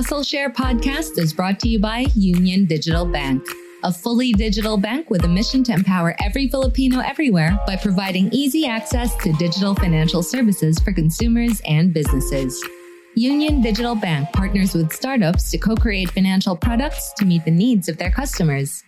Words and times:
Hustle 0.00 0.22
Share 0.22 0.48
podcast 0.48 1.18
is 1.18 1.34
brought 1.34 1.60
to 1.60 1.68
you 1.68 1.78
by 1.78 2.06
Union 2.14 2.64
Digital 2.64 3.04
Bank, 3.04 3.46
a 3.84 3.92
fully 3.92 4.32
digital 4.32 4.78
bank 4.78 5.10
with 5.10 5.26
a 5.26 5.28
mission 5.28 5.62
to 5.64 5.74
empower 5.74 6.16
every 6.22 6.48
Filipino 6.48 7.00
everywhere 7.00 7.60
by 7.66 7.76
providing 7.76 8.30
easy 8.32 8.64
access 8.64 9.14
to 9.16 9.30
digital 9.34 9.74
financial 9.74 10.22
services 10.22 10.78
for 10.78 10.94
consumers 10.94 11.60
and 11.66 11.92
businesses. 11.92 12.66
Union 13.14 13.60
Digital 13.60 13.94
Bank 13.94 14.32
partners 14.32 14.72
with 14.72 14.90
startups 14.90 15.50
to 15.50 15.58
co 15.58 15.76
create 15.76 16.10
financial 16.10 16.56
products 16.56 17.12
to 17.18 17.26
meet 17.26 17.44
the 17.44 17.50
needs 17.50 17.86
of 17.86 17.98
their 17.98 18.10
customers. 18.10 18.82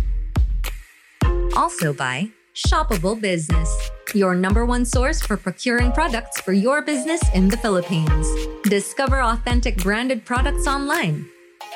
Also 1.56 1.92
by 1.92 2.28
Shoppable 2.54 3.20
Business, 3.20 3.90
your 4.14 4.34
number 4.34 4.64
one 4.64 4.84
source 4.84 5.20
for 5.20 5.36
procuring 5.36 5.92
products 5.92 6.40
for 6.40 6.52
your 6.52 6.82
business 6.82 7.20
in 7.34 7.48
the 7.48 7.56
Philippines. 7.56 8.28
Discover 8.64 9.22
authentic 9.22 9.76
branded 9.78 10.24
products 10.24 10.66
online. 10.66 11.28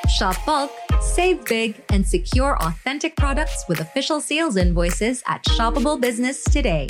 Shop 0.07 0.35
bulk, 0.45 0.71
save 1.01 1.43
big, 1.45 1.81
and 1.89 2.07
secure 2.07 2.57
authentic 2.61 3.15
products 3.15 3.65
with 3.67 3.79
official 3.79 4.21
sales 4.21 4.55
invoices 4.55 5.23
at 5.27 5.43
Shoppable 5.45 5.99
Business 5.99 6.43
today. 6.43 6.87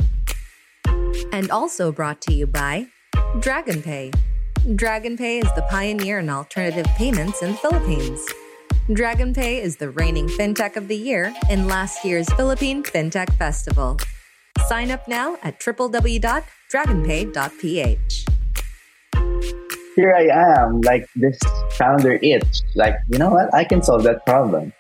And 1.32 1.50
also 1.52 1.92
brought 1.92 2.22
to 2.22 2.34
you 2.34 2.48
by 2.48 2.88
DragonPay. 3.16 4.14
DragonPay 4.66 5.44
is 5.44 5.52
the 5.56 5.66
pioneer 5.70 6.20
in 6.20 6.30
alternative 6.30 6.86
payments 6.98 7.42
in 7.42 7.52
the 7.52 7.58
Philippines. 7.58 8.26
DragonPay 8.90 9.62
is 9.62 9.78
the 9.78 9.92
reigning 9.92 10.28
fintech 10.28 10.76
of 10.76 10.88
the 10.88 10.98
year 10.98 11.34
in 11.50 11.68
last 11.68 12.04
year's 12.04 12.28
Philippine 12.34 12.84
Fintech 12.84 13.32
Festival. 13.38 13.98
Sign 14.68 14.92
up 14.92 15.08
now 15.08 15.38
at 15.44 15.60
www.dragonpay.ph. 15.60 18.39
here 20.00 20.16
I 20.16 20.32
am, 20.32 20.80
like 20.82 21.10
this 21.18 21.38
founder 21.72 22.14
itch. 22.24 22.62
Like, 22.74 22.96
you 23.10 23.18
know 23.18 23.32
what? 23.32 23.54
I 23.54 23.66
can 23.66 23.84
solve 23.84 24.04
that 24.04 24.26
problem. 24.26 24.72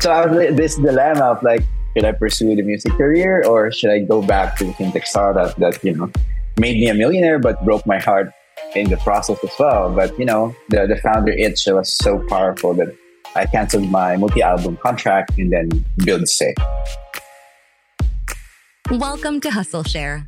So 0.00 0.10
I 0.10 0.26
was 0.26 0.56
this 0.56 0.74
dilemma 0.74 1.26
of 1.26 1.42
like, 1.44 1.62
should 1.94 2.04
I 2.04 2.10
pursue 2.10 2.56
the 2.56 2.62
music 2.62 2.92
career 2.94 3.44
or 3.46 3.70
should 3.70 3.90
I 3.90 4.00
go 4.00 4.20
back 4.20 4.56
to 4.58 4.64
the 4.64 4.72
fintech 4.72 5.04
startup 5.06 5.54
that, 5.58 5.78
you 5.84 5.94
know, 5.94 6.10
made 6.58 6.74
me 6.74 6.88
a 6.88 6.94
millionaire 6.94 7.38
but 7.38 7.64
broke 7.64 7.86
my 7.86 8.00
heart 8.00 8.32
in 8.74 8.90
the 8.90 8.96
process 8.96 9.38
as 9.44 9.54
well. 9.60 9.94
But, 9.94 10.18
you 10.18 10.24
know, 10.24 10.56
the, 10.70 10.88
the 10.88 10.96
founder 10.96 11.30
itch 11.30 11.62
was 11.68 11.94
so 11.94 12.18
powerful 12.26 12.74
that 12.74 12.92
I 13.36 13.46
canceled 13.46 13.88
my 13.88 14.16
multi-album 14.16 14.78
contract 14.78 15.38
and 15.38 15.52
then 15.52 15.84
build 16.04 16.26
Safe. 16.26 16.56
Welcome 18.90 19.40
to 19.42 19.52
Hustle 19.52 19.84
Share, 19.84 20.24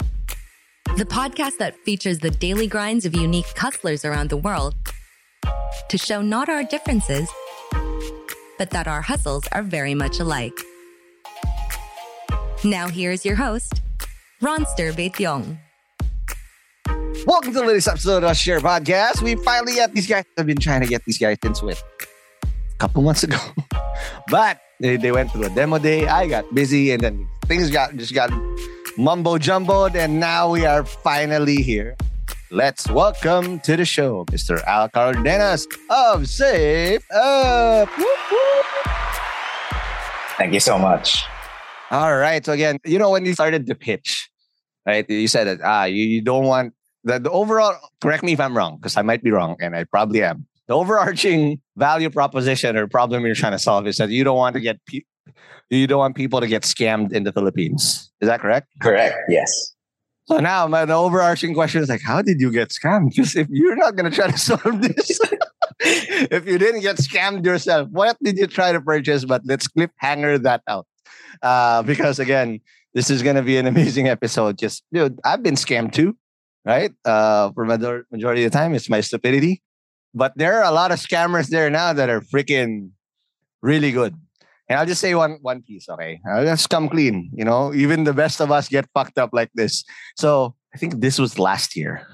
the 0.97 1.05
podcast 1.05 1.57
that 1.59 1.77
features 1.85 2.19
the 2.19 2.31
daily 2.31 2.67
grinds 2.67 3.07
of 3.07 3.15
unique 3.15 3.47
hustlers 3.57 4.05
around 4.05 4.29
the 4.29 4.37
world 4.37 4.75
to 5.89 5.97
show 5.97 6.21
not 6.21 6.49
our 6.49 6.65
differences, 6.65 7.31
but 8.59 8.71
that 8.71 8.89
our 8.89 9.01
hustles 9.01 9.45
are 9.53 9.63
very 9.63 9.95
much 9.95 10.19
alike. 10.19 10.53
Now, 12.65 12.89
here's 12.89 13.25
your 13.25 13.37
host, 13.37 13.81
Ronster 14.43 14.93
Beityong. 14.93 15.59
Welcome 17.27 17.53
to 17.53 17.61
the 17.61 17.67
latest 17.67 17.89
episode 17.89 18.25
of 18.25 18.37
Share 18.37 18.61
Podcast. 18.61 19.23
We 19.23 19.37
finally 19.37 19.77
got 19.77 19.93
these 19.95 20.07
guys. 20.07 20.25
I've 20.37 20.47
been 20.47 20.59
trying 20.59 20.81
to 20.83 20.87
get 20.89 21.05
these 21.05 21.19
guys 21.19 21.39
into 21.45 21.69
it 21.69 21.83
a 22.43 22.77
couple 22.79 23.03
months 23.03 23.23
ago, 23.23 23.39
but 24.29 24.61
they, 24.81 24.97
they 24.97 25.13
went 25.13 25.31
through 25.31 25.45
a 25.45 25.51
demo 25.51 25.79
day. 25.79 26.07
I 26.09 26.27
got 26.27 26.53
busy, 26.55 26.91
and 26.91 27.01
then 27.01 27.29
things 27.47 27.71
got 27.71 27.95
just 27.97 28.15
got 28.15 28.31
mumbo 29.01 29.39
jumboed, 29.39 29.95
and 29.95 30.21
now 30.21 30.51
we 30.51 30.67
are 30.67 30.85
finally 30.85 31.57
here. 31.57 31.97
Let's 32.51 32.91
welcome 32.91 33.59
to 33.61 33.75
the 33.77 33.87
show, 33.87 34.27
Mr. 34.27 34.63
Al 34.65 34.91
Cardenas 34.91 35.67
of 35.89 36.29
Safe 36.29 37.03
App. 37.11 37.89
Whoop, 37.97 38.19
whoop. 38.31 38.67
Thank 40.37 40.53
you 40.53 40.61
so 40.61 40.79
much. 40.79 41.25
All 41.91 42.15
right. 42.17 42.45
So 42.45 42.53
again, 42.53 42.79
you 42.85 42.99
know 42.99 43.09
when 43.11 43.25
you 43.25 43.33
started 43.33 43.67
the 43.67 43.75
pitch, 43.75 44.29
right? 44.85 45.09
You 45.09 45.29
said 45.29 45.45
that 45.45 45.61
ah, 45.65 45.85
you, 45.85 46.05
you 46.05 46.21
don't 46.21 46.45
want 46.45 46.75
the, 47.03 47.19
the 47.19 47.31
overall. 47.31 47.77
Correct 48.03 48.23
me 48.23 48.33
if 48.33 48.41
I'm 48.41 48.55
wrong, 48.55 48.77
because 48.77 48.99
I 48.99 49.03
might 49.03 49.23
be 49.23 49.31
wrong, 49.31 49.57
and 49.61 49.75
I 49.75 49.85
probably 49.85 50.23
am. 50.23 50.47
The 50.69 50.75
overarching 50.75 51.61
value 51.77 52.11
proposition 52.11 52.77
or 52.77 52.87
problem 52.87 53.25
you're 53.25 53.35
trying 53.35 53.53
to 53.53 53.59
solve 53.59 53.87
is 53.87 53.97
that 53.97 54.11
you 54.11 54.25
don't 54.25 54.37
want 54.37 54.55
to 54.55 54.61
get 54.61 54.79
pe- 54.87 55.03
you 55.71 55.87
don't 55.87 55.99
want 55.99 56.17
people 56.17 56.41
to 56.41 56.47
get 56.47 56.63
scammed 56.63 57.13
in 57.13 57.25
the 57.25 57.33
Philippines. 57.33 58.11
Is 58.21 58.29
that 58.29 58.41
correct? 58.41 58.69
Correct. 58.81 59.17
Yes. 59.29 59.75
So 60.27 60.39
now 60.39 60.67
my 60.69 60.83
overarching 60.83 61.55
question 61.55 61.83
is 61.83 61.89
like, 61.89 62.03
how 62.03 62.23
did 62.23 62.41
you 62.41 62.53
get 62.53 62.69
scammed? 62.71 63.11
Because 63.11 63.35
if 63.35 63.49
you're 63.51 63.77
not 63.77 63.97
gonna 63.97 64.11
try 64.11 64.31
to 64.31 64.39
solve 64.49 64.81
this, 64.83 65.21
if 65.81 66.47
you 66.47 66.59
didn't 66.59 66.83
get 66.83 66.97
scammed 66.97 67.45
yourself, 67.45 67.89
what 67.91 68.17
did 68.23 68.39
you 68.39 68.47
try 68.47 68.73
to 68.73 68.81
purchase? 68.81 69.25
But 69.25 69.43
let's 69.45 69.67
cliffhanger 69.69 70.43
that 70.43 70.63
out. 70.69 70.87
uh, 71.43 71.83
because 71.83 72.19
again, 72.19 72.61
this 72.95 73.11
is 73.11 73.23
gonna 73.23 73.43
be 73.43 73.57
an 73.57 73.67
amazing 73.67 74.09
episode. 74.09 74.59
Just 74.59 74.85
dude, 74.93 75.19
I've 75.25 75.43
been 75.43 75.55
scammed 75.57 75.93
too, 75.93 76.17
right? 76.65 76.93
Uh, 77.05 77.51
for 77.53 77.65
major- 77.65 78.07
majority 78.13 78.45
of 78.45 78.53
the 78.53 78.59
time, 78.59 78.75
it's 78.75 78.89
my 78.91 79.01
stupidity. 79.01 79.63
But 80.15 80.33
there 80.37 80.59
are 80.59 80.65
a 80.65 80.73
lot 80.73 80.91
of 80.93 80.99
scammers 80.99 81.49
there 81.49 81.71
now 81.71 81.93
that 81.93 82.09
are 82.11 82.21
freaking 82.21 82.91
really 83.63 83.93
good. 83.93 84.15
And 84.71 84.79
I'll 84.79 84.87
just 84.87 85.01
say 85.01 85.17
one 85.17 85.39
one 85.43 85.63
piece, 85.63 85.89
okay? 85.89 86.21
Uh, 86.23 86.43
let's 86.43 86.69
come 86.69 86.89
clean. 86.89 87.29
You 87.35 87.45
know, 87.45 87.75
even 87.75 88.05
the 88.05 88.15
best 88.15 88.41
of 88.41 88.53
us 88.53 88.69
get 88.69 88.89
fucked 88.95 89.19
up 89.19 89.31
like 89.33 89.51
this. 89.53 89.85
So 90.17 90.55
I 90.73 90.79
think 90.79 91.01
this 91.01 91.19
was 91.19 91.41
last 91.41 91.75
year. 91.75 92.07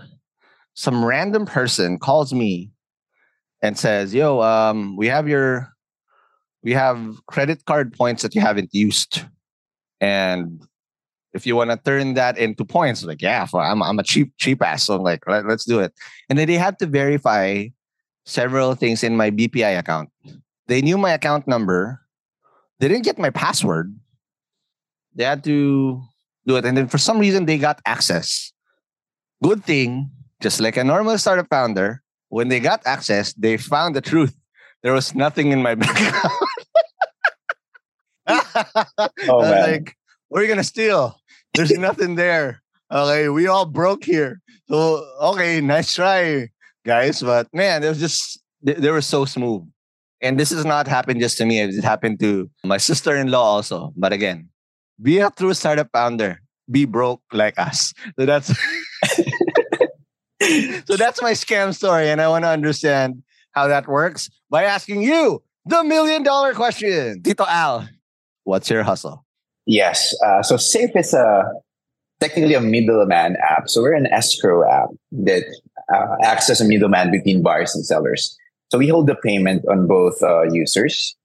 Some 0.73 1.05
random 1.05 1.44
person 1.44 1.99
calls 1.99 2.32
me 2.32 2.70
and 3.61 3.79
says, 3.79 4.14
"Yo, 4.14 4.41
um, 4.41 4.97
we 4.97 5.06
have 5.06 5.29
your, 5.29 5.69
we 6.62 6.73
have 6.73 7.20
credit 7.26 7.62
card 7.67 7.93
points 7.93 8.23
that 8.23 8.35
you 8.35 8.41
haven't 8.41 8.73
used, 8.73 9.20
and 10.00 10.64
if 11.35 11.47
you 11.47 11.56
want 11.56 11.70
to 11.70 11.76
turn 11.76 12.14
that 12.14 12.38
into 12.38 12.64
points, 12.64 13.05
like 13.05 13.20
yeah, 13.20 13.47
I'm 13.52 13.82
I'm 13.82 13.99
a 13.99 14.02
cheap 14.02 14.32
cheap 14.38 14.62
ass, 14.62 14.85
so 14.85 14.97
I'm 14.97 15.02
like 15.02 15.29
Let, 15.29 15.44
let's 15.44 15.67
do 15.67 15.81
it." 15.81 15.93
And 16.31 16.38
then 16.38 16.49
they 16.49 16.56
had 16.56 16.79
to 16.79 16.87
verify 16.87 17.69
several 18.25 18.75
things 18.75 19.05
in 19.05 19.14
my 19.14 19.31
BPI 19.31 19.79
account. 19.79 20.09
They 20.69 20.81
knew 20.81 20.97
my 20.97 21.12
account 21.12 21.47
number. 21.47 22.00
They 22.78 22.88
didn't 22.88 23.05
get 23.05 23.19
my 23.19 23.31
password. 23.31 23.94
They 25.14 25.25
had 25.25 25.43
to 25.44 26.02
do 26.46 26.56
it, 26.56 26.64
and 26.64 26.76
then 26.76 26.88
for 26.88 26.99
some 26.99 27.19
reason 27.19 27.46
they 27.46 27.58
got 27.58 27.81
access. 27.87 28.52
Good 29.43 29.64
thing, 29.64 30.11
just 30.43 30.61
like 30.61 30.76
a 30.76 30.84
normal 30.84 31.17
startup 31.19 31.49
founder, 31.49 32.02
when 32.28 32.49
they 32.49 32.61
got 32.61 32.82
access, 32.87 33.32
they 33.34 33.56
found 33.56 33.96
the 33.96 34.00
truth. 34.00 34.37
There 34.82 34.93
was 34.93 35.14
nothing 35.14 35.52
in 35.52 35.62
my 35.62 35.75
bank 35.81 35.99
account. 35.99 36.32
Oh, 39.28 39.40
man. 39.43 39.70
like, 39.70 39.96
what 40.28 40.40
are 40.40 40.43
you 40.43 40.49
gonna 40.49 40.64
steal? 40.64 41.19
There's 41.55 41.70
nothing 41.78 42.17
there. 42.17 42.62
Okay, 42.93 43.28
we 43.28 43.46
all 43.46 43.67
broke 43.67 44.05
here. 44.05 44.40
So 44.69 45.05
okay, 45.20 45.61
nice 45.61 45.94
try, 45.94 46.50
guys. 46.84 47.23
But 47.23 47.49
man, 47.52 47.82
it 47.82 47.88
was 47.88 47.99
just 47.99 48.40
they, 48.62 48.75
they 48.75 48.90
were 48.90 49.00
so 49.00 49.25
smooth. 49.25 49.67
And 50.23 50.41
this 50.41 50.51
has 50.51 50.65
not 50.65 50.87
happened 50.87 51.21
just 51.21 51.37
to 51.39 51.45
me. 51.45 51.61
It 51.61 51.85
happened 51.85 52.21
to 52.21 52.51
my 52.65 52.79
sister-in-law 52.79 53.43
also. 53.43 53.93
But 53.97 54.13
again, 54.13 54.49
be 55.01 55.19
a 55.19 55.31
true 55.31 55.55
startup 55.55 55.89
founder. 55.93 56.41
Be 56.71 56.85
broke 56.85 57.23
like 57.33 57.59
us. 57.59 57.93
So 58.19 58.27
that's 58.27 58.49
so 60.87 60.97
that's 60.97 61.23
my 61.23 61.33
scam 61.33 61.75
story, 61.75 62.09
and 62.09 62.21
I 62.21 62.29
want 62.29 62.45
to 62.45 62.49
understand 62.49 63.23
how 63.53 63.69
that 63.69 63.87
works 63.87 64.31
by 64.51 64.65
asking 64.65 65.03
you 65.03 65.43
the 65.65 65.85
million 65.85 66.23
dollar 66.23 66.55
question. 66.55 67.23
Tito 67.23 67.45
Al, 67.47 67.89
what's 68.45 68.69
your 68.69 68.83
hustle? 68.83 69.25
Yes. 69.67 70.15
Uh, 70.25 70.43
so 70.43 70.57
Safe 70.57 70.91
is 70.95 71.15
a 71.15 71.45
technically 72.21 72.55
a 72.55 72.61
middleman 72.61 73.37
app. 73.43 73.69
So 73.69 73.83
we're 73.83 73.95
an 73.95 74.07
escrow 74.07 74.69
app 74.69 74.89
that 75.12 75.45
uh, 75.93 76.17
acts 76.23 76.49
as 76.51 76.61
a 76.61 76.65
middleman 76.65 77.11
between 77.11 77.43
buyers 77.43 77.75
and 77.75 77.85
sellers. 77.85 78.37
So 78.71 78.79
we 78.79 78.89
hold 78.89 79.07
the 79.07 79.15
payment 79.15 79.65
on 79.69 79.87
both 79.87 80.23
uh, 80.23 80.43
users, 80.51 81.17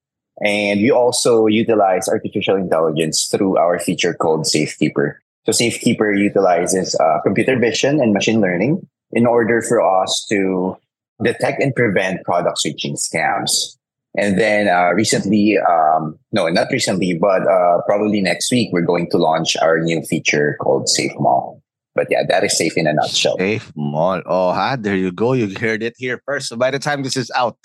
and 0.46 0.82
we 0.82 0.92
also 0.92 1.48
utilize 1.48 2.08
artificial 2.08 2.56
intelligence 2.56 3.28
through 3.32 3.58
our 3.58 3.80
feature 3.80 4.14
called 4.14 4.46
Safekeeper. 4.46 5.20
So 5.46 5.52
Safekeeper 5.52 6.14
utilizes 6.14 6.96
uh, 7.00 7.20
computer 7.24 7.58
vision 7.58 8.00
and 8.00 8.14
machine 8.14 8.42
learning 8.42 8.88
in 9.12 9.26
order 9.26 9.62
for 9.62 9.82
us 9.82 10.26
to 10.30 10.78
detect 11.24 11.62
and 11.62 11.74
prevent 11.76 12.24
product 12.24 12.60
switching 12.60 12.96
scams. 12.96 13.78
And 14.18 14.40
then 14.40 14.68
uh, 14.68 14.92
recently, 14.92 15.58
um, 15.58 16.20
no, 16.32 16.48
not 16.50 16.68
recently, 16.72 17.18
but 17.18 17.48
uh, 17.48 17.82
probably 17.88 18.22
next 18.22 18.52
week, 18.52 18.70
we're 18.74 18.82
going 18.82 19.10
to 19.12 19.18
launch 19.18 19.56
our 19.58 19.80
new 19.80 20.02
feature 20.04 20.58
called 20.60 20.90
Safe 20.90 21.14
Mall. 21.18 21.62
But 21.94 22.08
yeah, 22.10 22.24
that 22.30 22.44
is 22.44 22.58
safe 22.58 22.78
in 22.78 22.88
a 22.88 22.94
nutshell. 22.94 23.38
Safe 23.38 23.72
Mall. 23.76 24.22
Oh, 24.26 24.54
ha, 24.54 24.78
there 24.80 24.96
you 24.96 25.12
go. 25.12 25.34
You 25.34 25.54
heard 25.60 25.84
it 25.84 25.96
here 25.98 26.22
first. 26.26 26.48
So 26.48 26.56
by 26.56 26.72
the 26.72 26.80
time 26.80 27.04
this 27.04 27.18
is 27.18 27.30
out, 27.36 27.58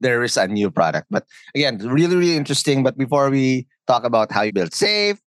there 0.00 0.22
is 0.22 0.36
a 0.36 0.46
new 0.48 0.70
product. 0.70 1.08
But 1.10 1.24
again, 1.54 1.78
really, 1.78 2.16
really 2.16 2.36
interesting. 2.36 2.82
But 2.82 2.96
before 2.96 3.30
we 3.30 3.66
talk 3.86 4.04
about 4.04 4.32
how 4.32 4.42
you 4.42 4.52
build 4.52 4.72
Safe, 4.72 5.18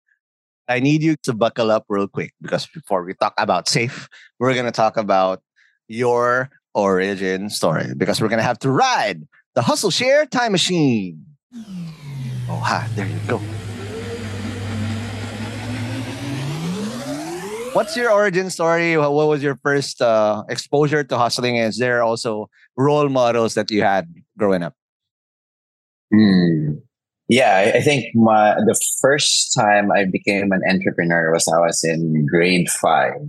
I 0.68 0.80
need 0.80 1.02
you 1.04 1.16
to 1.24 1.34
buckle 1.34 1.72
up 1.72 1.86
real 1.88 2.08
quick 2.08 2.34
because 2.42 2.68
before 2.68 3.04
we 3.04 3.14
talk 3.14 3.34
about 3.38 3.70
Safe, 3.70 4.10
we're 4.40 4.54
going 4.54 4.66
to 4.66 4.72
talk 4.72 4.98
about 4.98 5.42
your 5.88 6.50
origin 6.74 7.50
story 7.50 7.94
because 7.96 8.22
we're 8.22 8.28
going 8.28 8.40
to 8.40 8.44
have 8.44 8.60
to 8.60 8.72
ride 8.72 9.24
the 9.56 9.62
Hustle 9.62 9.92
Share 9.92 10.26
Time 10.26 10.52
Machine. 10.52 11.26
Oh, 12.50 12.62
ha, 12.64 12.88
there 12.96 13.08
you 13.08 13.20
go. 13.28 13.42
What's 17.74 17.96
your 17.96 18.12
origin 18.12 18.50
story? 18.50 18.98
What 18.98 19.12
was 19.14 19.44
your 19.44 19.56
first 19.58 20.02
uh, 20.02 20.44
exposure 20.50 21.04
to 21.04 21.18
hustling? 21.18 21.58
Is 21.58 21.78
there 21.78 22.02
also 22.02 22.50
role 22.76 23.10
models 23.10 23.54
that 23.56 23.70
you 23.72 23.84
had 23.84 24.08
growing 24.38 24.64
up? 24.64 24.74
Hmm. 26.14 26.80
Yeah, 27.28 27.74
I- 27.76 27.82
think 27.82 28.16
my 28.16 28.56
the 28.56 28.78
first 29.02 29.54
time 29.54 29.92
I 29.92 30.06
became 30.06 30.52
an 30.52 30.62
entrepreneur 30.70 31.32
was 31.34 31.48
I 31.48 31.60
was 31.60 31.84
in 31.84 32.26
grade 32.26 32.70
five. 32.70 33.20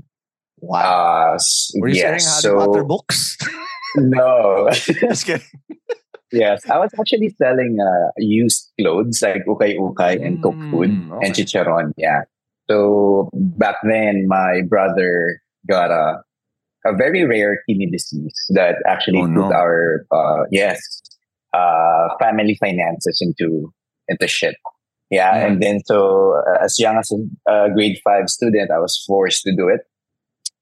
Wow. 0.61 1.35
Uh, 1.35 1.39
Were 1.81 1.89
you 1.89 1.97
yes, 1.97 2.25
selling 2.41 2.55
Harry 2.59 2.67
Potter 2.67 2.85
books? 2.85 3.37
no, 3.97 4.69
Just 4.73 5.27
kidding. 5.27 5.47
yes, 6.33 6.63
I 6.71 6.79
was 6.79 6.91
actually 6.99 7.35
selling 7.39 7.79
uh, 7.83 8.11
used 8.19 8.71
clothes 8.81 9.21
like 9.23 9.45
ukay 9.47 9.77
ukay 9.79 10.25
and 10.25 10.41
cooked 10.41 10.63
food 10.71 10.91
Mm, 10.91 11.17
okay. 11.19 11.27
and 11.27 11.35
chicharon. 11.35 11.93
Yeah. 11.97 12.23
So 12.71 13.31
back 13.35 13.77
then, 13.83 14.27
my 14.29 14.63
brother 14.69 15.41
got 15.69 15.91
a 15.91 16.23
a 16.87 16.95
very 16.97 17.25
rare 17.25 17.59
kidney 17.69 17.87
disease 17.91 18.35
that 18.51 18.77
actually 18.87 19.19
Oh, 19.21 19.27
put 19.27 19.51
no. 19.51 19.53
our 19.53 20.07
uh, 20.13 20.45
yes 20.51 20.79
uh, 21.53 22.09
family 22.21 22.57
finances 22.61 23.19
into 23.21 23.73
into 24.09 24.29
shit. 24.29 24.55
Yeah, 25.11 25.33
Mm. 25.35 25.47
and 25.47 25.63
then 25.63 25.81
so 25.87 26.35
uh, 26.47 26.63
as 26.65 26.79
young 26.79 26.97
as 26.99 27.11
a 27.13 27.51
uh, 27.51 27.69
grade 27.69 27.99
five 28.05 28.29
student, 28.29 28.71
I 28.71 28.79
was 28.79 29.03
forced 29.07 29.43
to 29.45 29.53
do 29.57 29.69
it, 29.69 29.81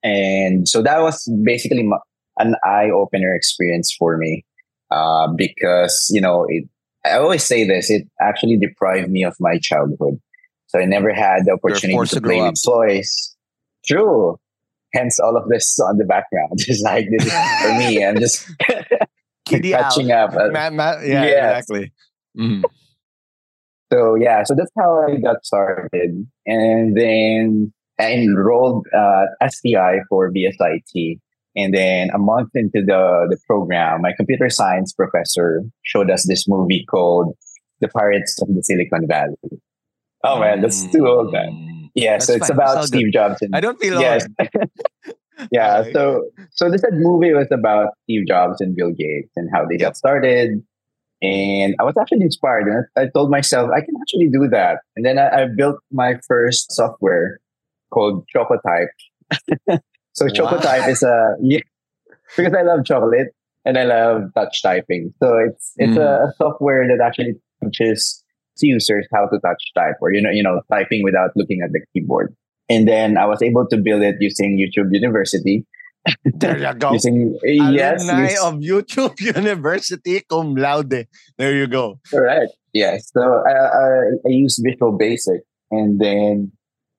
and 0.03 0.69
so 0.69 0.83
that 0.83 1.01
was 1.03 1.29
basically 1.45 1.83
my, 1.83 1.99
an 2.39 2.55
eye 2.65 2.91
opener 2.91 3.35
experience 3.35 3.95
for 3.99 4.17
me 4.17 4.45
uh, 4.91 5.29
because 5.37 6.09
you 6.13 6.21
know 6.21 6.47
it. 6.49 6.65
I 7.05 7.19
always 7.19 7.45
say 7.45 7.67
this: 7.67 7.91
it 7.91 8.07
actually 8.21 8.57
deprived 8.57 9.11
me 9.11 9.25
of 9.25 9.35
my 9.41 9.59
childhood. 9.59 10.19
So 10.69 10.79
I 10.81 10.85
never 10.85 11.13
had 11.13 11.45
the 11.47 11.53
opportunity 11.53 11.99
to 11.99 12.15
to 12.17 12.21
play 12.21 12.41
up. 12.41 12.53
with 12.53 12.63
toys. 12.65 13.37
True. 13.87 14.37
Hence 14.95 15.19
all 15.21 15.37
of 15.37 15.49
this 15.49 15.79
on 15.81 15.99
the 15.99 16.05
background. 16.05 16.53
Just 16.59 16.85
like 16.85 17.07
this 17.11 17.27
is 17.27 17.33
for 17.63 17.79
me. 17.79 18.05
I'm 18.05 18.19
just 18.19 18.49
Kiddie 19.47 19.71
catching 19.71 20.11
out. 20.11 20.35
up. 20.35 20.41
Uh, 20.41 20.51
Ma- 20.53 20.71
ma- 20.71 21.01
yeah, 21.03 21.25
Yes. 21.25 21.59
exactly. 21.69 21.93
Mhm. 22.39 22.63
So 23.93 24.15
yeah, 24.17 24.43
so 24.43 24.55
that's 24.57 24.71
how 24.77 25.07
I 25.09 25.17
got 25.21 25.45
started. 25.45 26.27
And 26.47 26.97
then 26.97 27.73
I 28.01 28.13
enrolled 28.15 28.87
uh, 28.97 29.25
at 29.41 29.53
STI 29.53 29.99
for 30.09 30.33
BSIT. 30.33 31.21
And 31.55 31.73
then 31.73 32.11
a 32.15 32.19
month 32.19 32.51
into 32.55 32.83
the, 32.85 33.27
the 33.31 33.39
program, 33.47 34.03
my 34.03 34.13
computer 34.17 34.51
science 34.51 34.93
professor 34.93 35.63
showed 35.83 36.11
us 36.11 36.27
this 36.27 36.47
movie 36.47 36.85
called 36.91 37.35
The 37.81 37.89
Pirates 37.89 38.39
of 38.43 38.49
the 38.55 38.63
Silicon 38.63 39.07
Valley. 39.07 39.37
Oh 40.25 40.41
man, 40.41 40.61
that's 40.61 40.91
too 40.91 41.07
old, 41.07 41.33
man. 41.33 41.51
Mm. 41.53 41.91
Yeah, 41.95 42.13
That's 42.13 42.27
so 42.27 42.35
it's 42.35 42.49
fine. 42.49 42.57
about 42.57 42.79
It's 42.79 42.89
Steve 42.89 43.13
Jobs. 43.13 43.41
And, 43.41 43.55
I 43.57 43.61
don't 43.61 43.79
feel 43.81 43.99
yes. 44.01 44.27
old. 44.39 44.49
yeah, 45.53 45.79
Okay. 45.79 45.93
so 45.93 46.25
so 46.51 46.71
this 46.71 46.83
movie 46.93 47.33
was 47.33 47.49
about 47.51 47.91
Steve 48.05 48.27
Jobs 48.27 48.61
and 48.61 48.75
Bill 48.77 48.91
Gates 48.93 49.33
and 49.37 49.49
how 49.53 49.65
they 49.67 49.77
got 49.77 49.97
started. 49.97 50.63
And 51.23 51.75
I 51.81 51.85
was 51.85 51.95
actually 51.99 52.21
inspired, 52.23 52.67
and 52.69 52.85
I, 52.97 53.03
I 53.03 53.07
told 53.15 53.31
myself 53.31 53.71
I 53.75 53.81
can 53.81 53.95
actually 54.01 54.29
do 54.29 54.49
that. 54.51 54.81
And 54.97 55.05
then 55.07 55.19
I, 55.19 55.29
I 55.43 55.47
built 55.47 55.77
my 55.91 56.17
first 56.29 56.71
software 56.73 57.41
called 57.91 58.27
Chocotype. 58.35 58.89
so 60.13 60.27
Wow. 60.27 60.29
Chocotype 60.35 60.89
is 60.89 61.03
a 61.03 61.35
yeah, 61.43 61.61
because 62.37 62.53
I 62.53 62.63
love 62.63 62.85
chocolate 62.85 63.29
and 63.65 63.79
I 63.79 63.85
love 63.85 64.23
touch 64.35 64.63
typing. 64.63 65.15
So 65.23 65.39
it's 65.39 65.73
it's 65.77 65.97
a, 65.97 66.27
a 66.29 66.33
software 66.37 66.87
that 66.89 67.03
actually 67.05 67.35
teaches 67.65 68.23
users 68.61 69.07
how 69.13 69.27
to 69.29 69.39
touch 69.41 69.63
type 69.75 69.97
or 70.01 70.13
you 70.13 70.21
know 70.23 70.31
you 70.31 70.43
know 70.43 70.61
typing 70.71 71.03
without 71.03 71.31
looking 71.37 71.61
at 71.63 71.73
the 71.73 71.81
keyboard. 71.93 72.35
And 72.69 72.89
then 72.89 73.17
I 73.17 73.27
was 73.27 73.43
able 73.43 73.67
to 73.69 73.77
build 73.77 74.03
it 74.03 74.17
using 74.21 74.59
YouTube 74.59 74.89
University. 74.93 75.65
There 76.25 76.59
you 76.59 76.73
go. 76.75 76.93
Using 76.93 77.39
yes, 77.43 78.05
Alumni 78.05 78.31
use- 78.31 78.43
of 78.43 78.55
YouTube 78.55 79.21
University 79.37 80.23
cum 80.29 80.55
laude. 80.55 81.07
There 81.39 81.55
you 81.55 81.67
go. 81.67 81.99
correct. 82.11 82.53
Yes. 82.73 83.11
So 83.13 83.43
I, 83.47 83.53
I 83.53 83.89
I 84.27 84.29
used 84.29 84.61
Visual 84.65 84.93
Basic, 84.97 85.41
and 85.71 85.99
then 86.01 86.53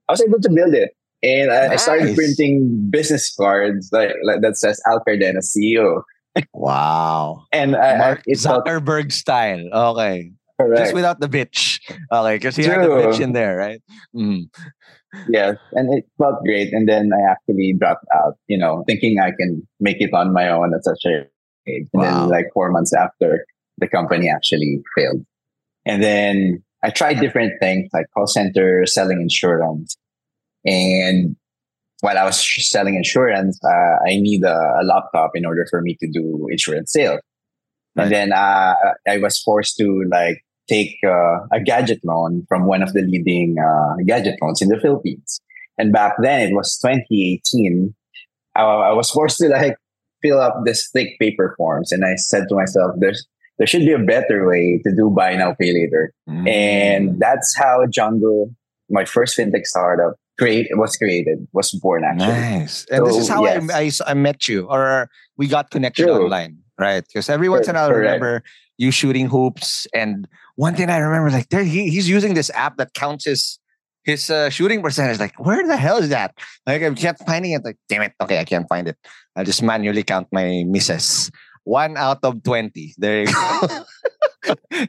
I 0.10 0.14
was 0.14 0.22
able 0.22 0.40
to 0.42 0.50
build 0.50 0.74
it. 0.74 0.92
And 1.24 1.52
I, 1.52 1.74
I 1.74 1.76
started 1.78 2.16
printing 2.16 2.88
business 2.92 3.34
cards 3.36 3.90
like, 3.92 4.12
like 4.24 4.42
that 4.42 4.56
says 4.58 4.80
Al 4.88 5.00
Cardenas 5.00 5.56
CEO. 5.56 6.04
Wow. 6.54 7.46
And 7.52 7.76
I, 7.76 7.94
I 7.94 7.98
Mark 7.98 8.24
felt 8.38 8.66
Zuckerberg 8.68 9.12
style. 9.12 9.68
Okay. 9.74 10.32
Correct. 10.60 10.82
Just 10.82 10.94
without 10.96 11.20
the 11.20 11.28
bitch. 11.28 11.80
Okay, 12.12 12.36
because 12.36 12.58
you 12.58 12.66
had 12.66 12.82
the 12.82 12.88
bitch 12.88 13.20
in 13.20 13.34
there, 13.34 13.58
right? 13.58 13.82
Mm. 14.16 14.50
Yes, 15.30 15.56
and 15.74 15.94
it 15.94 16.06
felt 16.18 16.44
great. 16.44 16.74
And 16.74 16.90
then 16.90 17.12
I 17.14 17.32
actually 17.32 17.76
dropped 17.80 18.06
out, 18.14 18.36
you 18.48 18.58
know, 18.58 18.84
thinking 18.88 19.20
I 19.20 19.32
can 19.32 19.68
make 19.80 20.02
it 20.02 20.14
on 20.14 20.34
my 20.34 20.50
own 20.50 20.74
at 20.74 20.84
such 20.84 21.06
a 21.06 21.26
age. 21.70 21.88
And 21.94 22.02
Wow. 22.02 22.22
then, 22.22 22.30
like 22.30 22.46
four 22.54 22.72
months 22.72 22.94
after, 22.94 23.46
the 23.78 23.88
company 23.88 24.30
actually 24.30 24.82
failed. 24.96 25.26
And 25.86 26.04
then 26.04 26.64
I 26.84 26.90
tried 26.90 27.20
different 27.20 27.54
things 27.60 27.90
like 27.94 28.08
call 28.14 28.28
center, 28.28 28.86
selling 28.86 29.22
insurance. 29.22 29.96
And 30.66 31.36
while 32.02 32.18
I 32.18 32.26
was 32.26 32.44
selling 32.70 32.96
insurance, 32.96 33.60
uh, 33.64 33.98
I 34.08 34.18
need 34.20 34.44
a, 34.44 34.78
a 34.82 34.84
laptop 34.84 35.32
in 35.36 35.46
order 35.46 35.66
for 35.70 35.82
me 35.82 35.96
to 36.00 36.08
do 36.12 36.48
insurance 36.52 36.92
sales. 36.92 37.22
Right. 37.96 38.04
And 38.04 38.12
then 38.14 38.34
uh, 38.34 38.76
I 39.08 39.18
was 39.18 39.42
forced 39.42 39.78
to 39.78 40.04
like 40.12 40.44
take 40.68 40.98
uh, 41.06 41.40
a 41.52 41.60
gadget 41.64 42.00
loan 42.04 42.46
from 42.50 42.66
one 42.66 42.82
of 42.82 42.94
the 42.94 43.02
leading 43.02 43.56
uh, 43.60 43.96
gadget 44.06 44.36
loans 44.42 44.62
in 44.62 44.70
the 44.70 44.80
Philippines. 44.80 45.40
And 45.78 45.94
back 45.94 46.14
then, 46.22 46.42
it 46.50 46.54
was 46.56 46.78
2018. 46.80 47.94
I, 48.56 48.62
I 48.62 48.92
was 48.94 49.10
forced 49.12 49.38
to 49.40 49.50
like 49.50 49.76
fill 50.22 50.40
up 50.40 50.56
this 50.66 50.90
thick 50.92 51.18
paper 51.20 51.54
forms, 51.58 51.92
and 51.92 52.04
I 52.06 52.16
said 52.16 52.46
to 52.50 52.56
myself, 52.56 52.92
"There's 53.00 53.26
there 53.60 53.68
should 53.68 53.86
be 53.86 53.92
a 53.94 54.00
better 54.00 54.48
way 54.48 54.82
to 54.84 54.96
do 54.96 55.10
buy 55.16 55.36
now 55.36 55.54
pay 55.54 55.74
later." 55.74 56.14
Mm. 56.30 56.48
And 56.50 57.20
that's 57.20 57.56
how 57.56 57.86
Jungle, 57.88 58.54
my 58.90 59.06
first 59.06 59.38
fintech 59.38 59.66
startup, 59.66 60.16
create 60.40 60.68
was 60.72 60.96
created, 60.98 61.48
was 61.54 61.72
born 61.72 62.04
actually. 62.04 62.28
Nice. 62.28 62.86
And 62.90 63.06
this 63.06 63.16
is 63.18 63.28
So, 63.28 63.34
how 63.34 63.46
I- 63.46 63.54
yes. 63.54 63.70
I, 63.72 63.86
s- 63.86 64.02
I 64.08 64.14
met 64.16 64.48
you, 64.48 64.66
or 64.68 65.10
we 65.38 65.48
got 65.48 65.70
connection 65.70 66.08
True. 66.08 66.24
online, 66.26 66.58
right? 66.80 67.04
Because 67.08 67.30
every 67.30 67.50
once 67.50 67.68
in 67.68 67.76
a 67.76 67.80
while, 67.80 67.90
I 67.90 67.94
remember 67.94 68.44
you 68.78 68.92
shooting 68.92 69.28
hoops. 69.28 69.88
And 69.94 70.28
one 70.56 70.76
thing 70.76 70.90
I 70.90 70.98
remember, 70.98 71.30
like, 71.32 71.50
there 71.50 71.64
he, 71.64 71.90
he's 71.90 72.08
using 72.10 72.34
this 72.34 72.50
app 72.52 72.78
that 72.78 72.94
counts 72.94 73.26
his 73.26 73.60
his 74.04 74.30
uh, 74.30 74.50
shooting 74.50 74.82
percentage. 74.82 75.20
Like, 75.20 75.36
where 75.38 75.66
the 75.68 75.76
hell 75.76 75.98
is 75.98 76.10
that? 76.10 76.34
Like, 76.66 76.82
I 76.82 76.94
kept 76.94 77.26
finding 77.26 77.52
it. 77.52 77.66
Like, 77.66 77.78
damn 77.90 78.04
it. 78.04 78.14
Okay, 78.22 78.40
I 78.40 78.46
can't 78.46 78.68
find 78.70 78.88
it. 78.88 78.98
I'll 79.36 79.44
just 79.46 79.62
manually 79.62 80.04
count 80.04 80.28
my 80.32 80.64
misses. 80.66 81.30
One 81.66 81.98
out 81.98 82.20
of 82.24 82.42
20. 82.44 82.96
There 82.98 83.22
you 83.24 83.34
go. 83.34 83.68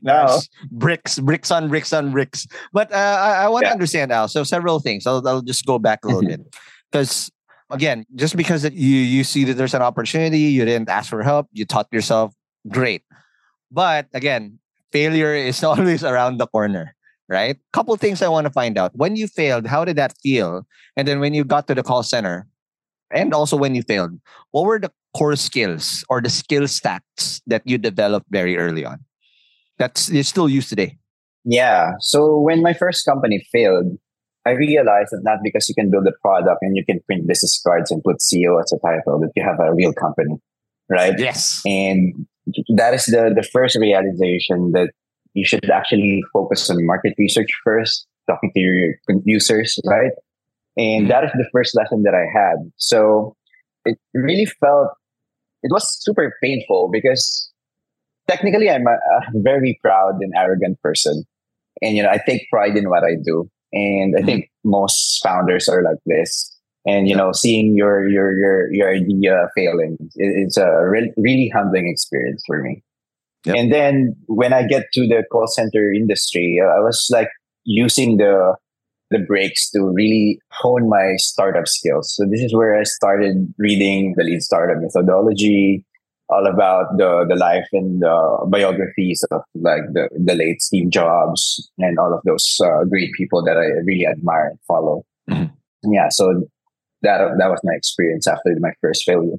Nice. 0.02 0.48
Bricks, 0.70 1.18
bricks 1.18 1.50
on 1.50 1.68
bricks 1.68 1.92
on 1.92 2.12
bricks. 2.12 2.46
But 2.72 2.92
uh, 2.92 2.96
I, 2.96 3.44
I 3.44 3.48
want 3.48 3.64
to 3.64 3.68
Yeah. 3.68 3.72
understand, 3.72 4.12
Al. 4.12 4.28
So 4.28 4.44
several 4.44 4.78
things. 4.78 5.06
I'll, 5.06 5.26
I'll 5.26 5.42
just 5.42 5.66
go 5.66 5.78
back 5.78 6.04
a 6.04 6.08
little 6.08 6.22
Mhm. 6.22 6.28
bit 6.28 6.56
because 6.92 7.30
again, 7.70 8.06
just 8.14 8.36
because 8.36 8.62
that 8.62 8.74
you 8.74 8.96
you 8.98 9.24
see 9.24 9.44
that 9.44 9.54
there's 9.54 9.74
an 9.74 9.82
opportunity, 9.82 10.38
you 10.38 10.64
didn't 10.64 10.88
ask 10.88 11.10
for 11.10 11.22
help, 11.22 11.48
you 11.52 11.64
taught 11.64 11.88
yourself, 11.92 12.34
great. 12.68 13.02
But 13.70 14.06
again, 14.14 14.58
failure 14.92 15.34
is 15.34 15.62
always 15.68 16.04
around 16.04 16.38
the 16.38 16.46
corner, 16.46 16.94
right? 17.28 17.56
Couple 17.72 17.96
things 17.96 18.22
I 18.22 18.28
want 18.28 18.46
to 18.46 18.52
find 18.52 18.78
out. 18.78 18.92
When 18.94 19.16
you 19.16 19.28
failed, 19.28 19.66
how 19.66 19.84
did 19.84 19.96
that 19.96 20.14
feel? 20.22 20.66
And 20.96 21.06
then 21.06 21.20
when 21.20 21.34
you 21.34 21.44
got 21.44 21.66
to 21.68 21.74
the 21.74 21.82
call 21.82 22.02
center, 22.02 22.46
and 23.10 23.32
also 23.32 23.56
when 23.56 23.74
you 23.74 23.82
failed, 23.82 24.12
what 24.50 24.66
were 24.66 24.78
the 24.78 24.92
core 25.16 25.36
skills 25.36 26.04
or 26.08 26.20
the 26.20 26.30
skill 26.30 26.68
stacks 26.68 27.40
that 27.46 27.62
you 27.64 27.78
developed 27.78 28.26
very 28.30 28.56
early 28.56 28.84
on? 28.84 29.04
That's 29.78 30.10
you 30.10 30.22
still 30.22 30.48
use 30.48 30.68
today. 30.68 30.98
Yeah. 31.44 31.92
So 32.00 32.38
when 32.38 32.62
my 32.62 32.74
first 32.74 33.06
company 33.06 33.46
failed, 33.50 33.96
I 34.44 34.50
realized 34.52 35.10
that 35.12 35.20
not 35.22 35.38
because 35.42 35.68
you 35.68 35.74
can 35.74 35.90
build 35.90 36.06
a 36.06 36.12
product 36.20 36.58
and 36.62 36.76
you 36.76 36.84
can 36.84 37.00
print 37.06 37.26
business 37.26 37.60
cards 37.64 37.90
and 37.90 38.02
put 38.02 38.16
CEO 38.18 38.60
as 38.62 38.72
a 38.72 38.78
title 38.78 39.20
that 39.20 39.32
you 39.36 39.42
have 39.42 39.60
a 39.60 39.72
real 39.74 39.92
company, 39.92 40.36
right? 40.88 41.14
Yes. 41.18 41.62
And 41.64 42.26
that 42.76 42.94
is 42.94 43.06
the 43.06 43.32
the 43.34 43.42
first 43.52 43.76
realization 43.76 44.72
that 44.72 44.90
you 45.34 45.44
should 45.44 45.68
actually 45.70 46.22
focus 46.32 46.68
on 46.70 46.84
market 46.86 47.14
research 47.18 47.50
first, 47.64 48.06
talking 48.28 48.50
to 48.54 48.60
your 48.60 48.94
users, 49.24 49.78
right? 49.86 50.12
And 50.76 51.06
Mhm. 51.06 51.08
that 51.08 51.24
is 51.24 51.32
the 51.34 51.48
first 51.52 51.76
lesson 51.76 52.02
that 52.04 52.14
I 52.14 52.26
had. 52.32 52.56
So 52.76 53.36
it 53.84 53.98
really 54.14 54.46
felt 54.46 54.90
it 55.62 55.70
was 55.72 55.84
super 56.02 56.34
painful 56.42 56.88
because 56.92 57.50
technically 58.28 58.70
I'm 58.70 58.86
a, 58.86 58.92
a 58.94 59.20
very 59.36 59.78
proud 59.82 60.16
and 60.20 60.32
arrogant 60.36 60.80
person. 60.82 61.24
And 61.82 61.96
you 61.96 62.02
know, 62.02 62.10
I 62.10 62.20
take 62.26 62.48
pride 62.50 62.76
in 62.76 62.88
what 62.90 63.04
I 63.04 63.16
do. 63.22 63.50
And 63.72 64.16
I 64.16 64.22
Mhm. 64.22 64.26
think 64.26 64.50
most 64.64 65.20
founders 65.22 65.68
are 65.68 65.82
like 65.82 65.98
this. 66.06 66.57
And 66.88 67.08
you 67.08 67.16
know, 67.16 67.32
seeing 67.32 67.76
your 67.76 68.08
your 68.08 68.32
your 68.32 68.72
your 68.72 68.88
idea 68.90 69.48
failing 69.54 69.98
is 70.16 70.56
a 70.56 70.70
re- 70.88 71.12
really 71.16 71.48
humbling 71.54 71.86
experience 71.88 72.42
for 72.46 72.62
me. 72.62 72.82
Yep. 73.44 73.56
And 73.56 73.72
then 73.72 74.16
when 74.26 74.52
I 74.52 74.62
get 74.66 74.86
to 74.94 75.06
the 75.06 75.22
call 75.30 75.46
center 75.46 75.92
industry, 75.92 76.60
I 76.62 76.80
was 76.80 77.06
like 77.10 77.28
using 77.64 78.16
the 78.16 78.56
the 79.10 79.18
breaks 79.18 79.70
to 79.70 79.84
really 80.00 80.40
hone 80.52 80.88
my 80.88 81.16
startup 81.16 81.66
skills. 81.66 82.14
So 82.14 82.24
this 82.30 82.40
is 82.40 82.54
where 82.54 82.78
I 82.78 82.84
started 82.84 83.52
reading 83.58 84.14
the 84.16 84.24
lean 84.24 84.40
startup 84.40 84.82
methodology, 84.82 85.84
all 86.28 86.46
about 86.46 86.96
the 86.98 87.24
the 87.28 87.36
life 87.36 87.68
and 87.72 88.00
the 88.02 88.16
biographies 88.48 89.24
of 89.30 89.42
like 89.54 89.82
the, 89.92 90.08
the 90.12 90.34
late 90.34 90.60
Steve 90.62 90.90
Jobs 90.90 91.70
and 91.78 91.98
all 91.98 92.12
of 92.14 92.20
those 92.24 92.46
uh, 92.64 92.84
great 92.84 93.12
people 93.16 93.42
that 93.44 93.56
I 93.56 93.66
really 93.84 94.06
admire 94.06 94.48
and 94.50 94.58
follow. 94.66 95.04
Mhm. 95.30 95.52
Yeah, 95.84 96.08
so 96.10 96.44
that 97.02 97.18
that 97.38 97.48
was 97.48 97.60
my 97.64 97.74
experience 97.74 98.26
after 98.26 98.54
my 98.60 98.72
first 98.80 99.04
failure. 99.04 99.36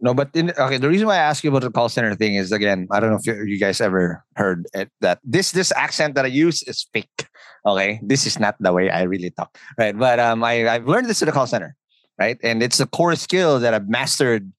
No, 0.00 0.12
but 0.12 0.30
in, 0.34 0.50
okay. 0.50 0.76
The 0.76 0.88
reason 0.88 1.06
why 1.06 1.14
I 1.14 1.24
ask 1.24 1.44
you 1.44 1.50
about 1.50 1.62
the 1.62 1.70
call 1.70 1.88
center 1.88 2.14
thing 2.14 2.34
is 2.34 2.52
again, 2.52 2.88
I 2.90 3.00
don't 3.00 3.10
know 3.10 3.18
if 3.22 3.26
you, 3.26 3.58
guys 3.58 3.80
ever 3.80 4.24
heard 4.36 4.66
it, 4.74 4.90
that 5.00 5.20
this 5.24 5.52
this 5.52 5.72
accent 5.72 6.14
that 6.16 6.24
I 6.24 6.28
use 6.28 6.62
is 6.64 6.86
fake. 6.92 7.26
Okay, 7.64 8.00
this 8.02 8.26
is 8.26 8.38
not 8.38 8.56
the 8.60 8.72
way 8.72 8.90
I 8.90 9.02
really 9.02 9.30
talk, 9.30 9.56
right? 9.78 9.96
But 9.96 10.20
um, 10.20 10.44
I 10.44 10.68
I've 10.68 10.86
learned 10.86 11.08
this 11.08 11.22
at 11.22 11.26
the 11.26 11.32
call 11.32 11.46
center, 11.46 11.74
right? 12.18 12.36
And 12.42 12.62
it's 12.62 12.80
a 12.80 12.86
core 12.86 13.14
skill 13.16 13.60
that 13.60 13.72
I've 13.72 13.88
mastered. 13.88 14.52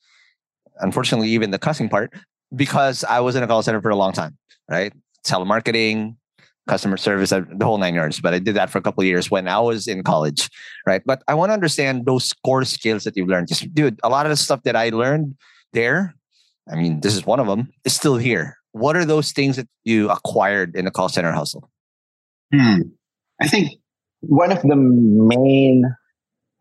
Unfortunately, 0.80 1.30
even 1.30 1.52
the 1.52 1.60
cussing 1.60 1.90
part, 1.90 2.12
because 2.56 3.04
I 3.04 3.20
was 3.20 3.36
in 3.36 3.44
a 3.44 3.48
call 3.48 3.62
center 3.62 3.82
for 3.82 3.92
a 3.92 3.96
long 3.96 4.14
time, 4.14 4.38
right? 4.70 4.92
Telemarketing, 5.26 6.16
customer 6.68 6.98
service, 6.98 7.32
uh, 7.32 7.42
the 7.56 7.66
whole 7.66 7.78
nine 7.78 7.94
yards. 7.94 8.20
But 8.20 8.34
I 8.34 8.40
did 8.40 8.56
that 8.56 8.70
for 8.70 8.78
a 8.78 8.82
couple 8.82 9.02
of 9.02 9.08
years 9.08 9.30
when 9.30 9.48
I 9.48 9.60
was 9.60 9.88
in 9.88 10.04
college, 10.04 10.50
right? 10.86 11.02
But 11.06 11.24
I 11.28 11.34
want 11.34 11.50
to 11.50 11.54
understand 11.54 12.06
those 12.06 12.34
core 12.46 12.66
skills 12.66 13.04
that 13.04 13.16
you've 13.16 13.28
learned. 13.28 13.48
Just, 13.48 13.74
dude, 13.74 14.00
a 14.04 14.10
lot 14.10 14.26
of 14.26 14.32
the 14.32 14.36
stuff 14.36 14.64
that 14.64 14.76
I 14.76 14.90
learned 14.90 15.36
there, 15.74 16.16
I 16.70 16.76
mean, 16.76 17.02
this 17.02 17.16
is 17.16 17.26
one 17.26 17.40
of 17.40 17.48
them, 17.48 17.72
is 17.84 17.94
still 17.94 18.18
here. 18.18 18.58
What 18.72 18.96
are 18.96 19.06
those 19.06 19.32
things 19.32 19.56
that 19.56 19.68
you 19.84 20.10
acquired 20.10 20.76
in 20.76 20.86
the 20.86 20.92
call 20.92 21.10
center 21.10 21.32
hustle? 21.32 21.70
Hmm. 22.54 22.82
I 23.42 23.48
think 23.48 23.72
one 24.22 24.52
of 24.52 24.62
the 24.62 24.76
main, 24.76 25.84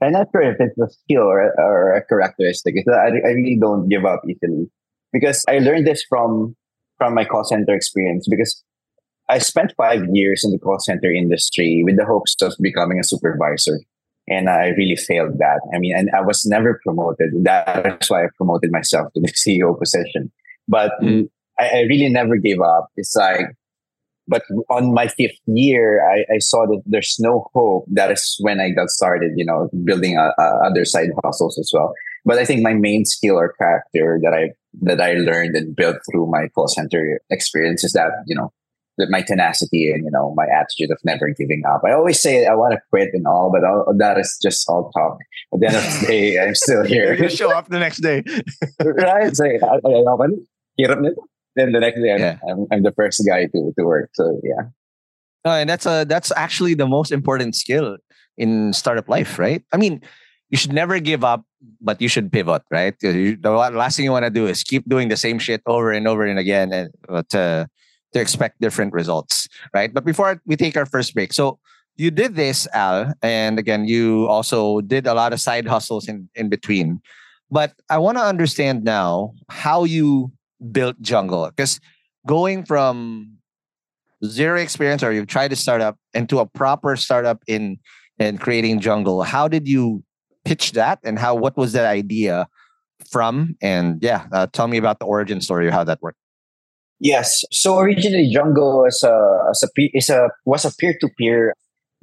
I'm 0.03 0.13
not 0.13 0.29
sure 0.33 0.43
if 0.43 0.57
it's 0.61 0.79
a 0.79 0.89
skill 0.91 1.23
or, 1.23 1.55
or 1.59 1.95
a 1.95 2.05
characteristic, 2.07 2.77
is 2.77 2.85
that 2.85 2.99
I, 2.99 3.29
I 3.29 3.33
really 3.33 3.59
don't 3.61 3.89
give 3.89 4.05
up 4.05 4.23
easily. 4.29 4.71
Because 5.13 5.45
I 5.49 5.59
learned 5.59 5.87
this 5.87 6.05
from 6.09 6.57
from 6.99 7.15
my 7.15 7.25
call 7.25 7.45
center 7.45 7.75
experience 7.75 8.27
because 8.29 8.63
I 9.29 9.39
spent 9.39 9.73
five 9.77 10.03
years 10.13 10.45
in 10.45 10.51
the 10.51 10.59
call 10.59 10.79
center 10.79 11.11
industry 11.11 11.83
with 11.85 11.97
the 11.97 12.05
hopes 12.05 12.37
of 12.43 12.55
becoming 12.61 12.99
a 12.99 13.05
supervisor. 13.05 13.81
And 14.29 14.49
I 14.49 14.69
really 14.69 14.97
failed 14.97 15.39
that. 15.39 15.61
I 15.75 15.79
mean, 15.79 15.95
and 15.97 16.11
I 16.17 16.23
was 16.23 16.47
never 16.47 16.81
promoted. 16.83 17.31
That's 17.43 18.11
why 18.11 18.25
I 18.25 18.29
promoted 18.37 18.71
myself 18.71 19.13
to 19.15 19.21
the 19.21 19.29
CEO 19.33 19.79
position. 19.79 20.33
But 20.69 20.93
Mm. 21.03 21.29
I, 21.59 21.69
I 21.69 21.81
really 21.83 22.09
never 22.09 22.37
gave 22.37 22.61
up. 22.61 22.89
It's 22.97 23.15
like, 23.15 23.47
but 24.27 24.43
on 24.71 24.93
my 24.95 25.07
fifth 25.09 25.39
year, 25.47 26.03
I, 26.09 26.25
I 26.35 26.39
saw 26.39 26.67
that 26.67 26.83
there's 26.87 27.17
no 27.21 27.49
hope. 27.55 27.85
That 27.89 28.11
is 28.11 28.37
when 28.41 28.61
I 28.61 28.71
got 28.71 28.89
started, 28.89 29.33
you 29.37 29.45
know, 29.45 29.69
building 29.85 30.19
uh, 30.19 30.33
uh, 30.39 30.67
other 30.67 30.85
side 30.85 31.11
hustles 31.23 31.59
as 31.59 31.71
well. 31.73 31.93
But 32.25 32.39
I 32.39 32.45
think 32.45 32.63
my 32.63 32.73
main 32.73 33.05
skill 33.05 33.39
or 33.39 33.53
character 33.53 34.19
that 34.23 34.33
I 34.33 34.53
that 34.83 35.01
I 35.01 35.13
learned 35.13 35.55
and 35.55 35.77
built 35.77 35.99
through 36.11 36.27
my 36.31 36.49
call 36.49 36.69
center 36.69 37.21
experience 37.31 37.85
is 37.85 37.93
that 37.93 38.11
you 38.27 38.35
know 38.35 38.51
that 38.99 39.09
my 39.11 39.23
tenacity 39.23 39.91
and 39.91 40.05
you 40.05 40.11
know 40.11 40.33
my 40.37 40.47
attitude 40.47 40.91
of 40.91 40.99
never 41.05 41.29
giving 41.37 41.63
up. 41.69 41.83
I 41.87 41.93
always 41.93 42.21
say 42.21 42.47
I 42.47 42.55
want 42.55 42.73
to 42.75 42.81
quit 42.91 43.11
and 43.13 43.27
all, 43.27 43.51
but 43.53 43.65
all, 43.65 43.93
that 43.99 44.19
is 44.19 44.39
just 44.43 44.69
all 44.69 44.91
talk. 44.93 45.19
At 45.53 45.61
the 45.61 45.67
end 45.67 45.77
of 45.77 46.01
the 46.01 46.07
day, 46.07 46.39
I'm 46.41 46.55
still 46.55 46.85
here. 46.85 47.17
gonna 47.17 47.29
show 47.29 47.51
up 47.51 47.69
the 47.69 47.79
next 47.79 47.99
day. 47.99 48.23
right? 48.85 49.33
Nito. 51.01 51.15
Then 51.57 51.71
the 51.73 51.81
next 51.81 52.01
day, 52.01 52.13
I'm, 52.13 52.19
Yeah. 52.21 52.39
I'm, 52.51 52.67
I'm 52.73 52.83
the 52.83 52.93
first 52.93 53.23
guy 53.27 53.47
to, 53.47 53.73
to 53.79 53.85
work. 53.85 54.11
So 54.15 54.41
yeah. 54.43 54.69
No, 55.45 55.53
and 55.53 55.69
that's 55.69 55.87
a 55.87 56.05
that's 56.09 56.33
actually 56.37 56.75
the 56.75 56.87
most 56.87 57.13
important 57.13 57.55
skill 57.55 57.99
in 58.37 58.73
startup 58.73 59.09
life, 59.09 59.39
right? 59.39 59.63
I 59.73 59.77
mean, 59.77 60.01
you 60.51 60.57
should 60.59 60.73
never 60.73 60.99
give 61.01 61.23
up, 61.23 61.45
but 61.81 62.01
you 62.01 62.09
should 62.09 62.33
pivot, 62.33 62.63
right? 62.71 62.95
you- 63.03 63.37
the 63.37 63.51
last 63.51 63.97
thing 63.97 64.05
you 64.05 64.11
want 64.13 64.25
to 64.25 64.31
do 64.31 64.47
is 64.47 64.65
keep 64.65 64.89
doing 64.89 65.09
the 65.09 65.17
same 65.17 65.39
shit 65.39 65.63
over 65.67 65.93
and 65.93 66.09
over 66.09 66.25
and 66.25 66.39
again, 66.39 66.73
and 66.73 66.91
uh, 67.09 67.67
to 68.15 68.21
expect 68.21 68.61
different 68.61 68.93
results, 68.93 69.49
right? 69.75 69.93
But 69.93 70.05
before 70.05 70.41
we 70.47 70.57
take 70.57 70.77
our 70.77 70.87
first 70.87 71.15
break, 71.15 71.33
so 71.33 71.59
you 71.97 72.11
did 72.11 72.35
this, 72.35 72.67
Al, 72.73 73.13
and 73.23 73.59
again, 73.59 73.85
you 73.85 74.27
also 74.27 74.81
did 74.81 75.07
a 75.07 75.15
lot 75.15 75.33
of 75.33 75.41
side 75.41 75.67
hustles 75.67 76.09
in 76.09 76.29
in 76.35 76.49
between. 76.49 77.01
But 77.51 77.73
I 77.91 77.99
want 77.99 78.19
to 78.19 78.25
understand 78.25 78.83
now 78.83 79.35
how 79.49 79.85
you 79.85 80.33
built 80.73 81.01
Jungle, 81.03 81.47
because 81.51 81.79
going 82.27 82.65
from 82.65 83.35
zero 84.25 84.59
experience 84.59 85.03
or 85.03 85.13
you've 85.13 85.27
tried 85.27 85.49
to 85.49 85.57
start 85.57 85.81
up 85.81 85.99
into 86.15 86.39
a 86.39 86.47
proper 86.47 86.97
startup 86.97 87.43
in 87.47 87.79
in 88.19 88.39
creating 88.39 88.81
jungle 88.81 89.23
how 89.23 89.49
did 89.49 89.69
you 89.69 90.03
pitch 90.45 90.73
that 90.73 90.99
and 91.05 91.19
how 91.19 91.35
what 91.35 91.57
was 91.57 91.73
that 91.73 91.85
idea 91.85 92.47
from 93.11 93.57
and 93.61 94.03
yeah 94.03 94.27
uh, 94.33 94.47
tell 94.53 94.69
me 94.69 94.77
about 94.79 94.99
the 94.99 95.05
origin 95.05 95.41
story 95.41 95.67
of 95.67 95.73
how 95.75 95.85
that 95.85 96.01
worked 96.01 96.19
yes. 97.05 97.45
So 97.53 97.79
originally 97.79 98.29
jungle 98.33 98.83
was 98.83 99.05
a, 99.05 99.13
was 99.13 99.63
a, 99.63 99.69
is 99.95 100.11
a 100.11 100.31
was 100.45 100.65
a 100.65 100.75
peer-to-peer 100.75 101.55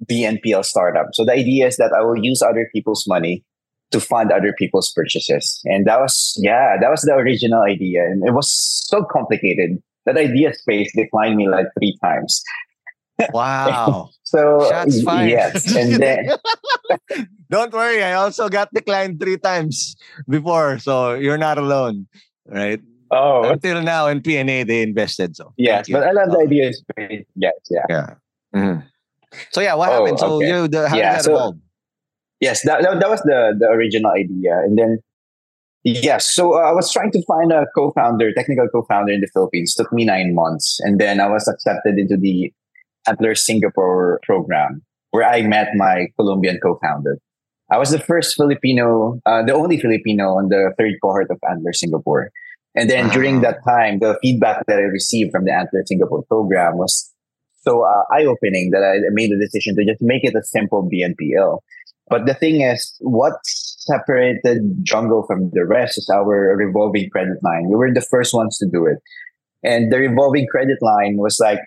bnpl 0.06 0.64
startup. 0.64 1.08
So 1.14 1.26
the 1.26 1.34
idea 1.34 1.68
is 1.68 1.78
that 1.78 1.92
i 1.94 2.02
will 2.02 2.18
use 2.18 2.42
other 2.42 2.70
people's 2.74 3.06
money 3.08 3.44
to 3.92 4.00
fund 4.00 4.32
other 4.32 4.54
people's 4.58 4.92
purchases. 4.96 5.62
And 5.66 5.86
that 5.86 6.00
was 6.00 6.40
yeah 6.40 6.78
that 6.80 6.90
was 6.90 7.02
the 7.02 7.14
original 7.14 7.62
idea. 7.62 8.06
And 8.06 8.24
it 8.26 8.32
was 8.32 8.50
so 8.88 9.04
complicated. 9.04 9.82
That 10.06 10.16
IdeaSpace 10.16 10.90
declined 10.96 11.36
me 11.36 11.48
like 11.48 11.68
three 11.78 11.96
times. 12.02 12.42
Wow. 13.30 14.10
so 14.24 14.66
yes, 15.06 15.76
and 15.76 15.94
then 16.02 16.30
don't 17.52 17.72
worry, 17.72 18.02
I 18.02 18.14
also 18.14 18.50
got 18.50 18.74
declined 18.74 19.20
three 19.20 19.38
times 19.38 19.96
before, 20.28 20.80
so 20.80 21.14
you're 21.14 21.38
not 21.38 21.60
alone, 21.60 22.08
right? 22.48 22.82
Oh, 23.12 23.44
until 23.44 23.82
now 23.82 24.08
in 24.08 24.22
PNA 24.22 24.68
they 24.68 24.84
invested. 24.84 25.36
So 25.36 25.54
yes, 25.58 25.90
but 25.90 26.04
I 26.04 26.12
love 26.12 26.30
the 26.30 26.38
IdeaSpace. 26.38 27.26
Yes, 27.36 27.54
yeah, 27.70 27.86
yeah. 27.90 28.14
Mm-hmm. 28.56 28.88
So 29.52 29.62
yeah, 29.62 29.76
what 29.76 29.90
oh, 29.90 29.94
happened? 29.94 30.20
So 30.20 30.34
okay. 30.36 30.48
you, 30.48 30.68
the, 30.68 30.88
how 30.88 30.98
yeah, 30.98 31.12
did 31.12 31.18
that 31.18 31.24
so, 31.26 31.36
evolve? 31.36 31.56
Yes, 32.40 32.64
that, 32.64 32.82
that, 32.82 33.00
that 33.00 33.10
was 33.10 33.22
the 33.22 33.56
the 33.60 33.68
original 33.68 34.12
idea, 34.12 34.60
and 34.60 34.78
then 34.78 35.00
Yes. 35.84 36.30
So 36.30 36.54
uh, 36.54 36.70
I 36.70 36.74
was 36.74 36.92
trying 36.92 37.12
to 37.12 37.24
find 37.26 37.52
a 37.52 37.66
co-founder, 37.76 38.34
technical 38.34 38.68
co-founder 38.68 39.12
in 39.12 39.22
the 39.22 39.30
Philippines. 39.34 39.74
It 39.74 39.82
took 39.82 39.92
me 39.92 40.06
nine 40.06 40.36
months, 40.36 40.80
and 40.82 41.00
then 41.00 41.20
I 41.20 41.28
was 41.28 41.48
accepted 41.48 41.98
into 41.98 42.18
the 42.18 42.54
Antler 43.08 43.34
Singapore 43.34 44.20
program, 44.24 44.84
where 45.10 45.28
I 45.28 45.42
met 45.42 45.70
my 45.76 46.08
Colombian 46.18 46.60
co-founder. 46.62 47.18
I 47.72 47.78
was 47.78 47.90
the 47.90 48.00
first 48.00 48.36
Filipino, 48.36 49.20
uh, 49.26 49.44
the 49.44 49.54
only 49.54 49.80
Filipino 49.80 50.38
on 50.38 50.50
the 50.50 50.74
third 50.78 50.94
cohort 51.02 51.32
of 51.32 51.40
Antler 51.50 51.74
Singapore. 51.74 52.30
And 52.76 52.90
then 52.90 53.08
wow. 53.08 53.14
during 53.14 53.42
that 53.42 53.58
time, 53.68 54.00
the 54.00 54.18
feedback 54.22 54.66
that 54.68 54.78
I 54.78 54.84
received 54.84 55.32
from 55.32 55.46
the 55.46 55.54
Antler 55.54 55.84
Singapore 55.86 56.24
program 56.24 56.78
was 56.78 57.12
so 57.64 57.84
uh, 57.84 58.04
eye-opening 58.16 58.72
that 58.72 58.84
I 58.84 58.98
made 59.12 59.32
the 59.32 59.38
decision 59.38 59.76
to 59.76 59.86
just 59.86 60.02
make 60.02 60.24
it 60.24 60.36
a 60.36 60.44
simple 60.44 60.90
BNPL. 60.92 61.60
But 62.10 62.26
the 62.26 62.34
thing 62.34 62.62
is, 62.62 62.96
what 63.00 63.34
separated 63.44 64.62
Jungle 64.84 65.24
from 65.28 65.50
the 65.54 65.66
rest 65.66 65.98
is 65.98 66.10
our 66.10 66.56
revolving 66.58 67.10
credit 67.10 67.38
line. 67.44 67.68
We 67.70 67.76
were 67.76 67.94
the 67.94 68.02
first 68.02 68.34
ones 68.34 68.58
to 68.58 68.68
do 68.72 68.86
it. 68.86 68.98
And 69.64 69.92
the 69.92 69.98
revolving 69.98 70.48
credit 70.48 70.80
line 70.82 71.18
was 71.18 71.40
like, 71.40 71.60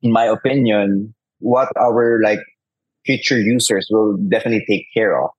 in 0.00 0.10
my 0.10 0.24
opinion, 0.24 1.14
what 1.38 1.68
our 1.78 2.20
like 2.22 2.40
future 3.04 3.38
users 3.38 3.86
will 3.90 4.16
definitely 4.28 4.64
take 4.68 4.86
care 4.94 5.22
of. 5.22 5.30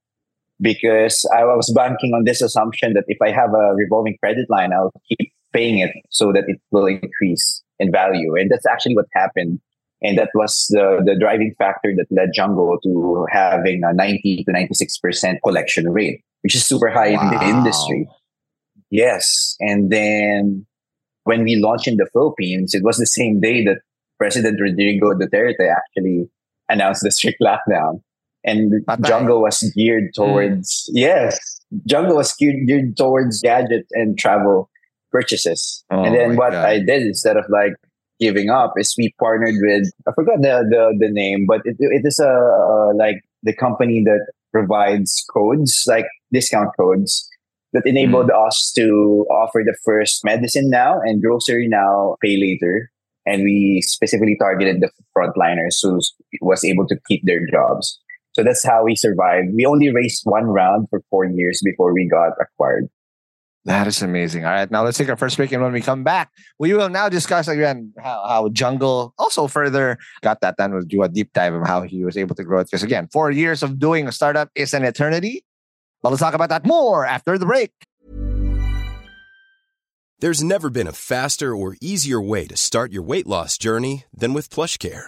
Because 0.63 1.29
I 1.38 1.43
was 1.43 1.72
banking 1.75 2.13
on 2.13 2.24
this 2.24 2.41
assumption 2.41 2.93
that 2.93 3.03
if 3.08 3.17
I 3.22 3.29
have 3.29 3.50
a 3.53 3.75
revolving 3.75 4.17
credit 4.24 4.48
line, 4.50 4.72
I'll 4.74 4.91
keep 5.08 5.32
paying 5.51 5.77
it 5.77 5.91
so 6.10 6.32
that 6.32 6.46
it 6.48 6.60
will 6.72 6.88
increase 6.88 7.62
in 7.79 7.91
value. 7.91 8.36
And 8.36 8.50
that's 8.50 8.65
actually 8.65 8.96
what 8.96 9.05
happened 9.13 9.60
and 10.03 10.17
that 10.17 10.29
was 10.36 10.67
the, 10.70 11.01
the 11.03 11.17
driving 11.17 11.55
factor 11.58 11.93
that 11.96 12.05
led 12.12 12.32
Jungle 12.36 12.77
to 12.84 13.25
having 13.32 13.82
a 13.86 13.93
90 13.93 14.43
to 14.43 14.51
96% 14.51 15.36
collection 15.43 15.89
rate, 15.89 16.22
which 16.41 16.55
is 16.55 16.65
super 16.65 16.89
high 16.89 17.13
wow. 17.13 17.22
in 17.22 17.38
the 17.38 17.43
industry. 17.46 18.08
Yes. 18.91 19.55
And 19.62 19.89
then 19.89 20.65
when 21.24 21.43
we 21.43 21.55
launched 21.55 21.88
in 21.88 21.96
the 21.96 22.08
Philippines, 22.12 22.75
it 22.75 22.84
was 22.84 22.98
the 22.98 23.05
same 23.05 23.39
day 23.39 23.63
that 23.63 23.77
President 24.20 24.60
Rodrigo 24.60 25.13
Duterte 25.13 25.72
actually 25.72 26.29
announced 26.70 27.01
the 27.01 27.12
strict 27.12 27.38
lockdown. 27.41 28.01
And 28.46 28.86
Bye-bye. 28.86 29.08
Jungle 29.08 29.42
was 29.42 29.62
geared 29.76 30.10
mm. 30.10 30.14
towards, 30.14 30.90
mm. 30.90 31.00
yes, 31.00 31.62
Jungle 31.88 32.18
was 32.18 32.34
geared 32.34 32.98
towards 32.98 33.42
gadget 33.42 33.86
and 33.92 34.18
travel 34.18 34.70
purchases. 35.12 35.84
Oh 35.92 36.03
and 36.03 36.16
then 36.16 36.36
what 36.36 36.51
God. 36.51 36.66
I 36.66 36.79
did 36.79 37.03
instead 37.03 37.38
of 37.38 37.46
like 37.50 37.74
giving 38.20 38.50
up 38.50 38.74
is 38.77 38.96
we 38.98 39.14
partnered 39.20 39.56
with 39.60 39.92
I 40.08 40.12
forgot 40.14 40.42
the 40.42 40.66
the, 40.70 40.96
the 41.00 41.12
name, 41.12 41.46
but 41.48 41.62
it, 41.66 41.77
it 41.79 42.01
is 42.03 42.20
a, 42.20 42.27
a 42.27 42.94
like 42.96 43.22
the 43.44 43.56
company 43.56 44.03
that 44.06 44.25
provides 44.51 45.25
codes 45.34 45.84
like 45.88 46.06
discount 46.32 46.70
codes 46.77 47.27
that 47.74 47.86
enabled 47.86 48.29
mm. 48.29 48.48
us 48.48 48.72
to 48.75 49.25
offer 49.32 49.64
the 49.66 49.75
first 49.84 50.24
medicine 50.24 50.70
now 50.70 51.00
and 51.01 51.22
grocery 51.22 51.68
now 51.68 52.16
pay 52.22 52.38
later 52.38 52.92
and 53.25 53.44
we 53.44 53.82
specifically 53.82 54.38
targeted 54.40 54.82
the 54.82 54.92
frontliners 55.18 55.77
who 55.82 56.00
was 56.42 56.64
able 56.64 56.86
to 56.88 56.96
keep 57.08 57.22
their 57.25 57.46
jobs 57.48 58.00
so 58.33 58.43
that's 58.43 58.63
how 58.65 58.83
we 58.83 58.96
survived 58.96 59.50
we 59.53 59.65
only 59.65 59.93
raised 59.93 60.22
one 60.25 60.46
round 60.46 60.87
for 60.89 61.01
four 61.09 61.25
years 61.25 61.61
before 61.63 61.93
we 61.93 62.07
got 62.07 62.33
acquired 62.41 62.89
that 63.65 63.87
is 63.87 64.01
amazing. 64.01 64.43
All 64.43 64.51
right, 64.51 64.69
now 64.69 64.83
let's 64.83 64.98
take 64.98 65.07
our 65.07 65.15
first 65.15 65.37
break, 65.37 65.51
and 65.53 65.63
when 65.63 65.72
we 65.72 65.79
come 65.79 66.03
back, 66.03 66.31
we 66.59 66.74
will 66.74 66.89
now 66.89 67.07
discuss 67.07 67.48
again 67.48 67.93
how, 67.98 68.25
how 68.27 68.50
Jungle 68.50 69.13
also 69.17 69.48
further 69.48 69.98
got 70.22 70.41
that 70.41 70.57
done. 70.57 70.74
We'll 70.74 70.83
do 70.83 71.01
a 71.01 71.07
deep 71.07 71.31
dive 71.31 71.53
of 71.53 71.65
how 71.65 71.83
he 71.83 72.03
was 72.03 72.17
able 72.17 72.35
to 72.35 72.43
grow 72.43 72.59
it. 72.59 72.65
Because 72.65 72.83
again, 72.83 73.07
four 73.11 73.31
years 73.31 73.63
of 73.63 73.79
doing 73.79 74.07
a 74.07 74.11
startup 74.11 74.50
is 74.53 74.74
an 74.74 74.83
eternity. 74.83 75.46
But 76.01 76.09
let's 76.09 76.22
talk 76.22 76.33
about 76.33 76.50
that 76.50 76.65
more 76.65 77.05
after 77.05 77.37
the 77.37 77.46
break. 77.46 77.72
There's 80.19 80.43
never 80.43 80.69
been 80.69 80.87
a 80.87 80.93
faster 80.93 81.55
or 81.55 81.75
easier 81.81 82.22
way 82.22 82.48
to 82.48 82.57
start 82.57 82.91
your 82.91 83.03
weight 83.03 83.27
loss 83.27 83.57
journey 83.57 84.03
than 84.13 84.33
with 84.33 84.50
PlushCare. 84.50 85.07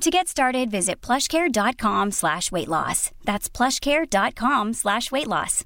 To 0.00 0.10
get 0.10 0.28
started, 0.28 0.70
visit 0.70 1.00
plushcare.com 1.00 2.10
slash 2.12 2.52
weight 2.52 2.68
loss. 2.68 3.10
That's 3.24 3.48
plushcare.com 3.48 4.74
slash 4.74 5.10
weight 5.10 5.26
loss. 5.26 5.64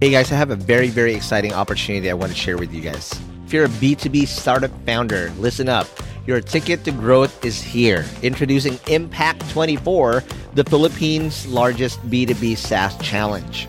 Hey 0.00 0.10
guys, 0.10 0.32
I 0.32 0.36
have 0.36 0.50
a 0.50 0.56
very, 0.56 0.88
very 0.88 1.14
exciting 1.14 1.52
opportunity 1.52 2.10
I 2.10 2.14
want 2.14 2.32
to 2.32 2.38
share 2.38 2.56
with 2.56 2.72
you 2.72 2.80
guys. 2.80 3.12
If 3.46 3.52
you're 3.52 3.66
a 3.66 3.68
B2B 3.68 4.26
startup 4.26 4.70
founder, 4.86 5.30
listen 5.38 5.68
up. 5.68 5.86
Your 6.26 6.40
ticket 6.40 6.84
to 6.84 6.92
growth 6.92 7.44
is 7.44 7.60
here. 7.60 8.04
Introducing 8.22 8.78
Impact 8.88 9.48
24, 9.50 10.24
the 10.54 10.64
Philippines' 10.64 11.46
largest 11.46 12.00
B2B 12.08 12.56
SaaS 12.56 12.96
challenge 12.98 13.68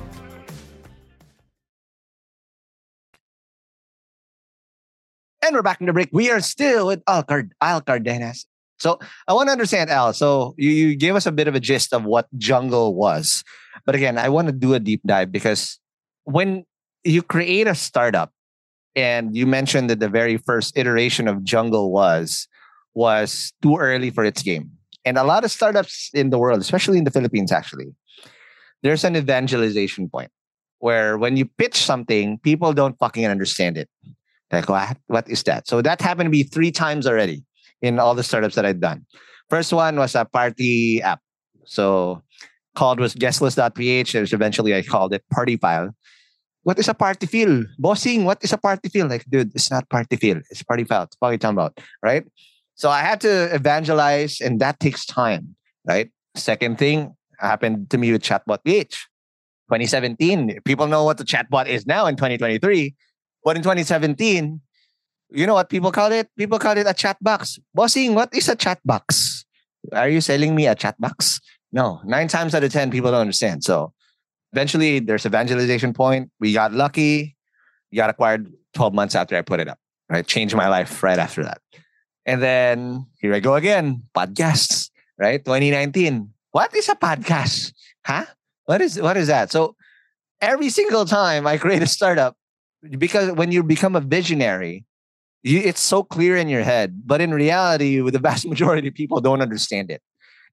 And 5.43 5.55
we're 5.55 5.61
back 5.61 5.81
in 5.81 5.87
the 5.87 5.93
break. 5.93 6.09
We 6.11 6.29
are 6.29 6.39
still 6.39 6.87
with 6.87 7.01
Al, 7.07 7.23
Card- 7.23 7.53
Al 7.61 7.81
Cardenas. 7.81 8.45
So 8.79 8.99
I 9.27 9.33
want 9.33 9.47
to 9.47 9.51
understand, 9.51 9.89
Al. 9.89 10.13
So 10.13 10.55
you, 10.57 10.69
you 10.69 10.95
gave 10.95 11.15
us 11.15 11.25
a 11.25 11.31
bit 11.31 11.47
of 11.47 11.55
a 11.55 11.59
gist 11.59 11.93
of 11.93 12.03
what 12.03 12.27
Jungle 12.37 12.95
was. 12.95 13.43
But 13.85 13.95
again, 13.95 14.17
I 14.17 14.29
want 14.29 14.47
to 14.47 14.51
do 14.51 14.73
a 14.73 14.79
deep 14.79 15.01
dive 15.05 15.31
because 15.31 15.79
when 16.25 16.65
you 17.03 17.21
create 17.21 17.67
a 17.67 17.75
startup, 17.75 18.31
and 18.95 19.35
you 19.35 19.47
mentioned 19.47 19.89
that 19.89 19.99
the 19.99 20.09
very 20.09 20.37
first 20.37 20.77
iteration 20.77 21.27
of 21.27 21.43
Jungle 21.43 21.91
was 21.91 22.47
was 22.93 23.53
too 23.61 23.77
early 23.77 24.09
for 24.09 24.25
its 24.25 24.43
game. 24.43 24.71
And 25.05 25.17
a 25.17 25.23
lot 25.23 25.45
of 25.45 25.51
startups 25.51 26.09
in 26.13 26.29
the 26.29 26.37
world, 26.37 26.59
especially 26.59 26.97
in 26.97 27.05
the 27.05 27.11
Philippines, 27.11 27.51
actually, 27.51 27.95
there's 28.83 29.03
an 29.03 29.15
evangelization 29.15 30.09
point 30.09 30.29
where 30.79 31.17
when 31.17 31.37
you 31.37 31.45
pitch 31.45 31.77
something, 31.77 32.37
people 32.39 32.73
don't 32.73 32.97
fucking 32.99 33.25
understand 33.25 33.77
it. 33.77 33.89
Like, 34.51 34.69
what, 34.69 34.97
what 35.07 35.29
is 35.29 35.43
that? 35.43 35.67
So 35.67 35.81
that 35.81 36.01
happened 36.01 36.27
to 36.27 36.31
be 36.31 36.43
three 36.43 36.71
times 36.71 37.07
already 37.07 37.43
in 37.81 37.99
all 37.99 38.15
the 38.15 38.23
startups 38.23 38.55
that 38.55 38.65
I've 38.65 38.79
done. 38.79 39.05
First 39.49 39.73
one 39.73 39.97
was 39.97 40.15
a 40.15 40.25
party 40.25 41.01
app. 41.01 41.19
So 41.65 42.21
called 42.75 42.99
was 42.99 43.13
guestless.ph. 43.13 44.13
There's 44.13 44.33
eventually 44.33 44.75
I 44.75 44.81
called 44.81 45.13
it 45.13 45.23
party 45.31 45.57
file. 45.57 45.95
What 46.63 46.77
is 46.77 46.87
a 46.87 46.93
party 46.93 47.25
feel? 47.25 47.63
Bossing, 47.79 48.23
what 48.23 48.43
is 48.43 48.53
a 48.53 48.57
party 48.57 48.89
feel? 48.89 49.07
Like, 49.07 49.25
dude, 49.29 49.51
it's 49.55 49.71
not 49.71 49.89
party 49.89 50.15
feel. 50.15 50.37
It's 50.51 50.61
party 50.61 50.83
file. 50.83 51.03
It's 51.03 51.15
what 51.19 51.31
you 51.31 51.37
talking 51.37 51.57
about, 51.57 51.79
right? 52.03 52.23
So 52.75 52.89
I 52.89 53.01
had 53.01 53.19
to 53.21 53.53
evangelize, 53.53 54.39
and 54.41 54.59
that 54.59 54.79
takes 54.79 55.05
time, 55.05 55.55
right? 55.87 56.11
Second 56.35 56.77
thing 56.77 57.15
happened 57.39 57.89
to 57.89 57.97
me 57.97 58.11
with 58.11 58.21
Chatbot 58.21 58.59
PH. 58.63 59.07
2017, 59.69 60.59
people 60.65 60.87
know 60.87 61.03
what 61.03 61.17
the 61.17 61.23
chatbot 61.23 61.65
is 61.65 61.87
now 61.87 62.05
in 62.05 62.17
2023. 62.17 62.93
But 63.43 63.57
in 63.57 63.63
2017, 63.63 64.61
you 65.31 65.47
know 65.47 65.53
what 65.53 65.69
people 65.69 65.91
call 65.91 66.11
it? 66.11 66.29
People 66.37 66.59
call 66.59 66.77
it 66.77 66.87
a 66.87 66.93
chat 66.93 67.17
box. 67.21 67.59
Bossing, 67.73 68.13
what 68.13 68.33
is 68.33 68.49
a 68.49 68.55
chat 68.55 68.79
box? 68.85 69.45
Are 69.93 70.09
you 70.09 70.21
selling 70.21 70.55
me 70.55 70.67
a 70.67 70.75
chat 70.75 70.99
box? 70.99 71.39
No, 71.71 72.01
nine 72.03 72.27
times 72.27 72.53
out 72.53 72.63
of 72.63 72.71
10, 72.71 72.91
people 72.91 73.11
don't 73.11 73.21
understand. 73.21 73.63
So 73.63 73.93
eventually 74.53 74.99
there's 74.99 75.25
evangelization 75.25 75.93
point. 75.93 76.29
We 76.39 76.53
got 76.53 76.73
lucky. 76.73 77.35
We 77.91 77.95
got 77.95 78.09
acquired 78.09 78.51
12 78.73 78.93
months 78.93 79.15
after 79.15 79.35
I 79.35 79.41
put 79.41 79.59
it 79.59 79.67
up, 79.67 79.79
right? 80.09 80.25
Changed 80.25 80.55
my 80.55 80.67
life 80.67 81.01
right 81.01 81.19
after 81.19 81.43
that. 81.43 81.61
And 82.25 82.41
then 82.41 83.07
here 83.19 83.33
I 83.33 83.39
go 83.39 83.55
again, 83.55 84.03
podcasts, 84.15 84.91
right? 85.17 85.43
2019. 85.43 86.29
What 86.51 86.75
is 86.75 86.89
a 86.89 86.95
podcast? 86.95 87.73
Huh? 88.05 88.25
What 88.65 88.81
is 88.81 89.01
what 89.01 89.17
is 89.17 89.27
that? 89.27 89.51
So 89.51 89.75
every 90.39 90.69
single 90.69 91.05
time 91.05 91.47
I 91.47 91.57
create 91.57 91.81
a 91.81 91.87
startup, 91.87 92.35
because 92.97 93.31
when 93.33 93.51
you 93.51 93.63
become 93.63 93.95
a 93.95 94.01
visionary, 94.01 94.85
you, 95.43 95.59
it's 95.59 95.81
so 95.81 96.03
clear 96.03 96.37
in 96.37 96.49
your 96.49 96.63
head, 96.63 97.01
but 97.05 97.21
in 97.21 97.33
reality, 97.33 98.01
with 98.01 98.13
the 98.13 98.19
vast 98.19 98.47
majority 98.47 98.87
of 98.87 98.93
people 98.93 99.21
don't 99.21 99.41
understand 99.41 99.91
it. 99.91 100.01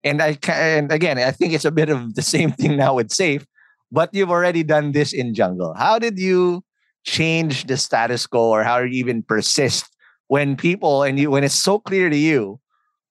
And 0.05 0.23
I 0.23 0.39
and 0.49 0.93
again, 0.93 1.19
I 1.19 1.33
think 1.33 1.53
it's 1.53 1.65
a 1.65 1.73
bit 1.73 1.89
of 1.91 2.15
the 2.15 2.23
same 2.23 2.53
thing 2.53 2.77
now 2.77 2.95
with 2.95 3.11
Safe, 3.11 3.45
but 3.91 4.11
you've 4.13 4.31
already 4.31 4.63
done 4.63 4.93
this 4.93 5.13
in 5.13 5.35
Jungle. 5.35 5.75
How 5.75 5.99
did 5.99 6.19
you 6.19 6.63
change 7.05 7.67
the 7.67 7.77
status 7.77 8.27
quo, 8.27 8.51
or 8.51 8.63
how 8.63 8.81
do 8.81 8.87
you 8.87 8.95
even 8.95 9.23
persist 9.23 9.87
when 10.29 10.57
people 10.57 11.03
and 11.03 11.19
you 11.19 11.31
when 11.31 11.43
it's 11.43 11.55
so 11.55 11.79
clear 11.79 12.11
to 12.11 12.17
you 12.17 12.61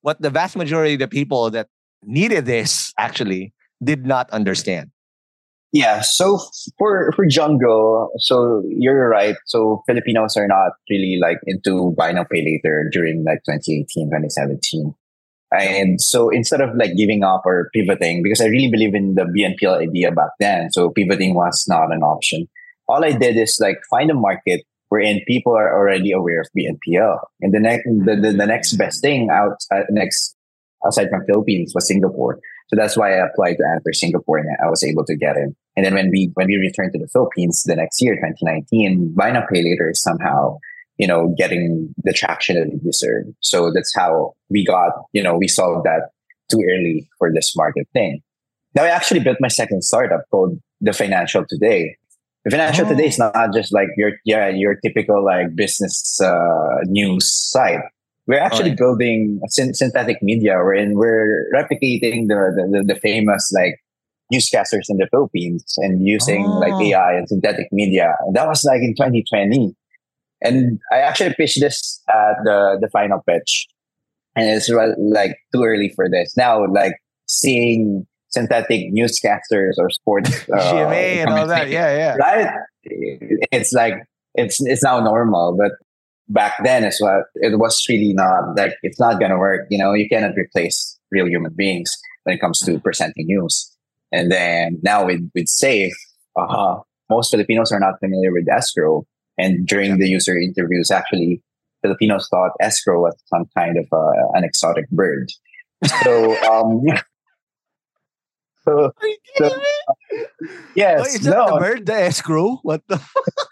what 0.02 0.22
the 0.22 0.30
vast 0.30 0.56
majority 0.56 0.94
of 0.94 1.00
the 1.00 1.08
people 1.08 1.50
that 1.52 1.68
needed 2.04 2.46
this 2.46 2.94
actually 2.98 3.54
did 3.84 4.06
not 4.06 4.30
understand? 4.30 4.90
Yeah, 5.78 6.02
so 6.02 6.40
for 6.80 7.12
for 7.16 7.28
Jungle, 7.28 8.10
so 8.18 8.64
you're 8.66 9.08
right. 9.10 9.36
So 9.46 9.84
Filipinos 9.86 10.36
are 10.36 10.48
not 10.48 10.72
really 10.90 11.20
like 11.22 11.38
into 11.46 11.94
buy 11.96 12.12
now 12.12 12.24
pay 12.24 12.42
later 12.42 12.90
during 12.92 13.24
like 13.24 13.46
2018, 13.46 14.10
2017. 14.10 14.96
And 15.52 16.02
so 16.02 16.30
instead 16.30 16.62
of 16.62 16.76
like 16.76 16.98
giving 16.98 17.24
up 17.24 17.44
or 17.46 17.70
pivoting, 17.76 18.24
because 18.24 18.42
I 18.42 18.48
really 18.48 18.72
believe 18.72 18.96
in 18.96 19.14
the 19.14 19.30
BNPL 19.30 19.88
idea 19.88 20.10
back 20.12 20.32
then, 20.40 20.72
so 20.72 20.90
pivoting 20.90 21.36
was 21.36 21.66
not 21.70 21.94
an 21.94 22.02
option. 22.02 22.50
All 22.88 23.06
I 23.06 23.12
did 23.12 23.38
is 23.38 23.60
like 23.62 23.78
find 23.88 24.10
a 24.10 24.16
market 24.16 24.66
wherein 24.90 25.22
people 25.28 25.54
are 25.54 25.78
already 25.78 26.12
aware 26.12 26.42
of 26.42 26.48
BNPL. 26.58 27.20
And 27.42 27.54
the 27.54 27.60
next, 27.60 27.84
the, 27.86 28.18
the, 28.20 28.32
the 28.34 28.48
next 28.48 28.74
best 28.78 29.02
thing 29.02 29.30
out, 29.30 29.62
uh, 29.72 29.84
next 29.92 30.36
aside 30.84 31.10
from 31.12 31.24
Philippines 31.28 31.74
was 31.76 31.88
Singapore. 31.88 32.40
So 32.68 32.76
that's 32.76 32.98
why 32.98 33.14
I 33.14 33.26
applied 33.26 33.56
to 33.56 33.66
Antler 33.66 33.94
Singapore 33.94 34.38
and 34.38 34.50
I 34.64 34.70
was 34.70 34.84
able 34.84 35.06
to 35.06 35.16
get 35.16 35.38
in. 35.38 35.56
And 35.76 35.86
then 35.86 35.94
when 35.94 36.10
we, 36.12 36.32
when 36.34 36.48
we 36.48 36.58
returned 36.58 36.94
to 36.94 37.00
the 37.00 37.08
Philippines 37.08 37.64
the 37.64 37.76
next 37.76 38.02
year, 38.02 38.16
2019, 38.16 39.14
buy 39.16 39.32
now 39.32 39.46
pay 39.52 39.64
later 39.64 39.92
somehow 39.94 40.58
you 40.98 41.08
know, 41.08 41.34
getting 41.38 41.94
the 42.04 42.14
traction 42.14 42.56
that 42.56 42.70
we 42.72 42.80
deserve. 42.80 43.26
So 43.42 43.72
that's 43.74 43.94
how 43.96 44.34
we 44.50 44.66
got, 44.66 44.92
you 45.14 45.22
know, 45.22 45.38
we 45.38 45.48
solved 45.48 45.86
that 45.86 46.10
too 46.50 46.62
early 46.68 47.08
for 47.18 47.32
this 47.32 47.56
market 47.56 47.88
thing. 47.94 48.22
Now 48.76 48.84
I 48.84 48.90
actually 48.90 49.20
built 49.20 49.38
my 49.40 49.48
second 49.48 49.84
startup 49.84 50.22
called 50.32 50.60
The 50.82 50.94
Financial 50.94 51.46
Today. 51.48 51.98
The 52.46 52.52
Financial 52.52 52.86
oh. 52.86 52.90
Today 52.90 53.08
is 53.08 53.20
not 53.20 53.54
just 53.54 53.74
like 53.74 53.90
your, 53.96 54.14
yeah, 54.26 54.50
your 54.50 54.76
typical 54.76 55.24
like 55.24 55.56
business 55.56 56.20
uh, 56.22 56.80
news 56.86 57.32
site. 57.32 57.82
We're 58.28 58.40
actually 58.40 58.72
right. 58.72 58.78
building 58.78 59.40
synthetic 59.50 60.18
media 60.22 60.56
wherein 60.56 60.96
we're 60.96 61.50
replicating 61.54 62.28
the, 62.28 62.68
the, 62.72 62.94
the 62.94 63.00
famous 63.00 63.52
like 63.54 63.80
newscasters 64.34 64.90
in 64.90 64.98
the 64.98 65.08
Philippines 65.10 65.76
and 65.78 66.06
using 66.06 66.46
oh. 66.46 66.60
like 66.60 66.74
AI 66.74 67.14
and 67.14 67.28
synthetic 67.28 67.68
media. 67.72 68.14
And 68.26 68.36
that 68.36 68.48
was 68.48 68.64
like 68.64 68.82
in 68.82 68.94
2020. 68.96 69.74
And 70.42 70.80
I 70.92 70.98
actually 70.98 71.34
pitched 71.34 71.60
this 71.60 72.02
at 72.10 72.36
the 72.44 72.78
the 72.80 72.90
final 72.90 73.24
pitch, 73.28 73.66
and 74.36 74.48
it's 74.48 74.70
like 74.70 75.36
too 75.52 75.64
early 75.64 75.92
for 75.96 76.08
this 76.08 76.38
now. 76.38 76.64
Like 76.68 76.94
seeing 77.28 78.06
synthetic 78.30 78.94
newscasters 78.94 79.74
or 79.80 79.90
sports 79.90 80.30
uh, 80.54 80.58
GMA 80.58 81.26
and 81.26 81.30
all 81.32 81.48
that, 81.48 81.70
yeah, 81.70 81.98
yeah, 81.98 82.16
right. 82.20 82.54
It's 82.84 83.74
like 83.74 83.96
it's 84.36 84.62
it's 84.62 84.84
now 84.84 85.00
normal, 85.00 85.58
but 85.58 85.72
back 86.30 86.54
then 86.64 86.84
as 86.84 87.00
well, 87.02 87.24
it 87.36 87.58
was 87.60 87.84
really 87.90 88.14
not 88.14 88.56
like 88.56 88.74
it's 88.84 89.00
not 89.00 89.20
gonna 89.20 89.38
work. 89.38 89.68
You 89.70 89.78
know, 89.78 89.94
you 89.94 90.08
cannot 90.10 90.36
replace 90.36 90.98
real 91.12 91.28
human 91.28 91.54
beings 91.54 91.96
when 92.24 92.36
it 92.36 92.40
comes 92.40 92.60
to 92.60 92.80
presenting 92.80 93.28
news. 93.28 93.72
And 94.12 94.32
then 94.32 94.80
now 94.84 95.06
with 95.06 95.30
with 95.36 95.48
Safe, 95.48 95.94
uh, 96.36 96.80
most 97.10 97.32
Filipinos 97.32 97.72
are 97.72 97.80
not 97.80 98.00
familiar 98.00 98.32
with 98.32 98.48
escrow. 98.50 99.06
And 99.38 99.68
during 99.68 100.00
the 100.00 100.08
user 100.08 100.38
interviews, 100.38 100.90
actually, 100.90 101.44
Filipinos 101.82 102.28
thought 102.30 102.52
escrow 102.60 103.02
was 103.02 103.16
some 103.28 103.46
kind 103.56 103.78
of 103.78 103.86
uh, 103.92 104.12
an 104.34 104.44
exotic 104.44 104.90
bird. 104.90 105.30
So, 106.04 106.36
um, 106.52 106.82
so, 108.66 108.92
so 109.36 109.50
yes, 110.76 111.02
Wait, 111.02 111.16
is 111.16 111.22
that 111.22 111.38
no. 111.38 111.54
the 111.54 111.60
bird, 111.60 111.86
the 111.86 111.94
escrow? 111.94 112.60
What 112.64 112.82
the? 112.88 113.02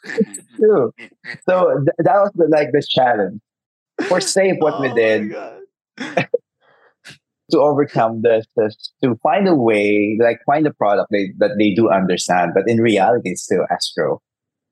true. 0.58 0.94
So 1.48 1.80
th- 1.80 1.96
that 2.00 2.16
was 2.16 2.32
the, 2.36 2.48
like 2.48 2.72
the 2.72 2.84
challenge. 2.88 3.42
For 4.08 4.20
safe, 4.20 4.56
what 4.60 4.76
oh 4.76 4.82
we 4.82 4.94
did 4.94 5.36
to 7.52 7.60
overcome 7.60 8.22
this 8.22 8.46
is 8.58 8.92
to 9.04 9.16
find 9.24 9.48
a 9.48 9.56
way, 9.56 10.18
like 10.22 10.40
find 10.46 10.68
a 10.68 10.74
product 10.74 11.10
they, 11.12 11.32
that 11.38 11.52
they 11.58 11.74
do 11.74 11.90
understand, 11.90 12.52
but 12.54 12.64
in 12.68 12.82
reality, 12.82 13.32
it's 13.32 13.44
still 13.44 13.66
escrow 13.72 14.22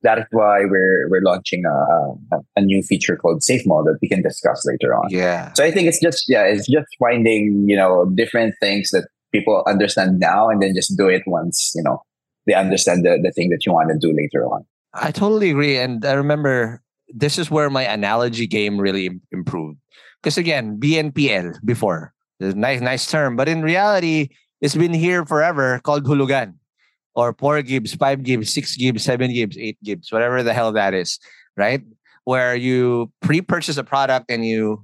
that 0.04 0.20
is 0.20 0.26
why 0.32 0.60
we're 0.66 1.10
we're 1.10 1.22
launching 1.22 1.64
a, 1.66 2.36
a, 2.36 2.40
a 2.58 2.62
new 2.62 2.84
feature 2.84 3.16
called 3.16 3.42
Safe 3.42 3.66
Mall 3.66 3.84
that 3.86 3.98
we 4.02 4.08
can 4.08 4.22
discuss 4.22 4.64
later 4.66 4.94
on. 4.94 5.08
Yeah. 5.10 5.52
So 5.54 5.64
I 5.64 5.72
think 5.72 5.88
it's 5.88 6.00
just 6.00 6.26
yeah, 6.28 6.44
it's 6.44 6.68
just 6.70 6.88
finding 7.00 7.66
you 7.68 7.76
know 7.76 8.06
different 8.14 8.54
things 8.62 8.92
that 8.92 9.08
people 9.34 9.64
understand 9.68 10.20
now, 10.20 10.50
and 10.50 10.62
then 10.62 10.74
just 10.76 10.96
do 10.98 11.10
it 11.10 11.24
once 11.26 11.74
you 11.76 11.84
know 11.84 12.02
they 12.48 12.54
understand 12.54 13.04
the 13.04 13.20
the 13.22 13.32
thing 13.32 13.50
that 13.50 13.66
you 13.66 13.74
want 13.74 13.90
to 13.90 13.98
do 13.98 14.16
later 14.16 14.46
on. 14.46 14.66
I 14.94 15.12
totally 15.12 15.50
agree, 15.50 15.78
and 15.78 16.06
I 16.06 16.14
remember 16.14 16.82
this 17.10 17.38
is 17.38 17.52
where 17.52 17.70
my 17.70 17.84
analogy 17.84 18.48
game 18.48 18.80
really 18.80 19.10
improved 19.32 19.80
because 20.22 20.38
again, 20.38 20.80
BNPL 20.80 21.58
before, 21.66 22.14
nice 22.40 22.80
nice 22.80 23.10
term, 23.10 23.36
but 23.36 23.50
in 23.50 23.62
reality, 23.62 24.30
it's 24.62 24.76
been 24.76 24.94
here 24.94 25.26
forever 25.26 25.82
called 25.84 26.06
hulugan 26.06 26.56
or 27.16 27.36
four 27.38 27.62
gigs, 27.62 27.94
five 27.94 28.24
gigs, 28.24 28.54
six 28.54 28.76
gigs, 28.76 29.04
seven 29.04 29.34
gigs, 29.34 29.58
eight 29.58 29.78
gigs, 29.84 30.12
whatever 30.12 30.42
the 30.42 30.54
hell 30.54 30.72
that 30.72 30.94
is, 30.94 31.20
right? 31.58 31.82
Where 32.24 32.56
you 32.56 33.12
pre-purchase 33.22 33.78
a 33.78 33.84
product 33.84 34.32
and 34.32 34.46
you 34.46 34.84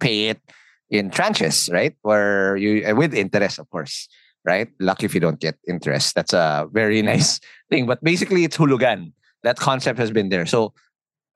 pay 0.00 0.28
it 0.28 0.40
in 0.90 1.10
tranches, 1.10 1.72
right? 1.72 1.94
Where 2.02 2.56
you 2.56 2.94
with 2.94 3.14
interest, 3.14 3.58
of 3.58 3.68
course, 3.70 4.08
right? 4.44 4.68
Lucky 4.80 5.06
if 5.06 5.14
you 5.14 5.20
don't 5.20 5.40
get 5.40 5.56
interest. 5.68 6.14
That's 6.14 6.32
a 6.32 6.68
very 6.72 7.02
nice 7.12 7.40
thing. 7.70 7.86
But 7.86 8.02
basically, 8.02 8.44
it's 8.44 8.56
hulugan. 8.56 9.12
That 9.42 9.56
concept 9.56 9.98
has 9.98 10.10
been 10.10 10.30
there. 10.30 10.46
So 10.46 10.74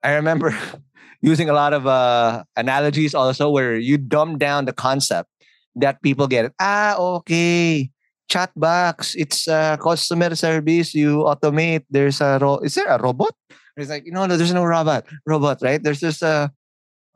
I 0.03 0.13
remember 0.13 0.55
using 1.21 1.49
a 1.49 1.53
lot 1.53 1.73
of 1.73 1.87
uh, 1.87 2.43
analogies 2.57 3.15
also 3.15 3.49
where 3.49 3.75
you 3.75 3.97
dumb 3.97 4.37
down 4.37 4.65
the 4.65 4.73
concept 4.73 5.29
that 5.75 6.01
people 6.01 6.27
get 6.27 6.45
it. 6.45 6.53
Ah, 6.59 6.97
okay. 6.97 7.89
Chat 8.29 8.51
box. 8.55 9.15
It's 9.15 9.47
a 9.47 9.77
customer 9.81 10.35
service. 10.35 10.93
You 10.93 11.23
automate. 11.23 11.85
There's 11.89 12.21
a 12.21 12.39
ro- 12.41 12.59
is 12.59 12.75
there 12.75 12.87
a 12.87 13.01
robot? 13.01 13.33
It's 13.77 13.89
like 13.89 14.03
no, 14.07 14.25
no. 14.25 14.37
There's 14.37 14.53
no 14.53 14.65
robot. 14.65 15.05
Robot, 15.25 15.61
right? 15.61 15.81
There's 15.81 15.99
just 15.99 16.21
a 16.21 16.51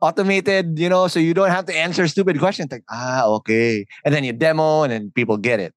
automated. 0.00 0.78
You 0.78 0.88
know, 0.88 1.08
so 1.08 1.20
you 1.20 1.34
don't 1.34 1.50
have 1.50 1.66
to 1.66 1.76
answer 1.76 2.06
stupid 2.08 2.38
questions. 2.38 2.70
Like 2.70 2.84
ah, 2.90 3.26
okay. 3.40 3.86
And 4.04 4.14
then 4.14 4.24
you 4.24 4.32
demo, 4.32 4.82
and 4.82 4.92
then 4.92 5.12
people 5.14 5.36
get 5.36 5.60
it. 5.60 5.74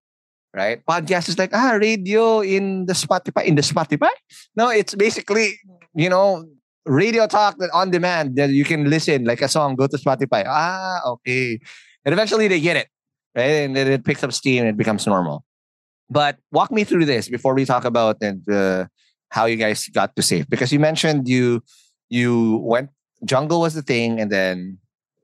Right? 0.54 0.84
Podcast 0.86 1.30
is 1.30 1.38
like 1.38 1.54
ah, 1.54 1.78
radio 1.80 2.42
in 2.42 2.86
the 2.86 2.94
Spotify. 2.94 3.46
In 3.46 3.56
the 3.56 3.62
Spotify? 3.62 4.12
No, 4.56 4.70
it's 4.70 4.96
basically 4.96 5.60
you 5.96 6.10
know 6.10 6.46
radio 6.86 7.28
talk 7.28 7.58
that 7.60 7.70
on 7.74 7.92
demand 7.92 8.36
that 8.36 8.50
you 8.50 8.66
can 8.66 8.90
listen 8.90 9.26
like 9.26 9.42
a 9.42 9.48
song. 9.48 9.76
Go 9.76 9.88
to 9.88 9.98
Spotify. 9.98 10.46
Ah, 10.48 11.02
okay. 11.06 11.60
And 12.06 12.14
eventually 12.14 12.48
they 12.48 12.60
get 12.60 12.78
it, 12.78 12.88
right? 13.36 13.70
And 13.70 13.76
then 13.76 13.88
it 13.88 14.04
picks 14.04 14.24
up 14.24 14.34
steam 14.34 14.62
and 14.62 14.70
it 14.70 14.78
becomes 14.78 15.06
normal. 15.06 15.44
But 16.10 16.38
walk 16.52 16.72
me 16.72 16.84
through 16.84 17.06
this 17.06 17.30
before 17.30 17.54
we 17.54 17.64
talk 17.64 17.86
about 17.86 18.18
and 18.22 18.48
uh, 18.50 18.86
how 19.30 19.46
you 19.46 19.56
guys 19.56 19.88
got 19.88 20.16
to 20.16 20.22
safe 20.22 20.48
because 20.50 20.72
you 20.74 20.80
mentioned 20.80 21.28
you 21.28 21.64
you 22.10 22.60
went 22.64 22.90
jungle 23.26 23.62
was 23.62 23.74
the 23.74 23.82
thing 23.82 24.20
and 24.20 24.32
then 24.32 24.78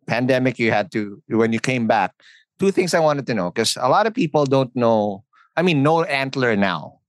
pandemic 0.07 0.59
you 0.59 0.71
had 0.71 0.91
to 0.91 1.21
when 1.27 1.51
you 1.51 1.59
came 1.59 1.87
back 1.87 2.13
two 2.59 2.71
things 2.71 2.93
i 2.93 2.99
wanted 2.99 3.25
to 3.25 3.33
know 3.33 3.51
because 3.51 3.77
a 3.81 3.89
lot 3.89 4.07
of 4.07 4.13
people 4.13 4.45
don't 4.45 4.73
know 4.75 5.23
i 5.55 5.61
mean 5.61 5.83
no 5.83 6.03
antler 6.03 6.55
now 6.55 6.99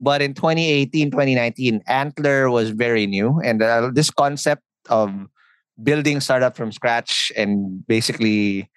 but 0.00 0.20
in 0.20 0.34
2018 0.34 1.10
2019 1.10 1.82
antler 1.86 2.50
was 2.50 2.70
very 2.70 3.06
new 3.06 3.40
and 3.40 3.62
uh, 3.62 3.90
this 3.92 4.10
concept 4.10 4.62
of 4.90 5.10
building 5.82 6.20
startup 6.20 6.56
from 6.56 6.70
scratch 6.70 7.32
and 7.36 7.86
basically 7.86 8.70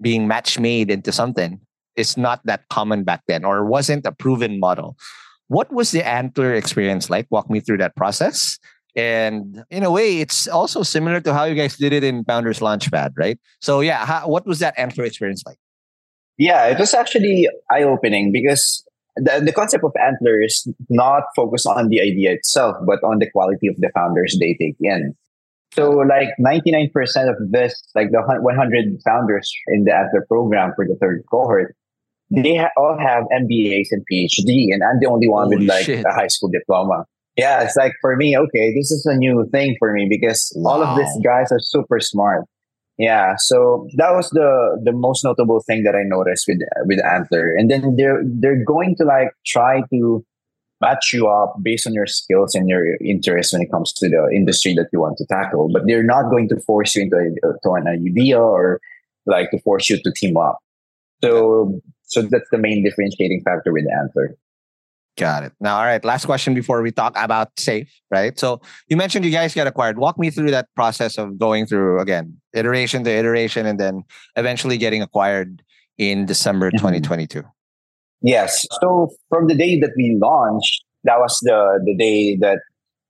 being 0.00 0.26
match 0.26 0.58
made 0.58 0.90
into 0.90 1.12
something 1.12 1.60
is 1.96 2.16
not 2.16 2.40
that 2.44 2.68
common 2.68 3.04
back 3.04 3.22
then 3.28 3.44
or 3.44 3.64
wasn't 3.64 4.06
a 4.06 4.12
proven 4.12 4.58
model. 4.58 4.96
What 5.48 5.72
was 5.72 5.90
the 5.90 6.06
Antler 6.06 6.54
experience 6.54 7.10
like? 7.10 7.26
Walk 7.30 7.50
me 7.50 7.60
through 7.60 7.78
that 7.78 7.96
process. 7.96 8.58
And 8.96 9.64
in 9.70 9.84
a 9.84 9.90
way, 9.90 10.20
it's 10.20 10.48
also 10.48 10.82
similar 10.82 11.20
to 11.20 11.32
how 11.32 11.44
you 11.44 11.54
guys 11.54 11.76
did 11.76 11.92
it 11.92 12.04
in 12.04 12.24
Founders 12.24 12.60
Launchpad, 12.60 13.12
right? 13.16 13.38
So, 13.60 13.80
yeah, 13.80 14.04
how, 14.04 14.28
what 14.28 14.46
was 14.46 14.58
that 14.58 14.74
Antler 14.76 15.04
experience 15.04 15.42
like? 15.46 15.58
Yeah, 16.38 16.66
it 16.66 16.78
was 16.78 16.94
actually 16.94 17.48
eye 17.70 17.82
opening 17.82 18.32
because 18.32 18.84
the, 19.16 19.42
the 19.44 19.52
concept 19.52 19.84
of 19.84 19.92
Antler 20.00 20.42
is 20.42 20.66
not 20.88 21.24
focused 21.36 21.66
on 21.66 21.88
the 21.88 22.00
idea 22.00 22.32
itself, 22.32 22.76
but 22.86 23.02
on 23.04 23.18
the 23.18 23.30
quality 23.30 23.68
of 23.68 23.76
the 23.78 23.90
founders 23.94 24.36
they 24.40 24.54
take 24.54 24.76
in. 24.80 25.14
So 25.72 25.90
like 25.90 26.28
99% 26.40 26.90
of 27.28 27.36
this, 27.50 27.80
like 27.94 28.10
the 28.10 28.22
100 28.22 29.02
founders 29.04 29.52
in 29.68 29.84
the 29.84 29.94
Antler 29.94 30.26
program 30.26 30.72
for 30.74 30.86
the 30.86 30.96
third 31.00 31.22
cohort, 31.30 31.76
they 32.30 32.56
ha- 32.56 32.70
all 32.76 32.96
have 32.98 33.24
MBAs 33.24 33.88
and 33.90 34.04
PhD, 34.10 34.72
and 34.72 34.82
I'm 34.82 35.00
the 35.00 35.06
only 35.06 35.28
one 35.28 35.44
Holy 35.44 35.58
with 35.58 35.68
like 35.68 35.84
shit. 35.84 36.04
a 36.04 36.12
high 36.12 36.28
school 36.28 36.48
diploma. 36.48 37.04
Yeah, 37.40 37.62
it's 37.62 37.76
like 37.76 37.94
for 38.02 38.16
me, 38.16 38.36
okay, 38.36 38.74
this 38.74 38.90
is 38.90 39.06
a 39.06 39.16
new 39.16 39.48
thing 39.50 39.74
for 39.78 39.94
me 39.94 40.06
because 40.08 40.52
all 40.62 40.82
of 40.82 40.98
these 40.98 41.16
guys 41.24 41.50
are 41.50 41.58
super 41.58 41.98
smart. 41.98 42.44
Yeah, 42.98 43.36
so 43.38 43.88
that 43.96 44.10
was 44.10 44.28
the 44.28 44.78
the 44.84 44.92
most 44.92 45.24
notable 45.24 45.60
thing 45.60 45.84
that 45.84 45.94
I 45.94 46.02
noticed 46.04 46.44
with 46.46 46.60
with 46.84 47.02
Antler, 47.02 47.54
and 47.56 47.70
then 47.70 47.96
they're 47.96 48.22
they're 48.40 48.62
going 48.62 48.94
to 48.96 49.04
like 49.04 49.30
try 49.46 49.80
to 49.90 50.22
match 50.82 51.12
you 51.14 51.28
up 51.28 51.54
based 51.62 51.86
on 51.86 51.94
your 51.94 52.06
skills 52.06 52.54
and 52.54 52.68
your 52.68 52.84
interests 52.96 53.54
when 53.54 53.62
it 53.62 53.70
comes 53.70 53.92
to 53.94 54.08
the 54.08 54.28
industry 54.34 54.74
that 54.74 54.88
you 54.92 55.00
want 55.00 55.16
to 55.18 55.26
tackle. 55.26 55.70
But 55.72 55.86
they're 55.86 56.10
not 56.14 56.28
going 56.30 56.48
to 56.50 56.60
force 56.60 56.94
you 56.94 57.02
into, 57.04 57.16
a, 57.16 57.52
to 57.62 57.70
an 57.72 57.88
idea 57.88 58.38
or 58.38 58.80
like 59.24 59.50
to 59.52 59.60
force 59.60 59.88
you 59.88 59.96
to 60.02 60.12
team 60.12 60.36
up. 60.36 60.58
So, 61.22 61.80
so 62.04 62.22
that's 62.22 62.50
the 62.50 62.58
main 62.58 62.82
differentiating 62.84 63.42
factor 63.44 63.72
with 63.72 63.84
Antler. 63.98 64.36
Got 65.18 65.42
it. 65.42 65.52
Now, 65.60 65.76
all 65.78 65.84
right. 65.84 66.02
Last 66.04 66.24
question 66.24 66.54
before 66.54 66.80
we 66.82 66.92
talk 66.92 67.14
about 67.16 67.48
safe, 67.58 67.92
right? 68.10 68.38
So 68.38 68.60
you 68.88 68.96
mentioned 68.96 69.24
you 69.24 69.30
guys 69.30 69.54
got 69.54 69.66
acquired. 69.66 69.98
Walk 69.98 70.18
me 70.18 70.30
through 70.30 70.50
that 70.52 70.68
process 70.74 71.18
of 71.18 71.38
going 71.38 71.66
through 71.66 72.00
again 72.00 72.40
iteration 72.54 73.04
to 73.04 73.10
iteration, 73.10 73.66
and 73.66 73.78
then 73.78 74.02
eventually 74.36 74.78
getting 74.78 75.02
acquired 75.02 75.62
in 75.98 76.24
December 76.26 76.70
Mhm. 76.70 76.78
2022. 76.78 77.42
Yes. 78.22 78.66
So 78.80 79.08
from 79.28 79.46
the 79.46 79.54
day 79.54 79.78
that 79.80 79.90
we 79.96 80.16
launched, 80.20 80.84
that 81.04 81.18
was 81.18 81.38
the 81.42 81.80
the 81.84 81.94
day 81.96 82.36
that 82.40 82.60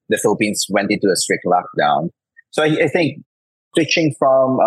the 0.09 0.17
Philippines 0.19 0.67
went 0.71 0.91
into 0.91 1.09
a 1.13 1.17
strict 1.17 1.45
lockdown. 1.47 2.09
So 2.51 2.63
I, 2.65 2.85
I 2.85 2.89
think 2.89 3.23
switching 3.77 4.13
from 4.19 4.59
uh, 4.59 4.65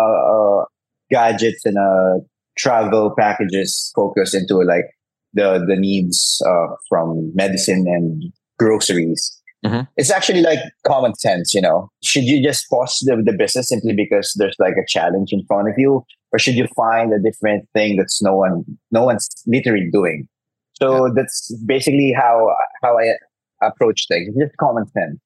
uh, 0.60 0.64
gadgets 1.10 1.66
and 1.66 1.76
uh, 1.76 2.24
travel 2.56 3.14
packages 3.18 3.92
focus 3.94 4.32
into 4.34 4.62
like 4.62 4.86
the 5.34 5.64
the 5.66 5.76
needs 5.76 6.42
uh, 6.46 6.74
from 6.88 7.32
medicine 7.34 7.84
and 7.88 8.32
groceries. 8.58 9.40
Mhm. 9.64 9.88
It's 9.96 10.10
actually 10.10 10.42
like 10.42 10.58
common 10.86 11.14
sense, 11.14 11.54
you 11.54 11.60
know. 11.60 11.88
Should 12.02 12.24
you 12.24 12.42
just 12.42 12.68
pause 12.68 12.98
the, 13.06 13.16
the 13.24 13.32
business 13.32 13.68
simply 13.68 13.94
because 13.94 14.34
there's 14.36 14.56
like 14.58 14.74
a 14.74 14.86
challenge 14.86 15.30
in 15.32 15.42
front 15.46 15.68
of 15.68 15.74
you, 15.78 16.04
or 16.32 16.38
should 16.38 16.54
you 16.54 16.66
find 16.76 17.12
a 17.12 17.18
different 17.18 17.66
thing 17.72 17.96
that's 17.96 18.22
no 18.22 18.36
one 18.36 18.64
no 18.90 19.04
one's 19.04 19.28
literally 19.46 19.88
doing? 19.90 20.28
So 20.74 21.10
that's 21.14 21.54
basically 21.66 22.12
how 22.12 22.54
how 22.82 22.98
I 22.98 23.14
approach 23.62 24.06
things. 24.08 24.28
It's 24.28 24.48
just 24.48 24.56
common 24.58 24.86
sense, 24.88 25.18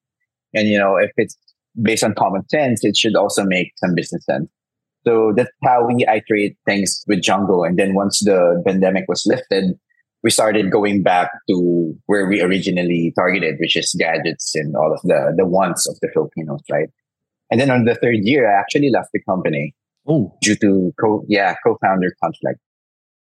and 0.53 0.67
you 0.69 0.77
know, 0.77 0.95
if 0.95 1.11
it's 1.17 1.35
based 1.81 2.03
on 2.03 2.15
common 2.15 2.47
sense, 2.49 2.83
it 2.83 2.95
should 2.97 3.15
also 3.15 3.43
make 3.43 3.73
some 3.77 3.93
business 3.93 4.23
sense. 4.25 4.47
So 5.05 5.33
that's 5.35 5.51
how 5.63 5.85
we 5.85 6.05
iterate 6.07 6.57
things 6.65 7.03
with 7.07 7.21
Jungle. 7.21 7.63
And 7.63 7.77
then 7.79 7.93
once 7.93 8.19
the 8.19 8.61
pandemic 8.65 9.05
was 9.07 9.25
lifted, 9.25 9.75
we 10.23 10.29
started 10.29 10.71
going 10.71 11.01
back 11.03 11.31
to 11.49 11.95
where 12.07 12.27
we 12.27 12.41
originally 12.41 13.13
targeted, 13.15 13.55
which 13.59 13.77
is 13.77 13.95
gadgets 13.97 14.55
and 14.55 14.75
all 14.75 14.93
of 14.93 15.01
the 15.03 15.33
the 15.37 15.45
wants 15.45 15.87
of 15.87 15.97
the 16.01 16.09
Filipinos, 16.13 16.61
right? 16.69 16.89
And 17.51 17.59
then 17.59 17.71
on 17.71 17.85
the 17.85 17.95
third 17.95 18.19
year, 18.21 18.49
I 18.49 18.59
actually 18.59 18.91
left 18.91 19.09
the 19.13 19.21
company 19.23 19.73
Oh, 20.09 20.35
due 20.41 20.55
to 20.55 20.91
co 20.99 21.23
yeah 21.27 21.55
co-founder 21.63 22.15
conflict. 22.23 22.59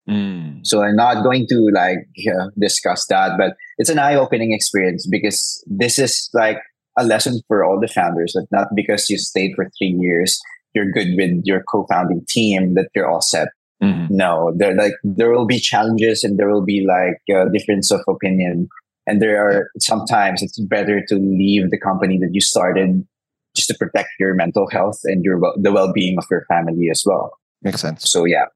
Mm. 0.08 0.66
So 0.66 0.82
I'm 0.82 0.96
not 0.96 1.22
going 1.22 1.46
to 1.48 1.70
like 1.72 1.98
yeah, 2.14 2.46
discuss 2.58 3.06
that, 3.06 3.36
but 3.36 3.56
it's 3.78 3.90
an 3.90 3.98
eye-opening 3.98 4.52
experience 4.52 5.06
because 5.06 5.62
this 5.66 5.98
is 5.98 6.30
like 6.32 6.58
a 6.96 7.04
lesson 7.04 7.40
for 7.48 7.64
all 7.64 7.80
the 7.80 7.88
founders 7.88 8.32
that 8.34 8.46
not 8.50 8.68
because 8.74 9.10
you 9.10 9.18
stayed 9.18 9.54
for 9.54 9.68
three 9.76 9.96
years, 9.98 10.40
you're 10.72 10.90
good 10.90 11.16
with 11.16 11.42
your 11.44 11.62
co-founding 11.64 12.24
team 12.28 12.74
that 12.74 12.88
you're 12.94 13.08
all 13.10 13.20
set. 13.20 13.48
Mhm. 13.82 14.10
No, 14.10 14.52
there 14.56 14.74
like 14.74 14.94
there 15.04 15.30
will 15.30 15.46
be 15.46 15.60
challenges 15.60 16.24
and 16.24 16.36
there 16.38 16.48
will 16.48 16.64
be 16.64 16.84
like 16.86 17.20
a 17.30 17.48
difference 17.50 17.92
of 17.92 18.00
opinion, 18.08 18.68
and 19.06 19.22
there 19.22 19.38
are 19.38 19.70
sometimes 19.78 20.42
it's 20.42 20.58
better 20.58 21.00
to 21.06 21.14
leave 21.14 21.70
the 21.70 21.78
company 21.78 22.18
that 22.18 22.30
you 22.32 22.40
started 22.40 23.06
just 23.54 23.68
to 23.68 23.76
protect 23.78 24.08
your 24.18 24.34
mental 24.34 24.68
health 24.70 24.98
and 25.04 25.22
your 25.24 25.38
well- 25.38 25.54
the 25.56 25.70
well-being 25.72 26.18
of 26.18 26.24
your 26.30 26.44
family 26.48 26.88
as 26.90 27.02
well. 27.06 27.32
makes 27.62 27.80
sense. 27.80 28.08
So 28.10 28.24
yeah, 28.24 28.46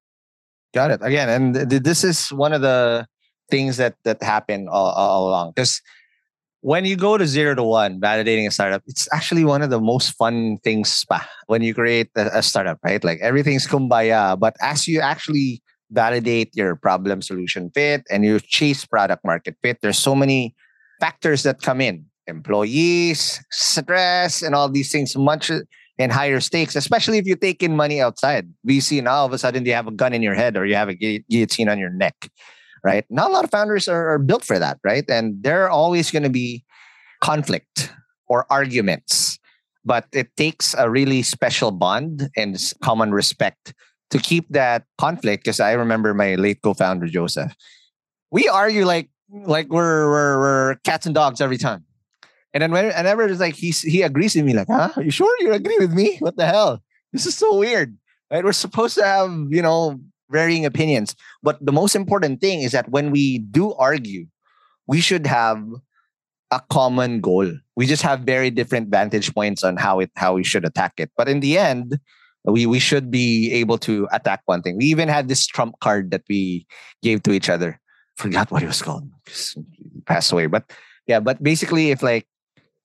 Got 0.75 0.91
it. 0.91 1.01
Again, 1.03 1.29
and 1.29 1.71
th- 1.71 1.83
this 1.83 2.03
is 2.05 2.33
one 2.33 2.53
of 2.53 2.63
the 2.63 3.07
things 3.51 3.77
that 3.77 3.95
that 4.05 4.23
happen 4.23 4.69
all, 4.69 4.91
all 4.93 5.29
along. 5.29 5.53
Because 5.55 5.83
when 6.63 6.85
you 6.85 6.95
go 6.95 7.19
to 7.19 7.27
zero 7.27 7.55
to 7.57 7.63
one, 7.63 8.01
validating 8.01 8.47
a 8.47 8.51
startup, 8.51 8.83
it's 8.87 9.09
actually 9.13 9.45
one 9.45 9.63
of 9.63 9.71
the 9.71 9.81
most 9.81 10.15
fun 10.17 10.59
things 10.63 11.05
pa, 11.05 11.29
when 11.47 11.61
you 11.61 11.75
create 11.75 12.09
a, 12.17 12.39
a 12.39 12.43
startup, 12.43 12.79
right? 12.85 13.03
Like 13.03 13.19
everything's 13.21 13.67
kumbaya. 13.67 14.39
But 14.39 14.55
as 14.63 14.87
you 14.87 15.01
actually 15.01 15.61
validate 15.91 16.55
your 16.55 16.77
problem 16.77 17.21
solution 17.21 17.71
fit 17.75 18.05
and 18.09 18.25
you 18.25 18.39
chase 18.39 18.87
product 18.87 19.25
market 19.25 19.57
fit, 19.61 19.79
there's 19.83 19.99
so 19.99 20.15
many 20.15 20.55
factors 21.01 21.43
that 21.43 21.61
come 21.61 21.81
in. 21.81 22.07
Employees, 22.29 23.45
stress, 23.51 24.41
and 24.43 24.55
all 24.55 24.69
these 24.69 24.93
things 24.93 25.17
much 25.17 25.51
and 25.99 26.13
higher 26.13 26.39
stakes, 26.39 26.77
especially 26.77 27.19
if 27.19 27.27
you 27.27 27.35
take 27.35 27.61
in 27.61 27.75
money 27.77 28.01
outside. 28.01 28.49
VC 28.67 29.03
now 29.03 29.15
all 29.15 29.27
of 29.27 29.33
a 29.33 29.39
sudden 29.39 29.67
you 29.67 29.75
have 29.75 29.89
a 29.89 29.91
gun 29.91 30.13
in 30.13 30.23
your 30.23 30.35
head 30.35 30.57
or 30.57 30.65
you 30.65 30.77
have 30.77 30.89
a 30.89 30.95
guillotine 30.95 31.69
on 31.69 31.81
your 31.81 31.91
neck, 31.91 32.31
right? 32.85 33.05
Not 33.11 33.31
a 33.31 33.33
lot 33.33 33.45
of 33.45 33.51
founders 33.51 33.89
are, 33.89 34.15
are 34.15 34.19
built 34.19 34.45
for 34.45 34.59
that, 34.59 34.79
right? 34.85 35.05
And 35.09 35.43
there 35.43 35.65
are 35.65 35.71
always 35.71 36.11
going 36.11 36.25
to 36.25 36.31
be 36.31 36.65
conflict 37.21 37.93
or 38.27 38.47
arguments, 38.51 39.39
but 39.85 40.07
it 40.13 40.35
takes 40.37 40.75
a 40.75 40.91
really 40.91 41.23
special 41.23 41.71
bond 41.71 42.31
and 42.37 42.57
common 42.83 43.13
respect 43.13 43.75
to 44.11 44.19
keep 44.19 44.49
that 44.51 44.85
conflict. 44.99 45.45
Because 45.45 45.61
I 45.61 45.73
remember 45.73 46.15
my 46.15 46.35
late 46.35 46.61
co-founder 46.63 47.07
Joseph, 47.07 47.55
we 48.31 48.49
argue 48.49 48.85
like 48.85 49.09
like 49.31 49.69
we're 49.69 50.11
we're, 50.11 50.39
we're 50.41 50.75
cats 50.85 51.07
and 51.07 51.15
dogs 51.15 51.41
every 51.41 51.59
time. 51.59 51.85
And 52.55 52.63
then 52.63 52.71
when- 52.71 52.87
whenever 52.87 53.23
it's 53.25 53.41
like 53.41 53.55
he's 53.55 53.81
he 53.81 54.03
agrees 54.03 54.35
with 54.35 54.45
me, 54.45 54.53
like, 54.55 54.69
huh? 54.69 54.91
Are 54.97 55.03
you 55.03 55.11
sure 55.11 55.35
you 55.41 55.53
agree 55.53 55.79
with 55.79 55.93
me? 55.93 56.17
What 56.19 56.37
the 56.37 56.47
hell? 56.47 56.83
This 57.13 57.27
is 57.27 57.35
so 57.35 57.57
weird. 57.59 57.97
Right? 58.31 58.45
We're 58.45 58.53
supposed 58.53 58.95
to 58.97 59.05
have, 59.05 59.31
you 59.51 59.61
know, 59.63 60.01
varying 60.33 60.65
opinions. 60.65 61.15
But 61.43 61.65
the 61.65 61.73
most 61.73 61.95
important 61.95 62.41
thing 62.41 62.63
is 62.63 62.73
that 62.73 62.89
when 62.89 63.11
we 63.11 63.39
do 63.39 63.75
argue, 63.75 64.27
we 64.87 65.01
should 65.01 65.27
have 65.27 65.63
a 66.51 66.61
common 66.71 67.21
goal. 67.21 67.51
We 67.77 67.87
just 67.87 68.03
have 68.03 68.21
very 68.21 68.51
different 68.51 68.89
vantage 68.89 69.33
points 69.35 69.63
on 69.65 69.77
how 69.77 70.01
it 70.01 70.11
how 70.17 70.35
we 70.35 70.45
should 70.45 70.65
attack 70.65 70.95
it. 70.99 71.11
But 71.17 71.29
in 71.29 71.41
the 71.41 71.59
end, 71.59 71.99
we 72.45 72.67
we 72.67 72.79
should 72.79 73.11
be 73.11 73.53
able 73.53 73.79
to 73.89 74.09
attack 74.13 74.43
one 74.47 74.63
thing. 74.63 74.77
We 74.77 74.87
even 74.87 75.09
had 75.09 75.29
this 75.29 75.47
trump 75.47 75.81
card 75.81 76.11
that 76.11 76.23
we 76.29 76.67
gave 77.03 77.23
to 77.25 77.33
each 77.33 77.49
other. 77.49 77.81
Forgot 78.17 78.51
what 78.51 78.63
it 78.63 78.69
was 78.69 78.83
called. 78.83 79.09
Passed 80.05 80.33
away. 80.33 80.47
But 80.47 80.69
yeah, 81.07 81.21
but 81.21 81.43
basically 81.43 81.91
if 81.91 82.03
like 82.03 82.27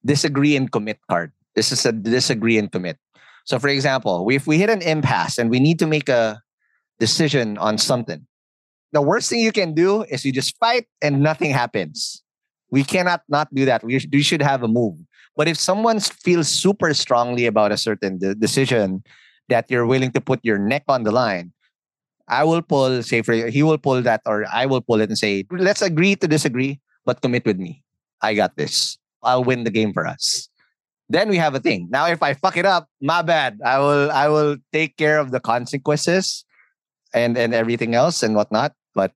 disagree 0.05 0.55
and 0.55 0.71
commit 0.71 0.99
card. 1.10 1.31
This 1.55 1.71
is 1.71 1.86
a 1.86 1.91
disagree 1.91 2.57
and 2.57 2.71
commit. 2.71 2.97
So 3.45 3.60
for 3.60 3.67
example, 3.67 4.23
we 4.23 4.36
if 4.36 4.47
we 4.47 4.57
hit 4.57 4.69
an 4.69 4.81
impasse 4.81 5.38
and 5.38 5.49
we 5.49 5.60
need 5.60 5.79
to 5.79 5.88
make 5.88 6.07
a 6.07 6.41
decision 6.99 7.57
on 7.57 7.77
something, 7.77 8.25
the 8.91 9.01
worst 9.01 9.29
thing 9.29 9.39
you 9.39 9.51
can 9.51 9.73
do 9.73 10.03
is 10.03 10.25
you 10.25 10.31
just 10.31 10.57
fight 10.57 10.88
and 11.01 11.21
nothing 11.21 11.51
happens. 11.51 12.23
We 12.71 12.83
cannot 12.83 13.21
not 13.29 13.53
do 13.53 13.65
that. 13.65 13.83
We, 13.83 13.99
should 13.99 14.41
have 14.41 14.63
a 14.63 14.67
move. 14.67 14.95
But 15.36 15.47
if 15.47 15.57
someone 15.57 15.99
feels 15.99 16.47
super 16.47 16.93
strongly 16.93 17.45
about 17.45 17.71
a 17.71 17.77
certain 17.77 18.17
de- 18.17 18.36
decision 18.36 19.03
that 19.49 19.69
you're 19.69 19.86
willing 19.86 20.12
to 20.12 20.21
put 20.21 20.39
your 20.43 20.57
neck 20.57 20.83
on 20.88 21.03
the 21.03 21.12
line, 21.12 21.53
I 22.27 22.43
will 22.43 22.62
pull, 22.62 23.03
say 23.03 23.21
for 23.21 23.33
he 23.33 23.63
will 23.63 23.77
pull 23.77 24.01
that, 24.01 24.21
or 24.25 24.45
I 24.51 24.65
will 24.65 24.81
pull 24.81 24.99
it 24.99 25.10
and 25.10 25.17
say, 25.17 25.45
let's 25.51 25.81
agree 25.81 26.15
to 26.15 26.27
disagree, 26.27 26.81
but 27.05 27.21
commit 27.21 27.45
with 27.45 27.57
me. 27.57 27.83
I 28.21 28.33
got 28.33 28.57
this. 28.57 28.97
I'll 29.23 29.43
win 29.43 29.63
the 29.63 29.71
game 29.71 29.93
for 29.93 30.05
us. 30.05 30.49
Then 31.07 31.29
we 31.29 31.38
have 31.38 31.55
a 31.55 31.60
thing. 31.60 31.88
Now, 31.89 32.07
if 32.07 32.21
I 32.21 32.33
fuck 32.33 32.57
it 32.57 32.65
up, 32.65 32.89
my 32.99 33.21
bad. 33.21 33.60
I 33.63 33.79
will 33.79 34.12
I 34.12 34.27
will 34.27 34.57
take 34.73 34.97
care 34.97 35.19
of 35.19 35.31
the 35.31 35.39
consequences 35.39 36.43
and 37.17 37.38
and 37.38 37.53
everything 37.53 37.95
else 37.95 38.23
and 38.23 38.36
whatnot. 38.36 38.73
But 38.93 39.12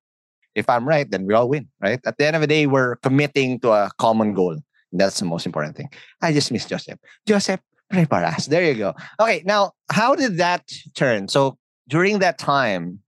if 0.55 0.67
I'm 0.69 0.87
right, 0.87 1.09
then 1.09 1.25
we 1.25 1.33
all 1.33 1.47
win, 1.47 1.69
right? 1.79 1.99
At 2.05 2.17
the 2.17 2.25
end 2.25 2.35
of 2.35 2.41
the 2.41 2.47
day, 2.47 2.67
we're 2.67 2.97
committing 2.97 3.59
to 3.61 3.71
a 3.71 3.91
common 3.97 4.33
goal. 4.33 4.57
That's 4.91 5.19
the 5.19 5.25
most 5.25 5.45
important 5.45 5.77
thing. 5.77 5.89
I 6.21 6.33
just 6.33 6.51
miss 6.51 6.65
Joseph. 6.65 6.99
Joseph, 7.25 7.61
pray 7.89 8.05
for 8.05 8.23
us. 8.23 8.47
There 8.47 8.63
you 8.63 8.75
go. 8.75 8.93
Okay, 9.19 9.43
now 9.45 9.71
how 9.89 10.15
did 10.15 10.37
that 10.37 10.67
turn? 10.95 11.27
So 11.29 11.57
during 11.87 12.19
that 12.19 12.37
time, 12.37 12.99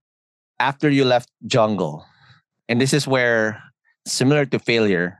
after 0.58 0.88
you 0.88 1.04
left 1.04 1.30
Jungle, 1.46 2.06
and 2.68 2.80
this 2.80 2.92
is 2.94 3.06
where 3.06 3.62
similar 4.06 4.46
to 4.46 4.58
failure, 4.58 5.18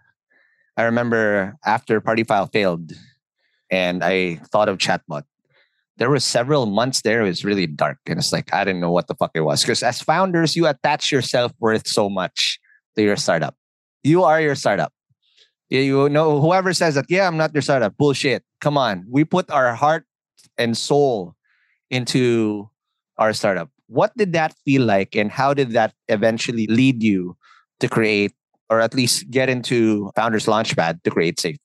I 0.77 0.85
remember 0.85 1.57
after 1.65 2.01
Party 2.01 2.25
File 2.25 2.47
failed, 2.47 2.93
and 3.71 4.03
I 4.03 4.37
thought 4.51 4.69
of 4.69 4.79
Chatbot. 4.79 5.25
There 5.97 6.11
were 6.11 6.19
several 6.19 6.67
months 6.67 7.03
there. 7.03 7.23
It 7.23 7.29
was 7.29 7.45
really 7.45 7.67
dark, 7.67 7.99
and 8.07 8.19
it's 8.19 8.33
like 8.33 8.53
I 8.53 8.65
didn't 8.65 8.81
know 8.81 8.91
what 8.91 9.07
the 9.07 9.15
fuck 9.15 9.31
it 9.35 9.43
was. 9.43 9.63
Because 9.63 9.83
as 9.83 10.03
founders, 10.03 10.57
you 10.57 10.67
attach 10.67 11.13
your 11.13 11.23
self 11.23 11.53
worth 11.61 11.87
so 11.87 12.09
much 12.09 12.59
to 12.97 13.03
your 13.03 13.17
startup. 13.17 13.55
You 14.03 14.25
are 14.25 14.41
your 14.41 14.55
startup. 14.55 14.93
You 15.71 16.09
know, 16.09 16.41
whoever 16.41 16.73
says 16.73 16.95
that, 16.95 17.07
yeah, 17.09 17.27
I'm 17.27 17.37
not 17.37 17.55
your 17.55 17.63
startup, 17.63 17.97
bullshit. 17.97 18.45
Come 18.61 18.77
on. 18.77 19.07
We 19.09 19.25
put 19.25 19.51
our 19.51 19.75
heart 19.75 20.05
and 20.59 20.77
soul 20.77 21.35
into 21.91 22.69
our 23.19 23.33
startup. 23.33 23.71
What 23.87 24.17
did 24.17 24.33
that 24.33 24.55
feel 24.65 24.83
like, 24.83 25.15
and 25.17 25.31
how 25.31 25.55
did 25.55 25.73
that 25.73 25.95
eventually 26.09 26.67
lead 26.67 27.03
you 27.03 27.37
to 27.81 27.89
create, 27.89 28.33
or 28.69 28.81
at 28.81 28.95
least 28.95 29.31
get 29.31 29.49
into 29.49 30.11
Founders 30.17 30.47
Launchpad 30.47 31.03
to 31.03 31.11
create 31.11 31.41
Safe? 31.41 31.57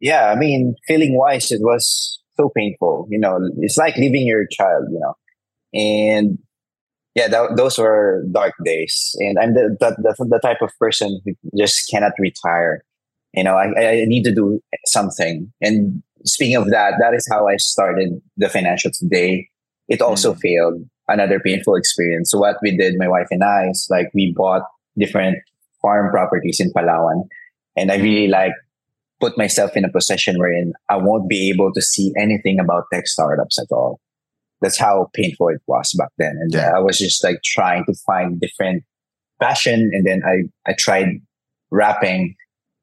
Yeah, 0.00 0.30
I 0.30 0.36
mean, 0.36 0.74
feeling 0.86 1.16
wise, 1.16 1.50
it 1.50 1.60
was 1.62 2.20
so 2.36 2.50
painful. 2.56 3.06
You 3.10 3.18
know, 3.18 3.38
it's 3.58 3.76
like 3.76 3.96
leaving 3.96 4.26
your 4.26 4.46
child. 4.46 4.84
You 4.90 5.00
know, 5.00 5.14
and 5.72 6.38
yeah, 7.14 7.28
that, 7.28 7.56
those 7.56 7.78
were 7.78 8.24
dark 8.32 8.54
days. 8.64 9.14
And 9.18 9.38
I'm 9.38 9.54
the, 9.54 9.76
the, 9.78 9.96
the, 9.98 10.24
the 10.24 10.40
type 10.40 10.62
of 10.62 10.70
person 10.78 11.20
who 11.24 11.34
just 11.56 11.88
cannot 11.90 12.12
retire 12.18 12.84
you 13.34 13.42
know, 13.42 13.56
I, 13.56 13.66
I 13.66 14.04
need 14.06 14.22
to 14.24 14.34
do 14.34 14.60
something. 14.86 15.52
And 15.60 16.02
speaking 16.24 16.56
of 16.56 16.70
that, 16.70 16.94
that 17.00 17.14
is 17.14 17.26
how 17.30 17.48
I 17.48 17.56
started 17.56 18.20
the 18.36 18.48
financial 18.48 18.90
today. 18.92 19.48
It 19.88 20.00
also 20.00 20.34
mm. 20.34 20.40
failed. 20.40 20.84
Another 21.06 21.38
painful 21.38 21.74
experience. 21.74 22.30
So 22.30 22.38
what 22.38 22.56
we 22.62 22.74
did, 22.74 22.94
my 22.96 23.08
wife 23.08 23.26
and 23.30 23.44
I, 23.44 23.68
is 23.68 23.86
like 23.90 24.10
we 24.14 24.32
bought 24.34 24.62
different 24.96 25.36
farm 25.82 26.10
properties 26.10 26.60
in 26.60 26.72
Palawan. 26.72 27.24
And 27.76 27.92
I 27.92 27.96
really 27.96 28.28
like 28.28 28.52
put 29.20 29.38
myself 29.38 29.76
in 29.76 29.84
a 29.84 29.90
position 29.90 30.38
wherein 30.38 30.72
I 30.88 30.96
won't 30.96 31.28
be 31.28 31.50
able 31.50 31.72
to 31.72 31.82
see 31.82 32.12
anything 32.18 32.58
about 32.58 32.84
tech 32.92 33.06
startups 33.06 33.58
at 33.58 33.68
all. 33.70 34.00
That's 34.60 34.78
how 34.78 35.10
painful 35.14 35.48
it 35.48 35.60
was 35.66 35.92
back 35.98 36.10
then. 36.18 36.36
And 36.40 36.54
yeah. 36.54 36.70
Uh, 36.72 36.78
I 36.78 36.80
was 36.80 36.98
just 36.98 37.22
like 37.22 37.42
trying 37.44 37.84
to 37.86 37.94
find 38.06 38.40
different 38.40 38.84
passion. 39.40 39.90
And 39.92 40.06
then 40.06 40.22
I, 40.24 40.44
I 40.70 40.74
tried 40.78 41.20
rapping 41.70 42.36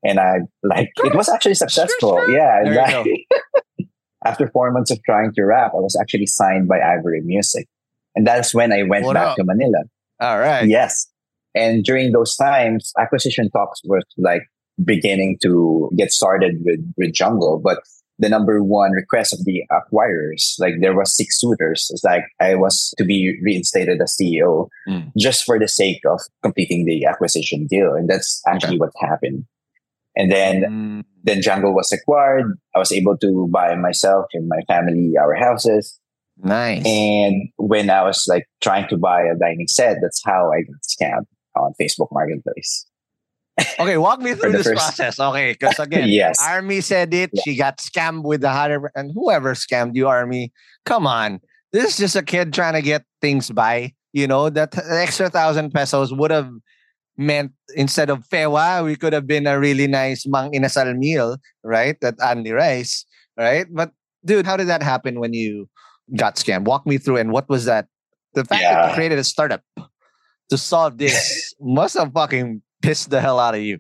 and 0.04 0.20
I 0.20 0.40
like 0.64 0.92
it 0.98 1.16
was 1.16 1.30
actually 1.30 1.56
successful. 1.56 2.18
Sure, 2.18 2.26
sure. 2.28 2.36
Yeah, 2.36 3.04
after 4.26 4.48
four 4.50 4.72
months 4.72 4.92
of 4.92 5.02
trying 5.04 5.34
to 5.34 5.44
rap, 5.44 5.72
I 5.74 5.80
was 5.80 5.98
actually 6.00 6.26
signed 6.26 6.68
by 6.68 6.80
Ivory 6.80 7.22
Music, 7.22 7.68
and 8.16 8.26
that's 8.26 8.54
when 8.54 8.72
I 8.72 8.84
went 8.84 9.06
what 9.06 9.14
back 9.14 9.28
up? 9.28 9.36
to 9.38 9.44
Manila. 9.44 9.84
All 10.20 10.40
right. 10.40 10.68
Yes, 10.68 11.08
and 11.56 11.84
during 11.84 12.12
those 12.12 12.36
times, 12.36 12.92
acquisition 13.00 13.50
talks 13.52 13.82
were 13.86 14.02
like 14.18 14.44
beginning 14.84 15.38
to 15.42 15.90
get 15.98 16.12
started 16.12 16.58
with 16.64 16.80
with 16.98 17.14
Jungle, 17.14 17.60
but 17.64 17.80
the 18.22 18.30
number 18.30 18.64
one 18.64 18.92
request 18.92 19.34
of 19.34 19.44
the 19.46 19.64
acquirers. 19.72 20.54
Like 20.60 20.76
there 20.80 20.96
was 20.96 21.16
six 21.16 21.42
suitors. 21.42 21.90
It's 21.92 22.04
like 22.04 22.24
I 22.40 22.54
was 22.54 22.94
to 22.98 23.04
be 23.04 23.38
reinstated 23.42 24.00
as 24.00 24.16
CEO 24.16 24.70
mm. 24.88 25.12
just 25.18 25.44
for 25.44 25.60
the 25.60 25.68
sake 25.68 26.02
of 26.08 26.22
completing 26.44 26.86
the 26.86 27.04
acquisition 27.06 27.66
deal. 27.66 27.96
And 27.96 28.08
that's 28.08 28.42
actually 28.48 28.76
okay. 28.76 28.78
what 28.78 29.10
happened. 29.10 29.46
And 30.16 30.32
then 30.32 30.62
mm. 30.62 31.04
then 31.24 31.42
Jungle 31.42 31.74
was 31.74 31.92
acquired. 31.92 32.46
I 32.76 32.80
was 32.80 32.92
able 32.92 33.18
to 33.18 33.50
buy 33.52 33.74
myself 33.76 34.26
and 34.34 34.48
my 34.48 34.62
family 34.68 35.14
our 35.20 35.34
houses. 35.34 36.00
Nice. 36.38 36.86
And 36.86 37.50
when 37.58 37.90
I 37.90 38.04
was 38.04 38.26
like 38.28 38.46
trying 38.62 38.88
to 38.90 38.98
buy 38.98 39.22
a 39.24 39.36
dining 39.36 39.68
set, 39.68 39.98
that's 40.02 40.22
how 40.24 40.52
I 40.52 40.62
got 40.62 40.82
scammed 40.88 41.26
on 41.56 41.74
Facebook 41.82 42.08
Marketplace. 42.12 42.86
Okay, 43.80 43.98
walk 43.98 44.20
me 44.20 44.34
through 44.34 44.52
this 44.52 44.68
first... 44.68 44.78
process. 44.78 45.20
Okay, 45.20 45.54
because 45.54 45.80
again, 45.80 46.10
yes. 46.10 46.38
Army 46.42 46.82
said 46.82 47.14
it. 47.14 47.32
Yeah. 47.34 47.42
She 47.44 47.56
got 47.56 47.78
scammed 47.78 48.24
with 48.24 48.42
the 48.42 48.50
hundred, 48.50 48.90
and 48.96 49.12
whoever 49.14 49.54
scammed 49.54 49.96
you, 49.96 50.08
Army. 50.08 50.52
Come 50.86 51.08
on, 51.08 51.40
this 51.72 51.92
is 51.92 51.98
just 51.98 52.16
a 52.16 52.24
kid 52.24 52.54
trying 52.54 52.74
to 52.74 52.82
get 52.82 53.04
things 53.22 53.50
by. 53.50 53.94
You 54.14 54.28
know 54.28 54.50
that 54.50 54.78
extra 54.90 55.30
thousand 55.30 55.72
pesos 55.72 56.14
would 56.14 56.32
have 56.32 56.52
meant 57.18 57.52
instead 57.76 58.10
of 58.10 58.28
fewa, 58.28 58.84
we 58.84 58.96
could 58.96 59.14
have 59.14 59.28
been 59.28 59.48
a 59.48 59.60
really 59.60 59.88
nice 59.88 60.26
mang 60.28 60.52
inasal 60.52 60.98
meal, 60.98 61.38
right? 61.64 61.98
At 62.04 62.16
Andy 62.22 62.52
Rice, 62.52 63.06
right? 63.38 63.68
But 63.70 63.92
dude, 64.26 64.46
how 64.46 64.58
did 64.58 64.68
that 64.68 64.84
happen 64.84 65.20
when 65.20 65.34
you 65.34 65.70
got 66.16 66.36
scammed? 66.36 66.66
Walk 66.66 66.86
me 66.86 66.98
through 66.98 67.18
and 67.18 67.32
what 67.32 67.48
was 67.48 67.66
that? 67.66 67.88
The 68.34 68.46
fact 68.46 68.62
yeah. 68.62 68.74
that 68.74 68.90
you 68.90 68.96
created 68.96 69.20
a 69.20 69.24
startup 69.24 69.62
to 70.50 70.58
solve 70.58 70.98
this 70.98 71.54
must 71.62 71.98
have 71.98 72.14
fucking 72.14 72.62
pissed 72.82 73.10
the 73.10 73.22
hell 73.22 73.40
out 73.40 73.56
of 73.56 73.62
you. 73.62 73.80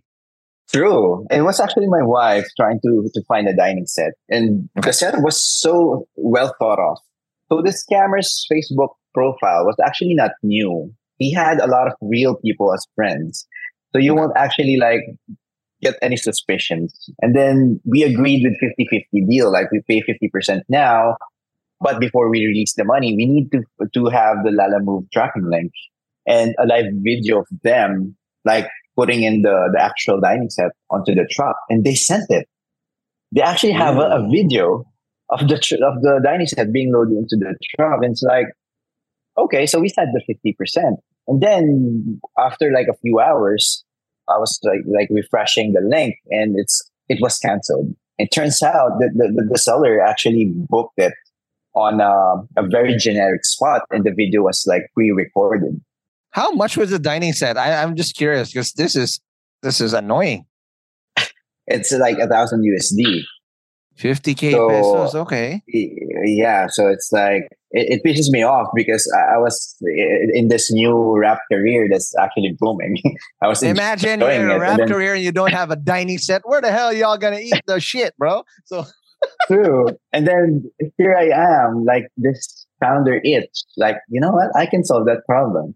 True. 0.71 1.25
It 1.29 1.41
was 1.41 1.59
actually 1.59 1.87
my 1.87 2.01
wife 2.01 2.47
trying 2.55 2.79
to, 2.85 3.09
to 3.13 3.23
find 3.27 3.47
a 3.47 3.55
dining 3.55 3.85
set. 3.87 4.13
And 4.29 4.69
okay. 4.77 4.89
the 4.89 4.93
set 4.93 5.21
was 5.21 5.41
so 5.41 6.07
well 6.15 6.55
thought 6.59 6.79
of. 6.79 6.97
So 7.51 7.61
this 7.61 7.85
scammer's 7.85 8.47
Facebook 8.51 8.95
profile 9.13 9.65
was 9.65 9.75
actually 9.83 10.13
not 10.13 10.31
new 10.41 10.93
he 11.21 11.31
had 11.31 11.59
a 11.59 11.67
lot 11.67 11.87
of 11.87 11.93
real 12.01 12.35
people 12.35 12.73
as 12.73 12.87
friends. 12.95 13.47
So 13.93 13.99
you 13.99 14.15
won't 14.15 14.35
actually 14.35 14.77
like 14.77 15.01
get 15.81 15.95
any 16.01 16.17
suspicions. 16.17 16.91
And 17.21 17.35
then 17.35 17.79
we 17.85 18.01
agreed 18.03 18.43
with 18.43 18.57
50-50 18.79 19.29
deal. 19.29 19.51
Like 19.51 19.71
we 19.71 19.81
pay 19.87 20.01
50% 20.01 20.61
now, 20.67 21.17
but 21.79 21.99
before 21.99 22.29
we 22.29 22.45
release 22.45 22.73
the 22.73 22.85
money, 22.85 23.15
we 23.15 23.25
need 23.27 23.51
to 23.51 23.61
to 23.93 24.05
have 24.09 24.37
the 24.43 24.49
Lalamove 24.49 25.11
tracking 25.11 25.49
link 25.49 25.71
and 26.27 26.55
a 26.57 26.65
live 26.65 26.85
video 27.03 27.39
of 27.39 27.47
them 27.63 28.15
like 28.43 28.67
putting 28.97 29.23
in 29.23 29.41
the, 29.41 29.69
the 29.73 29.81
actual 29.81 30.19
dining 30.19 30.49
set 30.49 30.71
onto 30.89 31.13
the 31.13 31.27
truck. 31.31 31.55
And 31.69 31.83
they 31.83 31.95
sent 31.95 32.25
it. 32.29 32.47
They 33.33 33.41
actually 33.41 33.73
have 33.73 33.97
a, 33.97 34.17
a 34.17 34.27
video 34.29 34.85
of 35.29 35.47
the 35.47 35.55
of 35.55 36.01
the 36.01 36.19
dining 36.23 36.47
set 36.47 36.73
being 36.73 36.91
loaded 36.93 37.17
into 37.17 37.37
the 37.37 37.55
truck. 37.75 37.99
And 38.01 38.11
it's 38.11 38.23
like, 38.23 38.47
okay, 39.37 39.65
so 39.65 39.79
we 39.79 39.89
said 39.89 40.09
the 40.13 40.53
50%. 40.53 40.95
And 41.27 41.41
then 41.41 42.19
after 42.37 42.71
like 42.71 42.87
a 42.89 42.97
few 43.01 43.19
hours, 43.19 43.85
I 44.27 44.37
was 44.37 44.59
like 44.63 44.81
like 44.87 45.07
refreshing 45.11 45.73
the 45.73 45.81
link 45.81 46.15
and 46.29 46.55
it's 46.57 46.81
it 47.09 47.19
was 47.21 47.37
canceled. 47.39 47.93
It 48.17 48.29
turns 48.33 48.61
out 48.61 48.99
that 48.99 49.11
the, 49.15 49.47
the, 49.49 49.57
seller 49.57 49.99
actually 49.99 50.51
booked 50.69 50.99
it 50.99 51.13
on 51.73 51.99
a, 51.99 52.61
a 52.61 52.67
very 52.67 52.95
generic 52.95 53.43
spot 53.43 53.81
and 53.89 54.03
the 54.03 54.11
video 54.11 54.43
was 54.43 54.63
like 54.67 54.83
pre-recorded. 54.93 55.81
How 56.31 56.51
much 56.51 56.77
was 56.77 56.89
the 56.89 56.99
dining 56.99 57.33
set? 57.33 57.57
I, 57.57 57.83
I'm 57.83 57.95
just 57.95 58.15
curious 58.15 58.51
because 58.51 58.73
this 58.73 58.95
is 58.95 59.19
this 59.61 59.81
is 59.81 59.93
annoying. 59.93 60.45
it's 61.67 61.91
like 61.91 62.17
a 62.17 62.27
thousand 62.27 62.63
USD. 62.63 63.23
50k 63.99 64.51
so, 64.51 64.69
pesos, 64.69 65.15
okay. 65.15 65.61
Yeah, 65.67 66.67
so 66.67 66.87
it's 66.87 67.11
like 67.11 67.43
it, 67.71 68.01
it 68.01 68.03
pisses 68.03 68.31
me 68.31 68.41
off 68.41 68.67
because 68.73 69.11
I, 69.15 69.35
I, 69.35 69.37
was 69.37 69.77
in 70.33 70.47
this 70.47 70.71
new 70.71 71.17
rap 71.17 71.39
career 71.51 71.87
that's 71.91 72.15
actually 72.17 72.55
booming. 72.57 72.97
I 73.43 73.47
was 73.47 73.61
imagine 73.61 74.21
you're 74.21 74.31
in 74.31 74.49
a 74.49 74.59
rap 74.59 74.79
then, 74.79 74.87
career 74.87 75.13
and 75.13 75.23
you 75.23 75.31
don't 75.31 75.51
have 75.51 75.69
a 75.69 75.75
dining 75.75 76.17
set. 76.17 76.41
Where 76.45 76.61
the 76.61 76.71
hell 76.71 76.91
y'all 76.93 77.17
gonna 77.17 77.39
eat 77.39 77.61
the 77.67 77.79
shit, 77.79 78.17
bro? 78.17 78.43
So 78.65 78.85
true. 79.47 79.87
And 80.13 80.27
then 80.27 80.71
here 80.97 81.15
I 81.15 81.29
am, 81.65 81.85
like 81.85 82.07
this 82.17 82.65
founder 82.79 83.21
itch. 83.23 83.63
Like, 83.77 83.97
you 84.09 84.19
know 84.19 84.31
what? 84.31 84.55
I 84.55 84.65
can 84.65 84.83
solve 84.83 85.05
that 85.05 85.25
problem. 85.27 85.75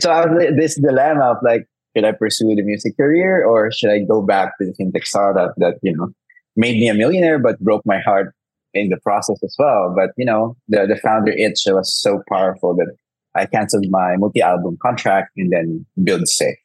So 0.00 0.10
I 0.10 0.26
was 0.26 0.56
this 0.56 0.76
dilemma 0.80 1.32
of 1.32 1.36
like, 1.42 1.66
should 1.96 2.04
I 2.04 2.12
pursue 2.12 2.54
the 2.54 2.62
music 2.62 2.96
career 2.96 3.44
or 3.44 3.72
should 3.72 3.90
I 3.90 4.00
go 4.00 4.22
back 4.22 4.58
to 4.58 4.66
the 4.66 4.74
fintech 4.78 5.04
startup 5.04 5.54
that, 5.58 5.78
you 5.82 5.96
know, 5.96 6.08
made 6.56 6.76
me 6.76 6.88
a 6.88 6.94
millionaire 6.94 7.38
but 7.38 7.58
broke 7.60 7.82
my 7.84 7.98
heart 7.98 8.34
in 8.74 8.88
the 8.88 8.98
process 8.98 9.42
as 9.42 9.54
well. 9.58 9.92
But, 9.96 10.10
you 10.16 10.24
know, 10.24 10.56
the, 10.68 10.86
the 10.86 10.96
founder 10.96 11.32
itch 11.32 11.62
was 11.66 11.94
so 11.94 12.22
powerful 12.28 12.74
that 12.76 12.94
I 13.34 13.46
canceled 13.46 13.86
my 13.90 14.16
multi-album 14.16 14.78
contract 14.82 15.30
and 15.36 15.52
then 15.52 15.86
build 16.02 16.28
safe. 16.28 16.56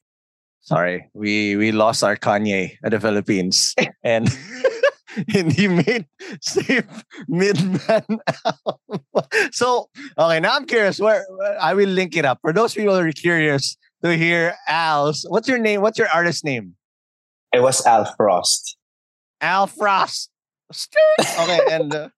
Sorry, 0.62 1.10
we 1.14 1.58
we 1.58 1.74
lost 1.74 2.06
our 2.06 2.16
Kanye 2.16 2.78
at 2.86 2.92
the 2.92 3.00
Philippines, 3.00 3.76
and 4.04 4.30
and 5.36 5.52
he 5.52 5.68
made 5.68 6.08
safe 6.42 6.86
midman 7.28 8.20
so 9.52 9.90
okay, 10.18 10.40
now 10.40 10.56
I'm 10.56 10.66
curious. 10.66 11.00
Where 11.00 11.26
I 11.60 11.74
will 11.74 11.90
link 11.90 12.16
it 12.16 12.26
up 12.26 12.40
for 12.42 12.54
those 12.54 12.74
people 12.74 12.96
who 12.96 13.08
are 13.08 13.12
curious 13.12 13.78
to 14.04 14.16
hear 14.16 14.56
Al's. 14.68 15.26
What's 15.30 15.48
your 15.48 15.60
name? 15.60 15.82
What's 15.82 15.98
your 15.98 16.10
artist 16.10 16.44
name? 16.44 16.76
It 17.54 17.62
was 17.62 17.86
Al 17.86 18.06
Frost. 18.16 18.78
Al 19.42 19.68
Frost. 19.68 20.30
okay, 21.40 21.60
and 21.70 21.94
uh, 21.94 22.10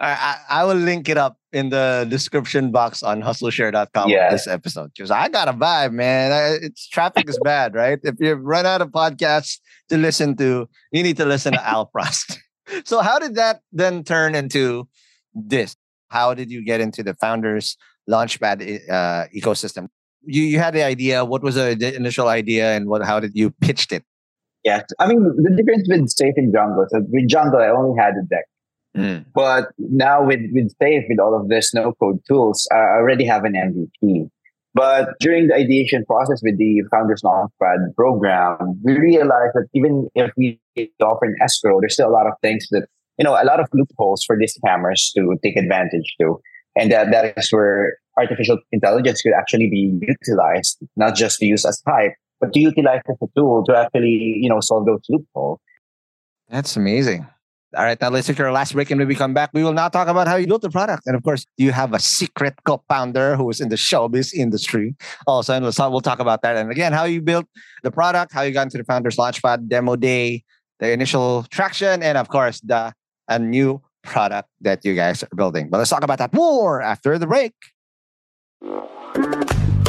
I, 0.00 0.36
I 0.48 0.64
will 0.64 0.74
link 0.74 1.08
it 1.08 1.16
up 1.16 1.38
in 1.52 1.70
the 1.70 2.06
description 2.08 2.72
box 2.72 3.02
on 3.02 3.22
hustleshare.com 3.22 4.08
yeah. 4.08 4.30
this 4.30 4.48
episode 4.48 4.90
because 4.94 5.10
I 5.10 5.28
got 5.28 5.48
a 5.48 5.52
vibe, 5.52 5.92
man. 5.92 6.32
I, 6.32 6.58
it's 6.64 6.88
traffic 6.88 7.28
is 7.28 7.38
bad, 7.44 7.74
right? 7.74 8.00
If 8.02 8.16
you've 8.18 8.42
run 8.42 8.66
out 8.66 8.82
of 8.82 8.88
podcasts 8.88 9.60
to 9.90 9.96
listen 9.96 10.36
to, 10.38 10.68
you 10.90 11.02
need 11.02 11.16
to 11.18 11.24
listen 11.24 11.52
to 11.52 11.64
Al 11.64 11.86
Frost. 11.92 12.40
so, 12.84 13.00
how 13.02 13.18
did 13.20 13.36
that 13.36 13.60
then 13.72 14.02
turn 14.02 14.34
into 14.34 14.88
this? 15.32 15.76
How 16.08 16.34
did 16.34 16.50
you 16.50 16.64
get 16.64 16.80
into 16.80 17.02
the 17.04 17.14
founders 17.14 17.76
launchpad 18.10 18.90
uh, 18.90 19.26
ecosystem? 19.34 19.88
You 20.24 20.42
you 20.42 20.58
had 20.58 20.74
the 20.74 20.82
idea. 20.82 21.24
What 21.24 21.42
was 21.42 21.54
the, 21.54 21.76
the 21.78 21.94
initial 21.94 22.28
idea, 22.28 22.74
and 22.74 22.88
what? 22.88 23.04
How 23.04 23.20
did 23.20 23.32
you 23.34 23.50
pitched 23.50 23.92
it? 23.92 24.04
Yeah, 24.64 24.82
I 24.98 25.06
mean 25.06 25.22
the 25.22 25.54
difference 25.54 25.86
with 25.88 26.08
Safe 26.08 26.34
and 26.36 26.52
Jungle. 26.52 26.86
So 26.88 27.00
with 27.08 27.28
Jungle, 27.28 27.60
I 27.60 27.68
only 27.68 27.96
had 28.00 28.14
a 28.14 28.22
deck 28.28 28.46
Mm. 28.96 29.24
But 29.34 29.68
now 29.78 30.24
with, 30.24 30.40
with 30.52 30.72
Safe, 30.80 31.04
with 31.08 31.18
all 31.18 31.38
of 31.38 31.48
this 31.48 31.74
no 31.74 31.92
code 31.94 32.20
tools, 32.28 32.68
I 32.72 32.76
already 32.76 33.24
have 33.24 33.44
an 33.44 33.54
MVP. 33.54 34.28
But 34.74 35.10
during 35.20 35.46
the 35.48 35.54
ideation 35.54 36.04
process 36.04 36.40
with 36.42 36.58
the 36.58 36.82
Founders 36.90 37.22
Launchpad 37.22 37.94
program, 37.96 38.80
we 38.82 38.98
realized 38.98 39.54
that 39.54 39.68
even 39.72 40.08
if 40.16 40.32
we 40.36 40.60
offer 41.00 41.26
an 41.26 41.36
escrow, 41.40 41.80
there's 41.80 41.94
still 41.94 42.08
a 42.08 42.10
lot 42.10 42.26
of 42.26 42.32
things 42.42 42.66
that, 42.72 42.86
you 43.18 43.24
know, 43.24 43.32
a 43.40 43.44
lot 43.44 43.60
of 43.60 43.68
loopholes 43.72 44.24
for 44.24 44.36
these 44.36 44.58
scammers 44.58 45.12
to 45.14 45.36
take 45.44 45.56
advantage 45.56 46.14
to. 46.20 46.40
And 46.76 46.90
that, 46.90 47.12
that 47.12 47.38
is 47.38 47.52
where 47.52 47.96
artificial 48.18 48.58
intelligence 48.72 49.22
could 49.22 49.32
actually 49.32 49.70
be 49.70 49.96
utilized, 50.02 50.78
not 50.96 51.14
just 51.14 51.38
to 51.38 51.46
use 51.46 51.64
as 51.64 51.80
hype, 51.86 52.14
but 52.40 52.52
to 52.52 52.60
utilize 52.60 53.00
as 53.08 53.16
a 53.22 53.26
tool 53.36 53.64
to 53.68 53.76
actually, 53.76 54.38
you 54.40 54.48
know, 54.48 54.58
solve 54.60 54.86
those 54.86 55.02
loopholes. 55.08 55.60
That's 56.48 56.76
amazing. 56.76 57.28
All 57.76 57.84
right, 57.84 58.00
now 58.00 58.08
let's 58.10 58.26
take 58.26 58.38
our 58.40 58.52
last 58.52 58.72
break. 58.72 58.90
And 58.90 58.98
when 58.98 59.08
we 59.08 59.14
come 59.14 59.34
back, 59.34 59.50
we 59.52 59.64
will 59.64 59.72
now 59.72 59.88
talk 59.88 60.08
about 60.08 60.28
how 60.28 60.36
you 60.36 60.46
built 60.46 60.62
the 60.62 60.70
product. 60.70 61.02
And 61.06 61.16
of 61.16 61.22
course, 61.22 61.44
you 61.56 61.72
have 61.72 61.92
a 61.92 61.98
secret 61.98 62.54
co-founder 62.64 63.36
who 63.36 63.50
is 63.50 63.60
in 63.60 63.68
the 63.68 63.76
showbiz 63.76 64.32
industry. 64.32 64.94
Also, 65.26 65.54
and 65.54 65.64
we'll 65.64 65.72
talk, 65.72 65.90
we'll 65.90 66.00
talk 66.00 66.20
about 66.20 66.42
that. 66.42 66.56
And 66.56 66.70
again, 66.70 66.92
how 66.92 67.04
you 67.04 67.20
built 67.20 67.46
the 67.82 67.90
product, 67.90 68.32
how 68.32 68.42
you 68.42 68.52
got 68.52 68.62
into 68.62 68.78
the 68.78 68.84
Founders 68.84 69.16
Launchpad 69.16 69.68
demo 69.68 69.96
day, 69.96 70.44
the 70.78 70.92
initial 70.92 71.44
traction, 71.50 72.02
and 72.02 72.16
of 72.18 72.28
course, 72.28 72.60
the 72.60 72.92
a 73.28 73.38
new 73.38 73.80
product 74.02 74.48
that 74.60 74.84
you 74.84 74.94
guys 74.94 75.22
are 75.22 75.34
building. 75.34 75.70
But 75.70 75.78
let's 75.78 75.90
talk 75.90 76.04
about 76.04 76.18
that 76.18 76.32
more 76.32 76.82
after 76.82 77.18
the 77.18 77.26
break. 77.26 77.54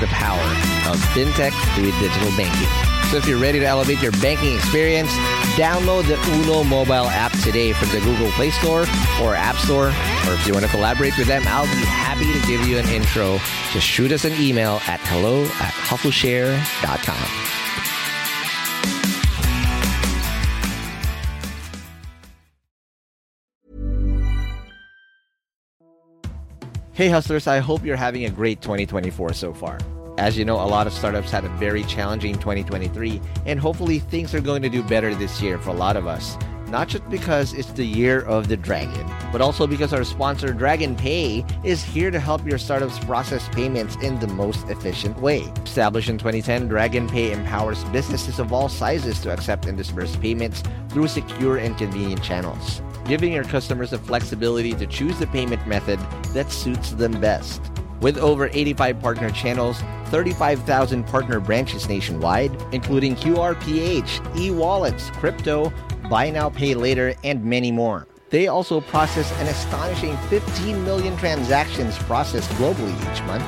the 0.00 0.06
power 0.08 0.42
of 0.90 0.96
fintech 1.14 1.52
through 1.74 1.92
digital 2.00 2.30
banking. 2.36 2.68
So 3.10 3.16
if 3.16 3.28
you're 3.28 3.38
ready 3.38 3.60
to 3.60 3.64
elevate 3.64 4.02
your 4.02 4.12
banking 4.12 4.56
experience, 4.56 5.10
download 5.54 6.08
the 6.08 6.18
Uno 6.32 6.64
mobile 6.64 7.08
app 7.08 7.32
today 7.40 7.72
from 7.72 7.88
the 7.90 8.00
Google 8.00 8.30
Play 8.32 8.50
Store 8.50 8.82
or 9.22 9.36
App 9.36 9.56
Store. 9.56 9.88
Or 9.88 10.34
if 10.34 10.46
you 10.46 10.52
want 10.52 10.64
to 10.64 10.70
collaborate 10.70 11.16
with 11.16 11.28
them, 11.28 11.44
I'll 11.46 11.64
be 11.64 11.86
happy 11.86 12.32
to 12.32 12.46
give 12.46 12.66
you 12.66 12.78
an 12.78 12.88
intro. 12.88 13.38
Just 13.72 13.86
shoot 13.86 14.10
us 14.10 14.24
an 14.24 14.32
email 14.40 14.80
at 14.86 15.00
hello 15.02 15.44
at 15.44 15.72
hustleshare.com. 15.72 17.85
Hey, 26.96 27.10
hustlers, 27.10 27.46
I 27.46 27.58
hope 27.58 27.84
you're 27.84 27.94
having 27.94 28.24
a 28.24 28.30
great 28.30 28.62
2024 28.62 29.34
so 29.34 29.52
far. 29.52 29.78
As 30.16 30.38
you 30.38 30.46
know, 30.46 30.54
a 30.54 30.64
lot 30.64 30.86
of 30.86 30.94
startups 30.94 31.30
had 31.30 31.44
a 31.44 31.50
very 31.50 31.84
challenging 31.84 32.36
2023, 32.36 33.20
and 33.44 33.60
hopefully 33.60 33.98
things 33.98 34.34
are 34.34 34.40
going 34.40 34.62
to 34.62 34.70
do 34.70 34.82
better 34.82 35.14
this 35.14 35.42
year 35.42 35.58
for 35.58 35.68
a 35.68 35.74
lot 35.74 35.98
of 35.98 36.06
us. 36.06 36.38
Not 36.68 36.88
just 36.88 37.08
because 37.08 37.52
it's 37.52 37.70
the 37.72 37.84
year 37.84 38.22
of 38.22 38.48
the 38.48 38.56
dragon, 38.56 39.06
but 39.30 39.40
also 39.40 39.68
because 39.68 39.92
our 39.92 40.02
sponsor 40.02 40.52
Dragon 40.52 40.96
Pay 40.96 41.44
is 41.62 41.84
here 41.84 42.10
to 42.10 42.18
help 42.18 42.44
your 42.44 42.58
startups 42.58 42.98
process 43.00 43.48
payments 43.50 43.94
in 43.96 44.18
the 44.18 44.26
most 44.26 44.68
efficient 44.68 45.20
way. 45.20 45.42
Established 45.64 46.08
in 46.08 46.18
2010, 46.18 46.66
Dragon 46.66 47.08
Pay 47.08 47.30
empowers 47.30 47.84
businesses 47.84 48.40
of 48.40 48.52
all 48.52 48.68
sizes 48.68 49.20
to 49.20 49.32
accept 49.32 49.66
and 49.66 49.78
disburse 49.78 50.16
payments 50.16 50.64
through 50.88 51.06
secure 51.06 51.58
and 51.58 51.78
convenient 51.78 52.22
channels, 52.22 52.82
giving 53.04 53.32
your 53.32 53.44
customers 53.44 53.90
the 53.90 53.98
flexibility 53.98 54.72
to 54.74 54.86
choose 54.86 55.16
the 55.20 55.26
payment 55.28 55.64
method 55.68 56.00
that 56.34 56.50
suits 56.50 56.90
them 56.92 57.12
best. 57.20 57.62
With 58.00 58.18
over 58.18 58.50
85 58.52 59.00
partner 59.00 59.30
channels, 59.30 59.80
35,000 60.06 61.04
partner 61.04 61.40
branches 61.40 61.88
nationwide, 61.88 62.54
including 62.72 63.16
QRPH, 63.16 64.36
e 64.38 64.50
wallets, 64.50 65.10
crypto, 65.10 65.72
buy 66.08 66.30
now, 66.30 66.50
pay 66.50 66.74
later, 66.74 67.14
and 67.24 67.44
many 67.44 67.70
more. 67.70 68.06
They 68.30 68.48
also 68.48 68.80
process 68.80 69.30
an 69.40 69.46
astonishing 69.46 70.16
15 70.28 70.84
million 70.84 71.16
transactions 71.16 71.96
processed 71.98 72.50
globally 72.52 72.94
each 73.12 73.22
month. 73.22 73.44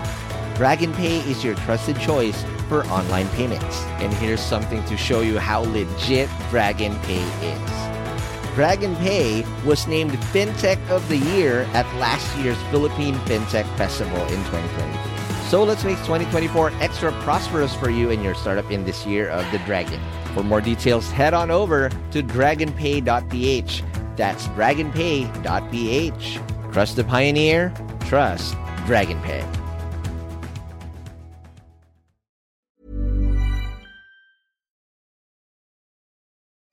Dragon 0.56 0.92
Pay 0.94 1.18
is 1.20 1.44
your 1.44 1.54
trusted 1.56 1.98
choice 2.00 2.44
for 2.68 2.84
online 2.86 3.28
payments. 3.30 3.82
And 4.00 4.12
here's 4.14 4.40
something 4.40 4.84
to 4.84 4.96
show 4.96 5.20
you 5.20 5.38
how 5.38 5.60
legit 5.60 6.28
Dragon 6.50 6.98
Pay 7.00 7.22
is. 7.46 8.54
Dragon 8.54 8.96
Pay 8.96 9.44
was 9.64 9.86
named 9.86 10.12
FinTech 10.12 10.78
of 10.88 11.08
the 11.08 11.16
Year 11.16 11.62
at 11.74 11.86
last 11.96 12.36
year's 12.38 12.60
Philippine 12.70 13.14
FinTech 13.20 13.64
Festival 13.76 14.20
in 14.22 14.42
2023. 14.46 15.48
So 15.48 15.64
let's 15.64 15.84
make 15.84 15.96
2024 15.98 16.72
extra 16.80 17.12
prosperous 17.22 17.74
for 17.74 17.88
you 17.88 18.10
and 18.10 18.22
your 18.22 18.34
startup 18.34 18.70
in 18.70 18.84
this 18.84 19.06
year 19.06 19.28
of 19.28 19.50
the 19.50 19.58
Dragon. 19.60 20.00
For 20.34 20.42
more 20.42 20.60
details, 20.60 21.10
head 21.10 21.34
on 21.34 21.50
over 21.50 21.88
to 22.12 22.22
dragonpay.ph. 22.22 23.82
That's 24.16 24.46
dragonpay.ph. 24.48 26.38
Trust 26.72 26.96
the 26.96 27.04
pioneer, 27.04 27.72
trust 28.00 28.54
DragonPay. 28.86 29.58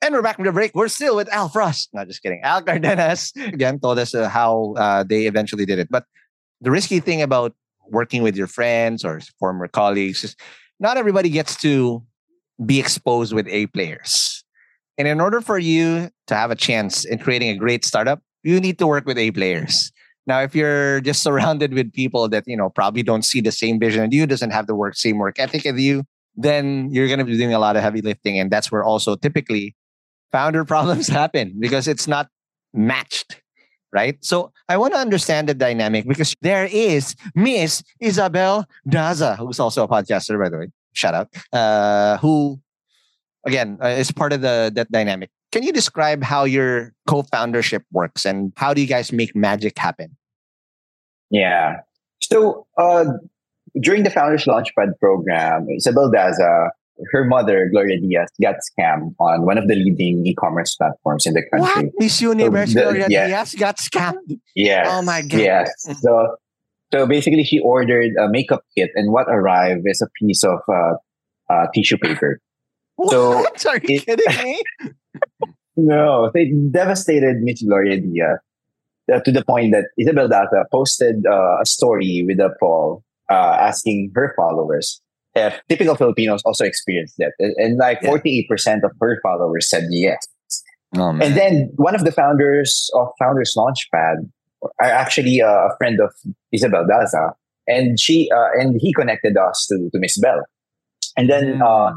And 0.02 0.14
we're 0.14 0.22
back 0.22 0.36
from 0.36 0.46
the 0.46 0.52
break. 0.52 0.76
We're 0.76 0.88
still 0.88 1.16
with 1.16 1.28
Al 1.34 1.50
Frost. 1.50 1.90
Not 1.92 2.06
just 2.08 2.22
kidding. 2.22 2.40
Al 2.44 2.62
Cardenas 2.62 3.34
again 3.36 3.80
told 3.80 3.98
us 3.98 4.14
uh, 4.14 4.30
how 4.30 4.76
uh, 4.78 5.04
they 5.04 5.26
eventually 5.26 5.66
did 5.66 5.80
it. 5.80 5.90
But 5.90 6.06
the 6.62 6.70
risky 6.70 7.00
thing 7.00 7.24
about 7.24 7.56
working 7.88 8.22
with 8.22 8.36
your 8.36 8.46
friends 8.46 9.04
or 9.04 9.20
former 9.40 9.68
colleagues 9.68 10.24
is 10.24 10.36
not 10.80 10.98
everybody 10.98 11.30
gets 11.30 11.56
to 11.58 12.04
be 12.64 12.80
exposed 12.80 13.34
with 13.34 13.48
A 13.48 13.68
players. 13.68 14.44
And 14.98 15.08
in 15.08 15.20
order 15.20 15.42
for 15.42 15.58
you 15.58 16.10
to 16.28 16.36
have 16.36 16.52
a 16.52 16.56
chance 16.56 17.04
in 17.06 17.20
creating 17.20 17.50
a 17.50 17.58
great 17.58 17.84
startup, 17.84 18.22
you 18.44 18.60
need 18.60 18.80
to 18.80 18.88
work 18.88 19.06
with 19.06 19.18
A 19.18 19.32
players. 19.32 19.92
Now, 20.28 20.42
if 20.42 20.56
you're 20.56 21.02
just 21.02 21.22
surrounded 21.28 21.74
with 21.74 21.92
people 21.94 22.30
that, 22.30 22.44
you 22.48 22.58
know, 22.58 22.70
probably 22.70 23.04
don't 23.04 23.24
see 23.24 23.42
the 23.42 23.52
same 23.52 23.80
vision 23.80 24.04
and 24.04 24.14
you, 24.14 24.26
doesn't 24.26 24.52
have 24.52 24.68
the 24.68 24.76
work, 24.76 24.96
same 24.96 25.18
work 25.18 25.40
ethic 25.40 25.66
as 25.66 25.80
you, 25.80 26.04
then 26.36 26.90
you're 26.92 27.08
going 27.08 27.20
to 27.20 27.26
be 27.26 27.38
doing 27.38 27.54
a 27.54 27.60
lot 27.60 27.76
of 27.76 27.82
heavy 27.82 28.02
lifting. 28.02 28.40
And 28.40 28.52
that's 28.52 28.72
where 28.72 28.84
also 28.84 29.16
typically 29.16 29.76
founder 30.32 30.66
problems 30.74 31.08
happen 31.08 31.56
because 31.60 31.88
it's 31.88 32.08
not 32.08 32.28
matched, 32.74 33.42
right? 33.92 34.18
So 34.24 34.52
I 34.68 34.78
want 34.78 34.94
to 34.94 35.00
understand 35.00 35.50
the 35.50 35.54
dynamic 35.54 36.08
because 36.08 36.36
there 36.42 36.66
is 36.66 37.16
Miss 37.36 37.84
Isabel 38.00 38.66
Daza, 38.88 39.38
who's 39.38 39.60
also 39.60 39.84
a 39.84 39.88
podcaster, 39.88 40.42
by 40.42 40.50
the 40.50 40.58
way. 40.58 40.68
Shout 40.96 41.14
out. 41.14 41.30
Uh, 41.54 42.18
who, 42.18 42.60
again, 43.46 43.78
uh, 43.82 43.88
is 43.88 44.12
part 44.12 44.34
of 44.34 44.42
the 44.42 44.72
that 44.76 44.92
dynamic. 44.92 45.30
Can 45.52 45.64
you 45.64 45.72
describe 45.72 46.24
how 46.24 46.44
your 46.44 46.94
co-foundership 47.08 47.84
works 47.92 48.26
and 48.26 48.52
how 48.58 48.74
do 48.74 48.82
you 48.82 48.88
guys 48.88 49.12
make 49.12 49.36
magic 49.36 49.78
happen? 49.78 50.18
Yeah. 51.30 51.82
So 52.22 52.66
uh, 52.78 53.06
during 53.80 54.04
the 54.04 54.10
Founders 54.10 54.46
Launchpad 54.46 55.00
program, 55.00 55.68
Isabel 55.70 56.12
Daza 56.12 56.70
her 57.12 57.26
mother, 57.26 57.68
Gloria 57.72 58.00
Diaz, 58.00 58.30
got 58.42 58.56
scammed 58.64 59.16
on 59.20 59.46
one 59.46 59.58
of 59.58 59.68
the 59.68 59.76
leading 59.76 60.26
e-commerce 60.26 60.76
platforms 60.76 61.26
in 61.26 61.34
the 61.34 61.44
country. 61.52 61.86
What? 61.88 61.94
Miss 61.98 62.22
Universe 62.22 62.72
So 62.72 62.80
the- 62.80 62.84
Gloria 62.84 63.08
yeah. 63.10 63.28
Diaz 63.28 63.56
got 63.58 63.78
scammed. 63.78 64.40
Yes. 64.56 64.88
Oh 64.90 65.02
my 65.02 65.22
God. 65.22 65.40
Yes. 65.40 65.72
So, 66.02 66.38
so 66.94 67.06
basically, 67.08 67.44
she 67.44 67.60
ordered 67.60 68.12
a 68.20 68.30
makeup 68.30 68.64
kit, 68.78 68.92
and 68.96 69.12
what 69.12 69.28
arrived 69.30 69.82
is 69.86 70.02
a 70.02 70.08
piece 70.20 70.44
of 70.44 70.60
uh, 70.70 70.94
uh, 71.54 71.68
tissue 71.74 71.98
paper. 71.98 72.40
So, 73.10 73.38
What? 73.40 73.66
Are 73.66 73.78
you 73.78 73.98
it- 73.98 74.06
kidding 74.06 74.44
me? 74.44 74.64
No, 75.78 76.32
they 76.34 76.52
devastated 76.72 77.38
Miss 77.42 77.62
Gloria 77.62 78.00
Diaz 78.00 78.40
uh, 79.14 79.20
to 79.20 79.32
the 79.32 79.44
point 79.44 79.74
that 79.74 79.86
Isabel 80.00 80.30
Daza 80.30 80.64
posted 80.72 81.26
uh, 81.30 81.58
a 81.62 81.66
story 81.66 82.24
with 82.26 82.40
a 82.40 82.52
poll 82.62 83.04
uh, 83.30 83.34
asking 83.60 84.12
her 84.16 84.34
followers 84.38 85.02
if 85.36 85.60
typical 85.68 85.96
Filipinos 85.96 86.42
also 86.46 86.64
experienced 86.64 87.16
that. 87.18 87.34
And, 87.40 87.54
and 87.58 87.78
like 87.78 88.00
Yeah. 88.02 88.12
48% 88.12 88.84
of 88.86 88.92
her 89.02 89.20
followers 89.22 89.70
said 89.70 89.84
yes. 89.90 90.26
Oh, 90.96 91.12
man. 91.12 91.28
And 91.28 91.36
then 91.38 91.70
one 91.76 91.94
of 91.94 92.06
the 92.06 92.12
founders 92.14 92.90
of 92.96 93.10
Founders 93.20 93.54
Launchpad 93.58 94.16
are 94.16 94.24
actually 94.82 95.42
uh, 95.42 95.48
a 95.48 95.70
friend 95.78 96.00
of 96.00 96.12
Isabel 96.52 96.86
Daza. 96.86 97.32
And 97.68 98.00
she 98.00 98.30
uh, 98.32 98.50
and 98.60 98.76
he 98.80 98.94
connected 98.94 99.36
us 99.38 99.66
to, 99.70 99.90
to 99.92 100.00
Miss 100.00 100.18
Belle. 100.20 100.44
And 101.18 101.30
then 101.30 101.62
uh, 101.62 101.92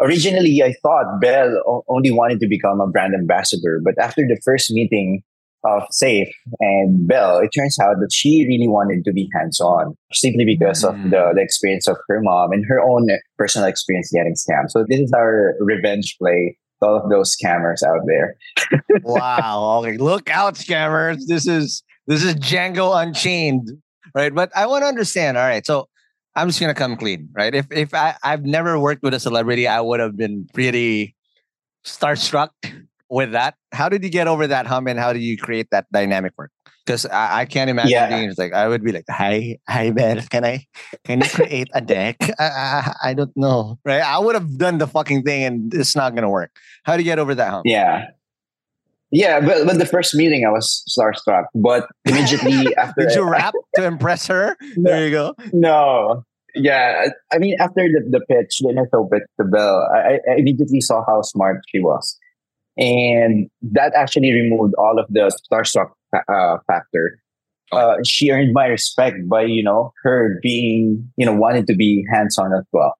originally 0.00 0.62
I 0.62 0.74
thought 0.82 1.20
Belle 1.20 1.62
o- 1.66 1.84
only 1.88 2.10
wanted 2.10 2.40
to 2.40 2.48
become 2.48 2.80
a 2.80 2.86
brand 2.86 3.14
ambassador, 3.14 3.80
but 3.82 3.94
after 3.98 4.22
the 4.22 4.38
first 4.44 4.70
meeting 4.70 5.22
of 5.66 5.82
Safe 5.90 6.28
and 6.60 7.08
Belle, 7.08 7.38
it 7.38 7.48
turns 7.56 7.78
out 7.78 7.96
that 8.00 8.12
she 8.12 8.44
really 8.46 8.68
wanted 8.68 9.02
to 9.06 9.12
be 9.14 9.30
hands-on 9.34 9.96
simply 10.12 10.44
because 10.44 10.84
of 10.84 10.94
Mm. 10.96 11.10
the, 11.10 11.32
the 11.36 11.40
experience 11.40 11.88
of 11.88 11.96
her 12.08 12.20
mom 12.20 12.52
and 12.52 12.66
her 12.68 12.78
own 12.80 13.08
personal 13.38 13.66
experience 13.66 14.10
getting 14.12 14.34
scammed. 14.34 14.68
So 14.68 14.84
this 14.86 15.00
is 15.00 15.12
our 15.14 15.54
revenge 15.60 16.16
play 16.20 16.58
to 16.82 16.86
all 16.88 16.96
of 17.02 17.08
those 17.08 17.34
scammers 17.34 17.82
out 17.82 18.00
there. 18.06 18.36
wow. 19.02 19.80
Okay. 19.82 19.96
Look 19.96 20.28
out, 20.28 20.54
scammers. 20.56 21.22
This 21.26 21.46
is 21.46 21.82
this 22.06 22.22
is 22.22 22.34
Django 22.36 23.00
Unchained. 23.00 23.70
Right. 24.14 24.34
But 24.34 24.50
I 24.56 24.66
want 24.66 24.82
to 24.82 24.86
understand. 24.86 25.36
All 25.36 25.44
right. 25.44 25.64
So 25.66 25.88
I'm 26.36 26.48
just 26.48 26.60
gonna 26.60 26.74
come 26.74 26.96
clean, 26.96 27.28
right? 27.32 27.54
If 27.54 27.66
if 27.70 27.94
I, 27.94 28.14
I've 28.22 28.44
never 28.44 28.78
worked 28.78 29.02
with 29.02 29.14
a 29.14 29.20
celebrity, 29.20 29.66
I 29.66 29.80
would 29.80 30.00
have 30.00 30.16
been 30.16 30.46
pretty 30.52 31.14
starstruck 31.84 32.50
with 33.10 33.32
that. 33.32 33.54
How 33.72 33.88
did 33.88 34.02
you 34.02 34.10
get 34.10 34.26
over 34.26 34.46
that 34.46 34.66
hump 34.66 34.88
and 34.88 34.98
how 34.98 35.12
did 35.12 35.22
you 35.22 35.36
create 35.38 35.68
that 35.70 35.86
dynamic 35.92 36.32
work? 36.36 36.50
Because 36.84 37.06
I, 37.06 37.40
I 37.40 37.44
can't 37.46 37.70
imagine 37.70 37.92
Yeah. 37.92 38.08
being 38.08 38.32
like 38.36 38.52
I 38.52 38.68
would 38.68 38.84
be 38.84 38.92
like, 38.92 39.04
hi, 39.08 39.58
hi 39.68 39.90
Belle, 39.90 40.20
can 40.28 40.44
I 40.44 40.66
can 41.04 41.20
you 41.22 41.28
create 41.28 41.68
a 41.72 41.80
deck? 41.80 42.16
I, 42.38 42.44
I, 42.44 42.94
I 43.10 43.14
don't 43.14 43.34
know. 43.36 43.78
Right. 43.84 44.02
I 44.02 44.18
would 44.18 44.34
have 44.34 44.58
done 44.58 44.78
the 44.78 44.86
fucking 44.86 45.22
thing 45.22 45.44
and 45.44 45.72
it's 45.74 45.96
not 45.96 46.14
gonna 46.14 46.30
work. 46.30 46.50
How 46.84 46.96
do 46.96 47.02
you 47.02 47.08
get 47.08 47.18
over 47.18 47.34
that 47.34 47.50
hump? 47.50 47.66
Yeah. 47.66 48.08
Yeah, 49.10 49.40
but, 49.40 49.66
but 49.66 49.78
the 49.78 49.86
first 49.86 50.14
meeting 50.14 50.44
I 50.46 50.50
was 50.50 50.82
starstruck, 50.88 51.44
but 51.54 51.86
immediately 52.04 52.74
after 52.76 53.06
Did 53.06 53.14
you 53.14 53.22
rap 53.22 53.54
to 53.76 53.84
impress 53.84 54.26
her? 54.26 54.56
There 54.76 55.04
you 55.04 55.10
go. 55.10 55.34
No. 55.52 56.24
Yeah, 56.56 57.08
I 57.32 57.38
mean, 57.38 57.56
after 57.60 57.88
the, 57.88 58.04
the 58.10 58.20
pitch, 58.26 58.58
the 58.60 58.70
initial 58.70 59.08
pitch 59.12 59.22
to 59.40 59.44
Belle, 59.44 59.88
I, 59.94 60.18
I 60.30 60.36
immediately 60.36 60.80
saw 60.80 61.04
how 61.06 61.22
smart 61.22 61.60
she 61.68 61.80
was. 61.80 62.18
And 62.76 63.48
that 63.62 63.92
actually 63.94 64.32
removed 64.32 64.74
all 64.78 64.98
of 64.98 65.06
the 65.10 65.36
starstruck 65.50 65.90
uh, 66.28 66.58
factor. 66.66 67.20
Uh, 67.72 67.96
she 68.04 68.30
earned 68.30 68.52
my 68.52 68.66
respect 68.66 69.16
by, 69.28 69.42
you 69.42 69.62
know, 69.62 69.92
her 70.02 70.38
being, 70.42 71.08
you 71.16 71.26
know, 71.26 71.34
wanting 71.34 71.66
to 71.66 71.74
be 71.74 72.04
hands-on 72.12 72.52
as 72.52 72.64
well. 72.72 72.94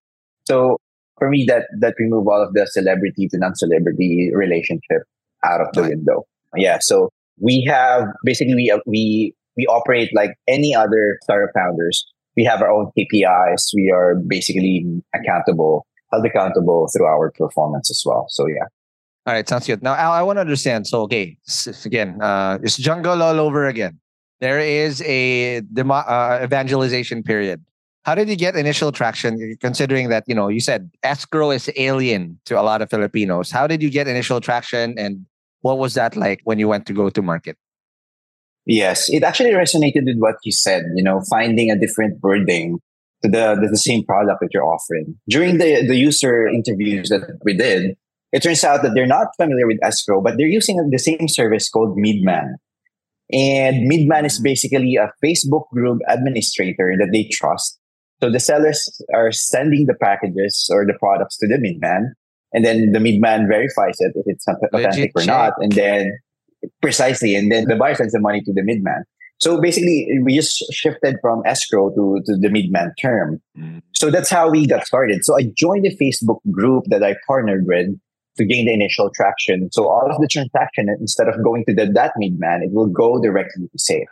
So 0.45 0.79
for 1.19 1.29
me, 1.29 1.45
that, 1.49 1.67
that 1.81 1.95
removed 1.99 2.29
all 2.29 2.43
of 2.43 2.55
the 2.55 2.67
celebrity 2.67 3.29
to 3.29 3.39
non-celebrity 3.39 4.33
relationship 4.35 5.03
out 5.45 5.61
of 5.61 5.69
the 5.73 5.83
window. 5.83 6.25
Yeah. 6.57 6.79
So 6.81 7.11
we 7.39 7.65
have, 7.69 8.05
basically, 8.25 8.55
we, 8.55 8.81
we, 8.87 9.35
we 9.57 9.67
operate 9.67 10.11
like 10.15 10.31
any 10.49 10.75
other 10.75 11.19
startup 11.23 11.51
founders 11.55 12.05
we 12.37 12.45
have 12.45 12.63
our 12.63 12.71
own 12.71 12.91
KPIs. 12.99 13.71
We 13.75 13.91
are 13.91 14.17
basically 14.17 15.03
accountable, 15.15 15.87
held 16.13 16.25
accountable 16.27 16.89
through 16.93 17.07
our 17.07 17.31
performance 17.31 17.91
as 17.91 18.03
well. 18.05 18.27
So 18.29 18.47
yeah. 18.47 18.67
All 19.27 19.33
right, 19.33 19.49
sounds 19.49 19.67
good. 19.67 19.83
Now, 19.83 19.95
Al, 19.95 20.13
I 20.13 20.23
want 20.23 20.37
to 20.37 20.41
understand. 20.43 20.87
So, 20.87 21.01
okay, 21.03 21.39
again, 21.87 22.21
uh, 22.21 22.59
it's 22.63 22.77
jungle 22.77 23.23
all 23.23 23.41
over 23.41 23.67
again. 23.67 23.99
There 24.41 24.59
is 24.59 25.01
a 25.01 25.63
demo- 25.73 25.95
uh, 25.95 26.41
evangelization 26.43 27.23
period. 27.23 27.65
How 28.03 28.15
did 28.15 28.29
you 28.29 28.37
get 28.37 28.55
initial 28.55 28.93
traction? 28.93 29.57
Considering 29.63 30.11
that 30.11 30.25
you 30.27 30.35
know 30.35 30.49
you 30.49 30.61
said 30.61 30.91
escrow 31.03 31.53
is 31.53 31.71
alien 31.77 32.39
to 32.45 32.61
a 32.61 32.61
lot 32.61 32.83
of 32.83 32.91
Filipinos. 32.91 33.51
How 33.51 33.67
did 33.67 33.83
you 33.83 33.89
get 33.89 34.07
initial 34.07 34.43
traction, 34.43 34.95
and 34.99 35.25
what 35.65 35.79
was 35.79 35.95
that 35.95 36.15
like 36.15 36.41
when 36.45 36.59
you 36.59 36.69
went 36.69 36.85
to 36.85 36.93
go 36.93 37.09
to 37.09 37.23
market? 37.23 37.57
Yes, 38.67 39.09
it 39.09 39.23
actually 39.23 39.53
resonated 39.53 40.05
with 40.05 40.19
what 40.19 40.37
you 40.45 40.53
said, 40.53 40.85
you 40.95 41.03
know, 41.03 41.23
finding 41.31 41.71
a 41.71 41.79
different 41.79 42.23
wording 42.23 42.81
to 43.23 43.31
the, 43.31 43.59
the, 43.59 43.69
the 43.71 43.79
same 43.79 44.05
product 44.05 44.41
that 44.43 44.51
you're 44.53 44.67
offering. 44.67 45.19
During 45.27 45.57
the, 45.57 45.87
the 45.87 45.97
user 45.97 46.47
interviews 46.47 47.09
that 47.09 47.23
we 47.45 47.57
did, 47.57 47.97
it 48.33 48.43
turns 48.43 48.63
out 48.63 48.83
that 48.83 48.93
they're 48.95 49.07
not 49.07 49.29
familiar 49.39 49.67
with 49.67 49.79
escrow, 49.83 50.21
but 50.21 50.37
they're 50.37 50.47
using 50.47 50.77
the 50.91 50.99
same 50.99 51.29
service 51.29 51.71
called 51.71 51.97
Midman. 51.97 52.57
And 53.33 53.89
Midman 53.89 54.27
is 54.27 54.39
basically 54.39 54.97
a 54.97 55.13
Facebook 55.25 55.71
group 55.73 56.03
administrator 56.09 56.95
that 56.99 57.09
they 57.11 57.25
trust. 57.33 57.79
So 58.23 58.31
the 58.31 58.41
sellers 58.41 59.01
are 59.15 59.33
sending 59.33 59.87
the 59.87 59.95
packages 59.95 60.69
or 60.71 60.85
the 60.85 60.99
products 61.01 61.39
to 61.39 61.49
the 61.49 61.57
Midman, 61.57 62.13
and 62.55 62.65
then 62.65 62.93
the 62.93 62.99
Midman 62.99 63.49
verifies 63.49 63.97
it 63.99 64.13
if 64.15 64.25
it's 64.27 64.47
authentic 64.49 65.13
or 65.15 65.25
not, 65.25 65.53
and 65.59 65.73
then 65.73 66.13
precisely, 66.81 67.35
and 67.35 67.53
then 67.53 67.67
the 67.67 67.77
buyer 67.77 67.95
sends 67.95 68.13
the 68.13 68.21
money 68.21 68.41
to 68.43 68.53
the 68.53 68.63
Midman. 68.63 69.03
So 69.39 69.61
basically, 69.61 70.09
we 70.23 70.37
just 70.37 70.65
shifted 70.73 71.17
from 71.21 71.43
escrow 71.45 71.91
to, 71.91 72.23
to 72.25 72.37
the 72.39 72.49
midman 72.49 72.95
term. 73.01 73.43
Mm. 73.59 73.83
So 73.93 74.11
that's 74.11 74.31
how 74.31 74.49
we 74.49 74.67
got 74.67 74.87
started. 74.87 75.25
So 75.25 75.37
I 75.37 75.51
joined 75.57 75.85
the 75.85 75.97
Facebook 75.97 76.39
group 76.51 76.85
that 76.87 77.03
I 77.03 77.17
partnered 77.27 77.65
with 77.67 77.89
to 78.37 78.45
gain 78.45 78.67
the 78.67 78.73
initial 78.73 79.11
traction. 79.15 79.69
So 79.73 79.89
all 79.89 80.11
of 80.11 80.21
the 80.21 80.29
transaction, 80.29 80.89
instead 81.01 81.29
of 81.29 81.43
going 81.45 81.65
to 81.69 81.75
the, 81.75 81.87
that 81.93 82.13
midman, 82.17 82.63
it 82.63 82.73
will 82.73 82.87
go 82.87 83.21
directly 83.21 83.69
to 83.71 83.79
Safe. 83.79 84.09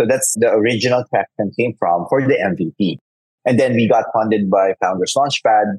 So 0.00 0.06
that's 0.06 0.34
the 0.38 0.50
original 0.50 1.04
traction 1.10 1.52
came 1.58 1.74
from 1.78 2.06
for 2.08 2.22
the 2.22 2.34
MVP. 2.34 2.96
And 3.44 3.58
then 3.58 3.74
we 3.74 3.88
got 3.88 4.06
funded 4.12 4.50
by 4.50 4.74
Founders 4.80 5.14
Launchpad. 5.16 5.78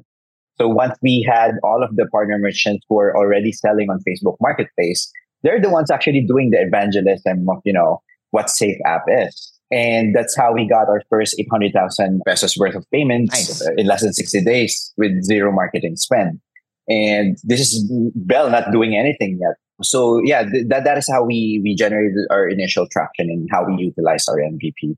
So 0.58 0.68
once 0.68 0.96
we 1.02 1.26
had 1.28 1.52
all 1.62 1.82
of 1.82 1.96
the 1.96 2.06
partner 2.06 2.38
merchants 2.38 2.84
who 2.88 2.98
are 2.98 3.16
already 3.16 3.52
selling 3.52 3.88
on 3.90 4.00
Facebook 4.06 4.36
Marketplace, 4.40 5.10
they're 5.42 5.60
the 5.60 5.70
ones 5.70 5.90
actually 5.90 6.24
doing 6.26 6.50
the 6.50 6.60
evangelism 6.62 7.46
of, 7.48 7.58
you 7.64 7.72
know, 7.72 8.02
what 8.30 8.50
Safe 8.50 8.76
app 8.86 9.04
is. 9.08 9.52
And 9.70 10.14
that's 10.14 10.36
how 10.36 10.52
we 10.52 10.68
got 10.68 10.88
our 10.88 11.02
first 11.08 11.34
800,000 11.38 12.20
pesos 12.26 12.56
worth 12.58 12.74
of 12.74 12.84
payments 12.90 13.32
nice. 13.32 13.68
in 13.78 13.86
less 13.86 14.02
than 14.02 14.12
60 14.12 14.44
days 14.44 14.92
with 14.98 15.24
zero 15.24 15.50
marketing 15.50 15.96
spend. 15.96 16.40
And 16.88 17.38
this 17.42 17.60
is 17.60 17.90
Belle 18.14 18.50
not 18.50 18.70
doing 18.70 18.94
anything 18.94 19.38
yet. 19.40 19.56
So 19.82 20.20
yeah, 20.24 20.42
th- 20.42 20.66
that, 20.68 20.84
that 20.84 20.98
is 20.98 21.08
how 21.10 21.24
we, 21.24 21.60
we 21.64 21.74
generated 21.74 22.26
our 22.30 22.46
initial 22.48 22.86
traction 22.90 23.30
and 23.30 23.48
how 23.50 23.64
we 23.64 23.82
utilize 23.82 24.28
our 24.28 24.36
MVP. 24.36 24.94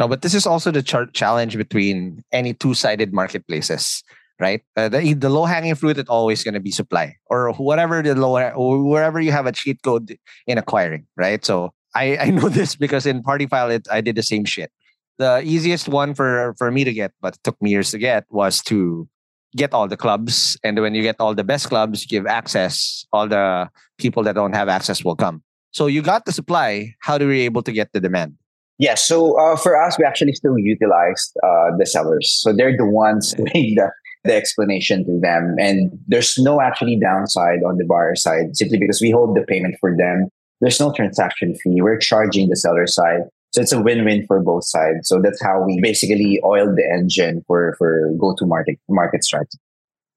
No, 0.00 0.08
but 0.08 0.22
this 0.22 0.34
is 0.34 0.46
also 0.46 0.72
the 0.72 0.82
ch- 0.82 1.12
challenge 1.12 1.56
between 1.56 2.24
any 2.32 2.54
two-sided 2.54 3.12
marketplaces 3.12 4.02
right? 4.42 4.60
Uh, 4.76 4.90
the 4.90 5.14
the 5.14 5.30
low 5.30 5.46
hanging 5.46 5.78
fruit 5.78 5.96
is 5.96 6.10
always 6.10 6.42
going 6.42 6.58
to 6.58 6.60
be 6.60 6.74
supply 6.74 7.14
or 7.30 7.54
whatever 7.54 8.02
the 8.02 8.18
low 8.18 8.34
or 8.34 8.82
wherever 8.82 9.20
you 9.22 9.30
have 9.30 9.46
a 9.46 9.52
cheat 9.52 9.80
code 9.82 10.18
in 10.50 10.58
acquiring, 10.58 11.06
right? 11.16 11.46
So 11.46 11.70
I 11.94 12.18
I 12.18 12.30
know 12.34 12.48
this 12.58 12.74
because 12.74 13.06
in 13.06 13.22
Partyfile 13.22 13.70
it 13.70 13.86
I 13.86 14.02
did 14.02 14.18
the 14.18 14.26
same 14.26 14.44
shit. 14.44 14.74
The 15.22 15.40
easiest 15.46 15.86
one 15.86 16.18
for 16.18 16.58
for 16.58 16.74
me 16.74 16.82
to 16.82 16.92
get, 16.92 17.14
but 17.22 17.38
it 17.38 17.42
took 17.46 17.54
me 17.62 17.70
years 17.70 17.94
to 17.94 17.98
get, 18.02 18.26
was 18.28 18.60
to 18.66 19.06
get 19.54 19.72
all 19.72 19.86
the 19.86 19.96
clubs, 19.96 20.58
and 20.64 20.74
when 20.82 20.98
you 20.98 21.02
get 21.06 21.16
all 21.22 21.38
the 21.38 21.46
best 21.46 21.70
clubs, 21.70 22.04
give 22.04 22.26
access. 22.26 23.06
All 23.12 23.28
the 23.28 23.70
people 24.02 24.24
that 24.26 24.34
don't 24.34 24.56
have 24.58 24.68
access 24.68 25.04
will 25.04 25.14
come. 25.14 25.46
So 25.70 25.86
you 25.86 26.02
got 26.02 26.26
the 26.26 26.32
supply. 26.32 26.96
How 27.00 27.16
do 27.16 27.28
we 27.28 27.46
able 27.46 27.62
to 27.62 27.72
get 27.72 27.92
the 27.92 28.00
demand? 28.00 28.34
Yeah, 28.78 28.96
so 28.96 29.38
uh, 29.38 29.56
for 29.56 29.80
us, 29.80 29.96
we 29.98 30.04
actually 30.04 30.32
still 30.32 30.58
utilized 30.58 31.36
uh, 31.44 31.76
the 31.78 31.86
sellers. 31.86 32.32
So 32.42 32.52
they're 32.52 32.76
the 32.76 32.88
ones 32.88 33.32
doing 33.36 33.76
the 33.76 33.92
the 34.24 34.34
explanation 34.34 35.04
to 35.04 35.20
them. 35.20 35.56
And 35.58 35.90
there's 36.06 36.38
no 36.38 36.60
actually 36.60 36.98
downside 36.98 37.60
on 37.66 37.76
the 37.76 37.84
buyer 37.84 38.14
side 38.14 38.56
simply 38.56 38.78
because 38.78 39.00
we 39.00 39.10
hold 39.10 39.36
the 39.36 39.42
payment 39.42 39.76
for 39.80 39.96
them. 39.96 40.28
There's 40.60 40.78
no 40.78 40.92
transaction 40.92 41.54
fee. 41.56 41.80
We're 41.80 41.98
charging 41.98 42.48
the 42.48 42.56
seller 42.56 42.86
side. 42.86 43.22
So 43.52 43.60
it's 43.60 43.72
a 43.72 43.82
win-win 43.82 44.26
for 44.26 44.40
both 44.40 44.64
sides. 44.64 45.08
So 45.08 45.20
that's 45.20 45.42
how 45.42 45.62
we 45.62 45.80
basically 45.82 46.40
oiled 46.44 46.76
the 46.76 46.88
engine 46.90 47.42
for, 47.46 47.74
for 47.78 48.10
go-to-market 48.18 48.78
market 48.88 49.24
strategy. 49.24 49.58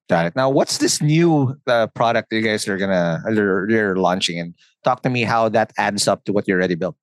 Got 0.08 0.28
it. 0.28 0.36
Now, 0.36 0.50
what's 0.50 0.78
this 0.78 1.02
new 1.02 1.58
uh, 1.66 1.88
product 1.88 2.32
you 2.32 2.42
guys 2.42 2.68
are 2.68 2.78
gonna 2.78 3.24
you're, 3.34 3.70
you're 3.70 3.96
launching? 3.96 4.40
And 4.40 4.54
talk 4.84 5.02
to 5.02 5.10
me 5.10 5.24
how 5.24 5.50
that 5.50 5.74
adds 5.80 6.08
up 6.08 6.24
to 6.26 6.32
what 6.32 6.48
you 6.48 6.54
already 6.54 6.76
built. 6.76 6.96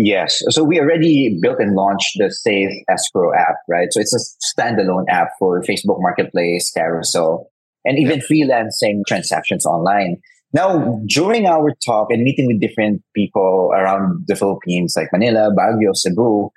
Yes. 0.00 0.44
So 0.50 0.62
we 0.62 0.78
already 0.78 1.36
built 1.42 1.58
and 1.58 1.74
launched 1.74 2.18
the 2.18 2.30
Safe 2.30 2.70
Escrow 2.88 3.34
app, 3.34 3.56
right? 3.68 3.92
So 3.92 4.00
it's 4.00 4.14
a 4.14 4.62
standalone 4.62 5.06
app 5.08 5.30
for 5.40 5.60
Facebook 5.62 6.00
Marketplace, 6.00 6.72
Carousell, 6.74 7.46
and 7.84 7.98
even 7.98 8.20
freelancing 8.20 9.02
transactions 9.08 9.66
online. 9.66 10.18
Now, 10.52 11.00
during 11.06 11.46
our 11.46 11.74
talk 11.84 12.12
and 12.12 12.22
meeting 12.22 12.46
with 12.46 12.60
different 12.60 13.02
people 13.12 13.72
around 13.74 14.24
the 14.28 14.36
Philippines, 14.36 14.94
like 14.96 15.08
Manila, 15.12 15.50
Baguio, 15.52 15.90
Cebu, 15.94 16.50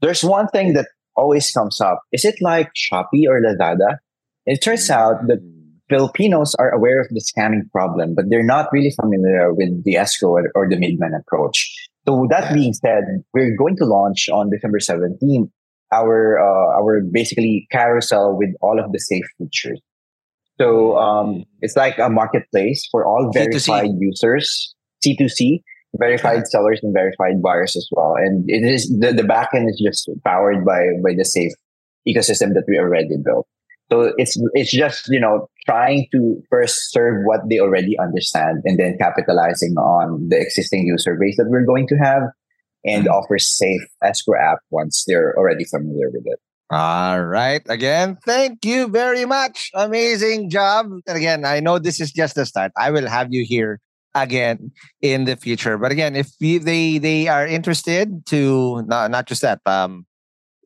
there's 0.00 0.24
one 0.24 0.48
thing 0.48 0.72
that 0.72 0.86
always 1.16 1.50
comes 1.50 1.78
up. 1.78 2.00
Is 2.10 2.24
it 2.24 2.36
like 2.40 2.70
Shopee 2.74 3.28
or 3.28 3.42
Lazada? 3.42 3.98
It 4.46 4.62
turns 4.62 4.88
out 4.88 5.26
that 5.26 5.44
mm. 5.44 5.60
Filipinos 5.90 6.54
are 6.54 6.70
aware 6.70 7.00
of 7.02 7.08
the 7.10 7.20
scamming 7.20 7.70
problem, 7.70 8.14
but 8.14 8.30
they're 8.30 8.42
not 8.42 8.72
really 8.72 8.92
familiar 8.98 9.52
with 9.52 9.84
the 9.84 9.96
escrow 9.96 10.42
or 10.54 10.68
the 10.70 10.76
midman 10.76 11.12
approach. 11.14 11.89
So 12.06 12.26
that 12.30 12.54
being 12.54 12.72
said, 12.72 13.04
we're 13.34 13.56
going 13.56 13.76
to 13.76 13.84
launch 13.84 14.28
on 14.30 14.50
December 14.50 14.78
17th 14.78 15.50
our 15.92 16.38
uh, 16.38 16.80
our 16.80 17.00
basically 17.00 17.66
carousel 17.70 18.36
with 18.36 18.50
all 18.60 18.78
of 18.78 18.92
the 18.92 18.98
safe 18.98 19.24
features. 19.38 19.80
So 20.60 20.96
um, 20.98 21.44
it's 21.60 21.76
like 21.76 21.98
a 21.98 22.08
marketplace 22.08 22.86
for 22.90 23.04
all 23.04 23.30
verified 23.32 23.90
C2C. 23.90 23.96
users, 23.98 24.74
C2C, 25.04 25.62
verified 25.96 26.46
sellers 26.46 26.80
and 26.82 26.92
verified 26.92 27.42
buyers 27.42 27.76
as 27.76 27.88
well. 27.92 28.14
And 28.16 28.48
it 28.48 28.62
is 28.62 28.88
the, 29.00 29.12
the 29.12 29.22
backend 29.22 29.68
is 29.68 29.82
just 29.84 30.08
powered 30.24 30.64
by 30.64 30.80
by 31.02 31.14
the 31.16 31.24
safe 31.24 31.52
ecosystem 32.06 32.54
that 32.54 32.64
we 32.68 32.78
already 32.78 33.16
built. 33.24 33.46
So 33.90 34.12
it's 34.16 34.40
it's 34.54 34.70
just 34.70 35.08
you 35.08 35.20
know 35.20 35.48
trying 35.66 36.06
to 36.12 36.42
first 36.48 36.92
serve 36.92 37.22
what 37.24 37.40
they 37.48 37.58
already 37.58 37.98
understand, 37.98 38.62
and 38.64 38.78
then 38.78 38.96
capitalizing 38.98 39.74
on 39.76 40.28
the 40.28 40.40
existing 40.40 40.86
user 40.86 41.16
base 41.20 41.36
that 41.36 41.48
we're 41.48 41.66
going 41.66 41.86
to 41.88 41.96
have, 41.96 42.22
and 42.84 43.04
mm-hmm. 43.04 43.12
offer 43.12 43.38
safe 43.38 43.82
escrow 44.02 44.38
app 44.40 44.58
once 44.70 45.04
they're 45.06 45.36
already 45.36 45.64
familiar 45.64 46.10
with 46.12 46.22
it. 46.26 46.38
All 46.70 47.24
right. 47.24 47.62
Again, 47.68 48.16
thank 48.24 48.64
you 48.64 48.86
very 48.86 49.24
much. 49.24 49.70
Amazing 49.74 50.50
job. 50.50 50.86
And 51.04 51.16
again, 51.16 51.44
I 51.44 51.58
know 51.58 51.80
this 51.80 52.00
is 52.00 52.12
just 52.12 52.36
the 52.36 52.46
start. 52.46 52.70
I 52.78 52.92
will 52.92 53.08
have 53.08 53.32
you 53.32 53.44
here 53.44 53.80
again 54.14 54.70
in 55.02 55.24
the 55.24 55.34
future. 55.34 55.78
But 55.78 55.90
again, 55.90 56.14
if 56.14 56.30
they 56.38 56.98
they 56.98 57.28
are 57.28 57.46
interested 57.46 58.24
to 58.26 58.82
not 58.86 59.10
not 59.10 59.26
just 59.26 59.42
that, 59.42 59.60
um, 59.66 60.06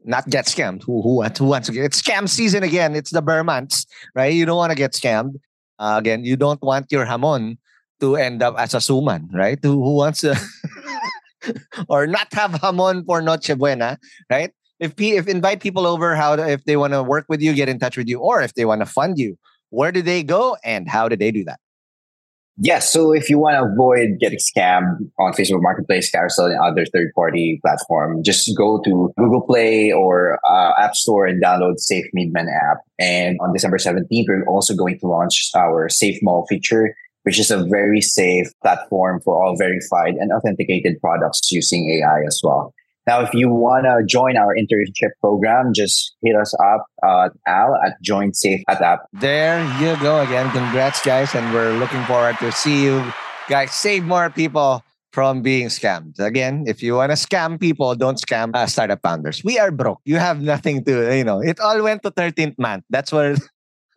not 0.05 0.29
get 0.29 0.47
scammed. 0.47 0.83
Who 0.85 1.03
who 1.03 1.17
wants 1.17 1.39
who 1.39 1.47
wants 1.47 1.67
to 1.69 1.73
get 1.73 1.85
it's 1.85 2.01
scam 2.01 2.29
season 2.29 2.63
again? 2.63 2.95
It's 2.95 3.11
the 3.11 3.23
bear 3.23 3.43
months, 3.43 3.87
right? 4.15 4.33
You 4.33 4.47
don't 4.47 4.57
want 4.57 4.71
to 4.71 4.77
get 4.77 4.93
scammed. 4.93 5.41
Uh, 5.79 5.97
again, 5.99 6.25
you 6.25 6.37
don't 6.37 6.63
want 6.63 6.93
your 6.93 7.05
hamon 7.05 7.59
to 8.01 8.17
end 8.17 8.43
up 8.43 8.55
as 8.59 8.75
a 8.75 8.79
suman, 8.79 9.33
right? 9.33 9.59
Who, 9.63 9.83
who 9.83 9.97
wants 9.97 10.21
to 10.21 10.39
or 11.89 12.07
not 12.07 12.29
have 12.33 12.61
hamon 12.61 13.05
for 13.05 13.23
Noche 13.23 13.57
Buena, 13.57 13.99
right? 14.31 14.53
If 14.81 14.95
if 14.99 15.29
invite 15.29 15.61
people 15.61 15.87
over, 15.87 16.15
how 16.15 16.37
to, 16.37 16.49
if 16.49 16.65
they 16.65 16.77
want 16.77 16.93
to 16.93 17.03
work 17.03 17.27
with 17.29 17.41
you, 17.41 17.55
get 17.55 17.69
in 17.69 17.79
touch 17.79 17.97
with 17.97 18.09
you, 18.09 18.19
or 18.19 18.43
if 18.43 18.55
they 18.55 18.65
want 18.65 18.81
to 18.83 18.87
fund 18.87 19.19
you, 19.19 19.39
where 19.71 19.93
do 19.93 20.03
they 20.03 20.23
go 20.23 20.57
and 20.65 20.89
how 20.89 21.09
do 21.09 21.17
they 21.17 21.31
do 21.31 21.45
that? 21.45 21.59
Yes. 22.57 22.93
So 22.93 23.13
if 23.13 23.29
you 23.29 23.39
want 23.39 23.57
to 23.57 23.65
avoid 23.65 24.21
getting 24.21 24.39
scammed 24.39 25.11
on 25.19 25.33
Facebook 25.33 25.61
Marketplace, 25.61 26.15
Carousell, 26.15 26.53
and 26.53 26.61
other 26.61 26.87
third 26.87 27.13
party 27.15 27.59
platform, 27.65 28.23
just 28.23 28.57
go 28.57 28.81
to 28.83 29.13
Google 29.19 29.41
Play 29.41 29.91
or 29.91 30.39
uh, 30.49 30.73
App 30.79 30.95
Store 30.95 31.27
and 31.27 31.43
download 31.43 31.81
Safe 31.81 32.07
Midman 32.15 32.47
app. 32.49 32.79
And 33.01 33.39
on 33.41 33.53
December 33.53 33.79
17th, 33.79 34.27
we're 34.29 34.47
also 34.47 34.73
going 34.75 35.01
to 35.01 35.07
launch 35.09 35.51
our 35.57 35.89
Safe 35.89 36.23
Mall 36.23 36.47
feature, 36.49 36.95
which 37.25 37.41
is 37.41 37.51
a 37.51 37.65
very 37.65 38.01
safe 38.01 38.47
platform 38.63 39.21
for 39.21 39.43
all 39.43 39.57
verified 39.57 40.15
and 40.15 40.31
authenticated 40.31 41.01
products 41.01 41.51
using 41.51 41.91
AI 41.91 42.21
as 42.25 42.41
well. 42.45 42.73
Now, 43.07 43.21
if 43.21 43.35
you 43.35 43.51
want 43.51 43.85
to 43.85 44.03
join 44.07 44.37
our 44.37 44.55
internship 44.57 45.13
program, 45.21 45.73
just 45.75 46.17
hit 46.23 46.37
us 46.37 46.55
up, 46.55 46.87
uh, 47.03 47.29
Al 47.47 47.77
at 47.85 48.01
Join 48.03 48.33
Safe 48.33 48.63
at 48.69 48.81
App. 48.81 49.01
There 49.13 49.63
you 49.79 50.01
go 50.01 50.21
again. 50.21 50.51
Congrats, 50.53 51.05
guys. 51.05 51.35
And 51.35 51.53
we're 51.53 51.77
looking 51.77 52.03
forward 52.05 52.39
to 52.39 52.51
see 52.51 52.85
you 52.85 53.05
guys 53.49 53.73
save 53.73 54.05
more 54.05 54.31
people 54.31 54.83
from 55.13 55.43
being 55.43 55.69
scammed. 55.69 56.19
Again, 56.19 56.65
if 56.67 56.83
you 56.83 56.97
want 56.97 57.13
to 57.13 57.17
scam 57.17 57.61
people, 57.61 57.95
don't 57.95 58.19
scam 58.19 58.51
uh, 58.57 58.67
startup 58.67 59.01
founders. 59.03 59.45
We 59.45 59.59
are 59.59 59.71
broke. 59.71 60.01
You 60.05 60.17
have 60.17 60.41
nothing 60.41 60.83
to, 60.85 61.17
you 61.17 61.25
know, 61.25 61.41
it 61.41 61.61
all 61.61 61.81
went 61.83 62.03
to 62.03 62.11
13th 62.11 62.59
month. 62.59 62.85
That's 62.91 63.13
where 63.13 63.37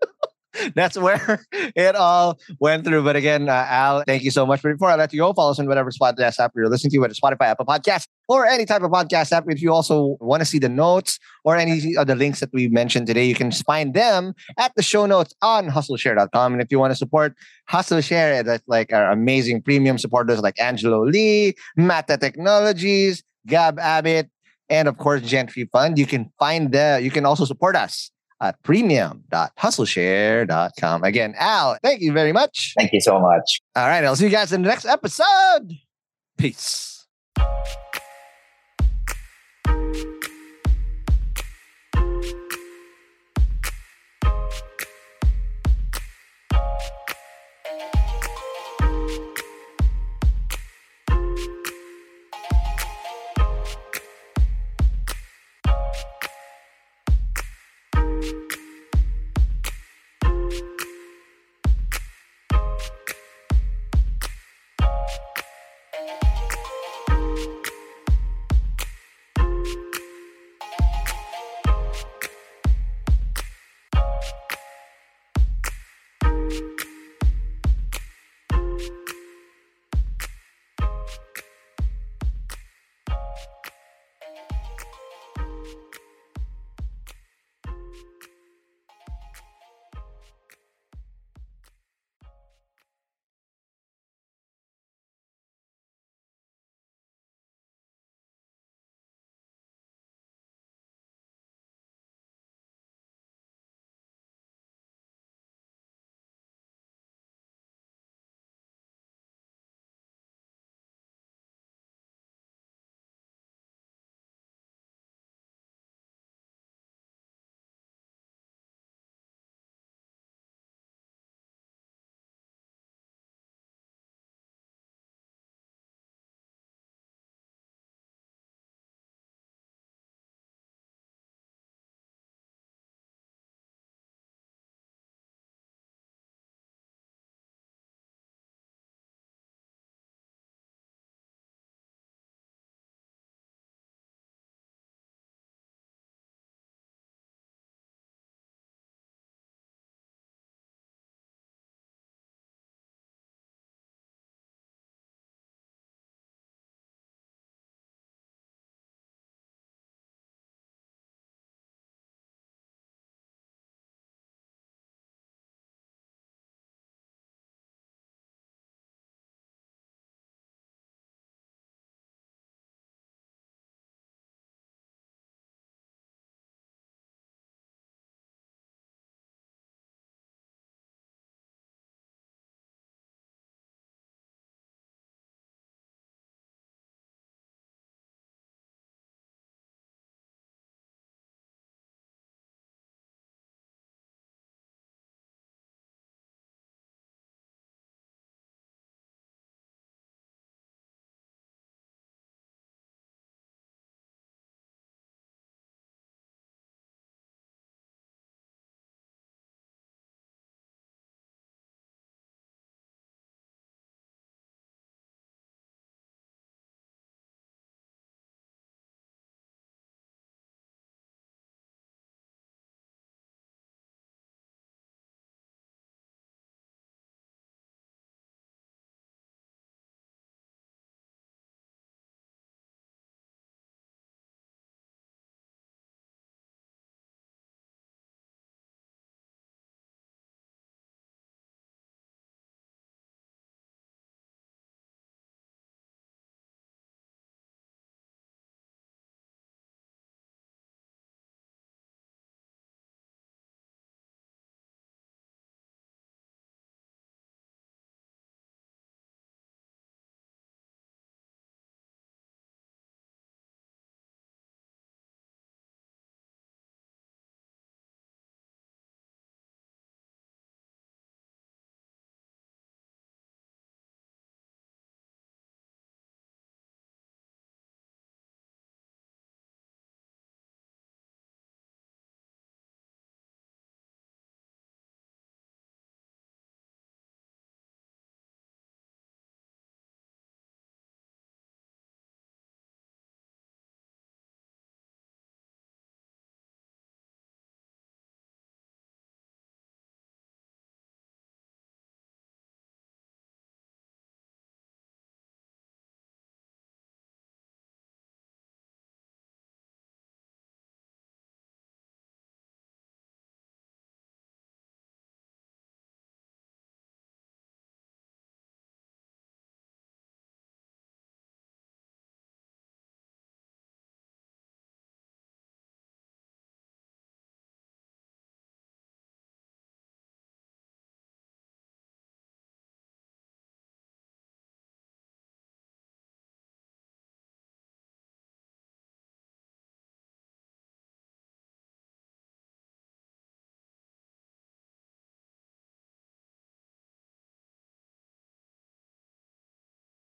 that's 0.76 0.98
where 0.98 1.46
it 1.52 1.96
all 1.96 2.40
went 2.60 2.86
through. 2.86 3.04
But 3.04 3.16
again, 3.16 3.50
uh, 3.50 3.66
Al, 3.68 4.04
thank 4.06 4.24
you 4.24 4.32
so 4.32 4.46
much. 4.46 4.62
But 4.62 4.74
before 4.74 4.90
I 4.90 4.96
let 4.96 5.14
you 5.14 5.20
go, 5.20 5.34
follow 5.34 5.52
us 5.52 5.60
on 5.60 5.68
whatever 5.68 5.92
podcast 5.92 6.40
app 6.40 6.52
you're 6.56 6.70
listening 6.70 6.92
to, 6.92 7.00
whether 7.00 7.14
Spotify, 7.14 7.48
Apple 7.48 7.66
Podcast, 7.66 8.08
or 8.28 8.46
any 8.46 8.66
type 8.66 8.82
of 8.82 8.92
podcast 8.92 9.32
app. 9.32 9.46
If 9.48 9.62
you 9.62 9.72
also 9.72 10.18
want 10.20 10.42
to 10.42 10.46
see 10.46 10.60
the 10.60 10.70
notes 10.70 11.20
or 11.44 11.56
any 11.56 11.96
of 11.96 12.08
the 12.08 12.16
links 12.16 12.40
that 12.40 12.50
we 12.54 12.68
mentioned 12.68 13.08
today, 13.08 13.26
you 13.26 13.36
can 13.36 13.52
find 13.52 13.94
them 13.94 14.34
at 14.58 14.74
the 14.76 14.84
show 14.84 15.06
notes 15.06 15.34
on 15.42 15.68
hustleshare.com. 15.68 16.54
And 16.54 16.62
if 16.62 16.68
you 16.72 16.80
want 16.80 16.92
to 16.92 16.98
support 16.98 17.36
Hustle 17.68 18.02
Share, 18.02 18.44
that's 18.44 18.68
like 18.68 18.94
our 18.94 19.12
amazing 19.12 19.62
premium 19.62 19.98
supporters 19.98 20.42
like 20.42 20.60
Angelo 20.60 21.04
Lee, 21.04 21.56
Mata 21.76 22.18
Technologies, 22.18 23.24
Gab 23.46 23.80
Abbott, 23.80 24.30
and 24.70 24.88
of 24.88 24.98
course 24.98 25.22
Gentry 25.22 25.70
Fund, 25.72 25.98
you 25.98 26.06
can 26.06 26.32
find 26.40 26.72
the 26.72 27.00
you 27.02 27.12
can 27.12 27.26
also 27.26 27.46
support 27.46 27.76
us 27.76 28.12
at 28.42 28.62
premium.hustleshare.com. 28.64 31.04
Again, 31.04 31.36
Al, 31.38 31.78
thank 31.84 32.02
you 32.02 32.14
very 32.14 32.32
much. 32.32 32.74
Thank 32.78 32.94
you 32.94 33.02
so 33.02 33.20
much. 33.20 33.60
All 33.76 33.88
right, 33.88 34.04
I'll 34.04 34.16
see 34.16 34.26
you 34.26 34.32
guys 34.32 34.54
in 34.54 34.62
the 34.62 34.70
next 34.70 34.86
episode. 34.86 35.74
Peace. 36.38 37.08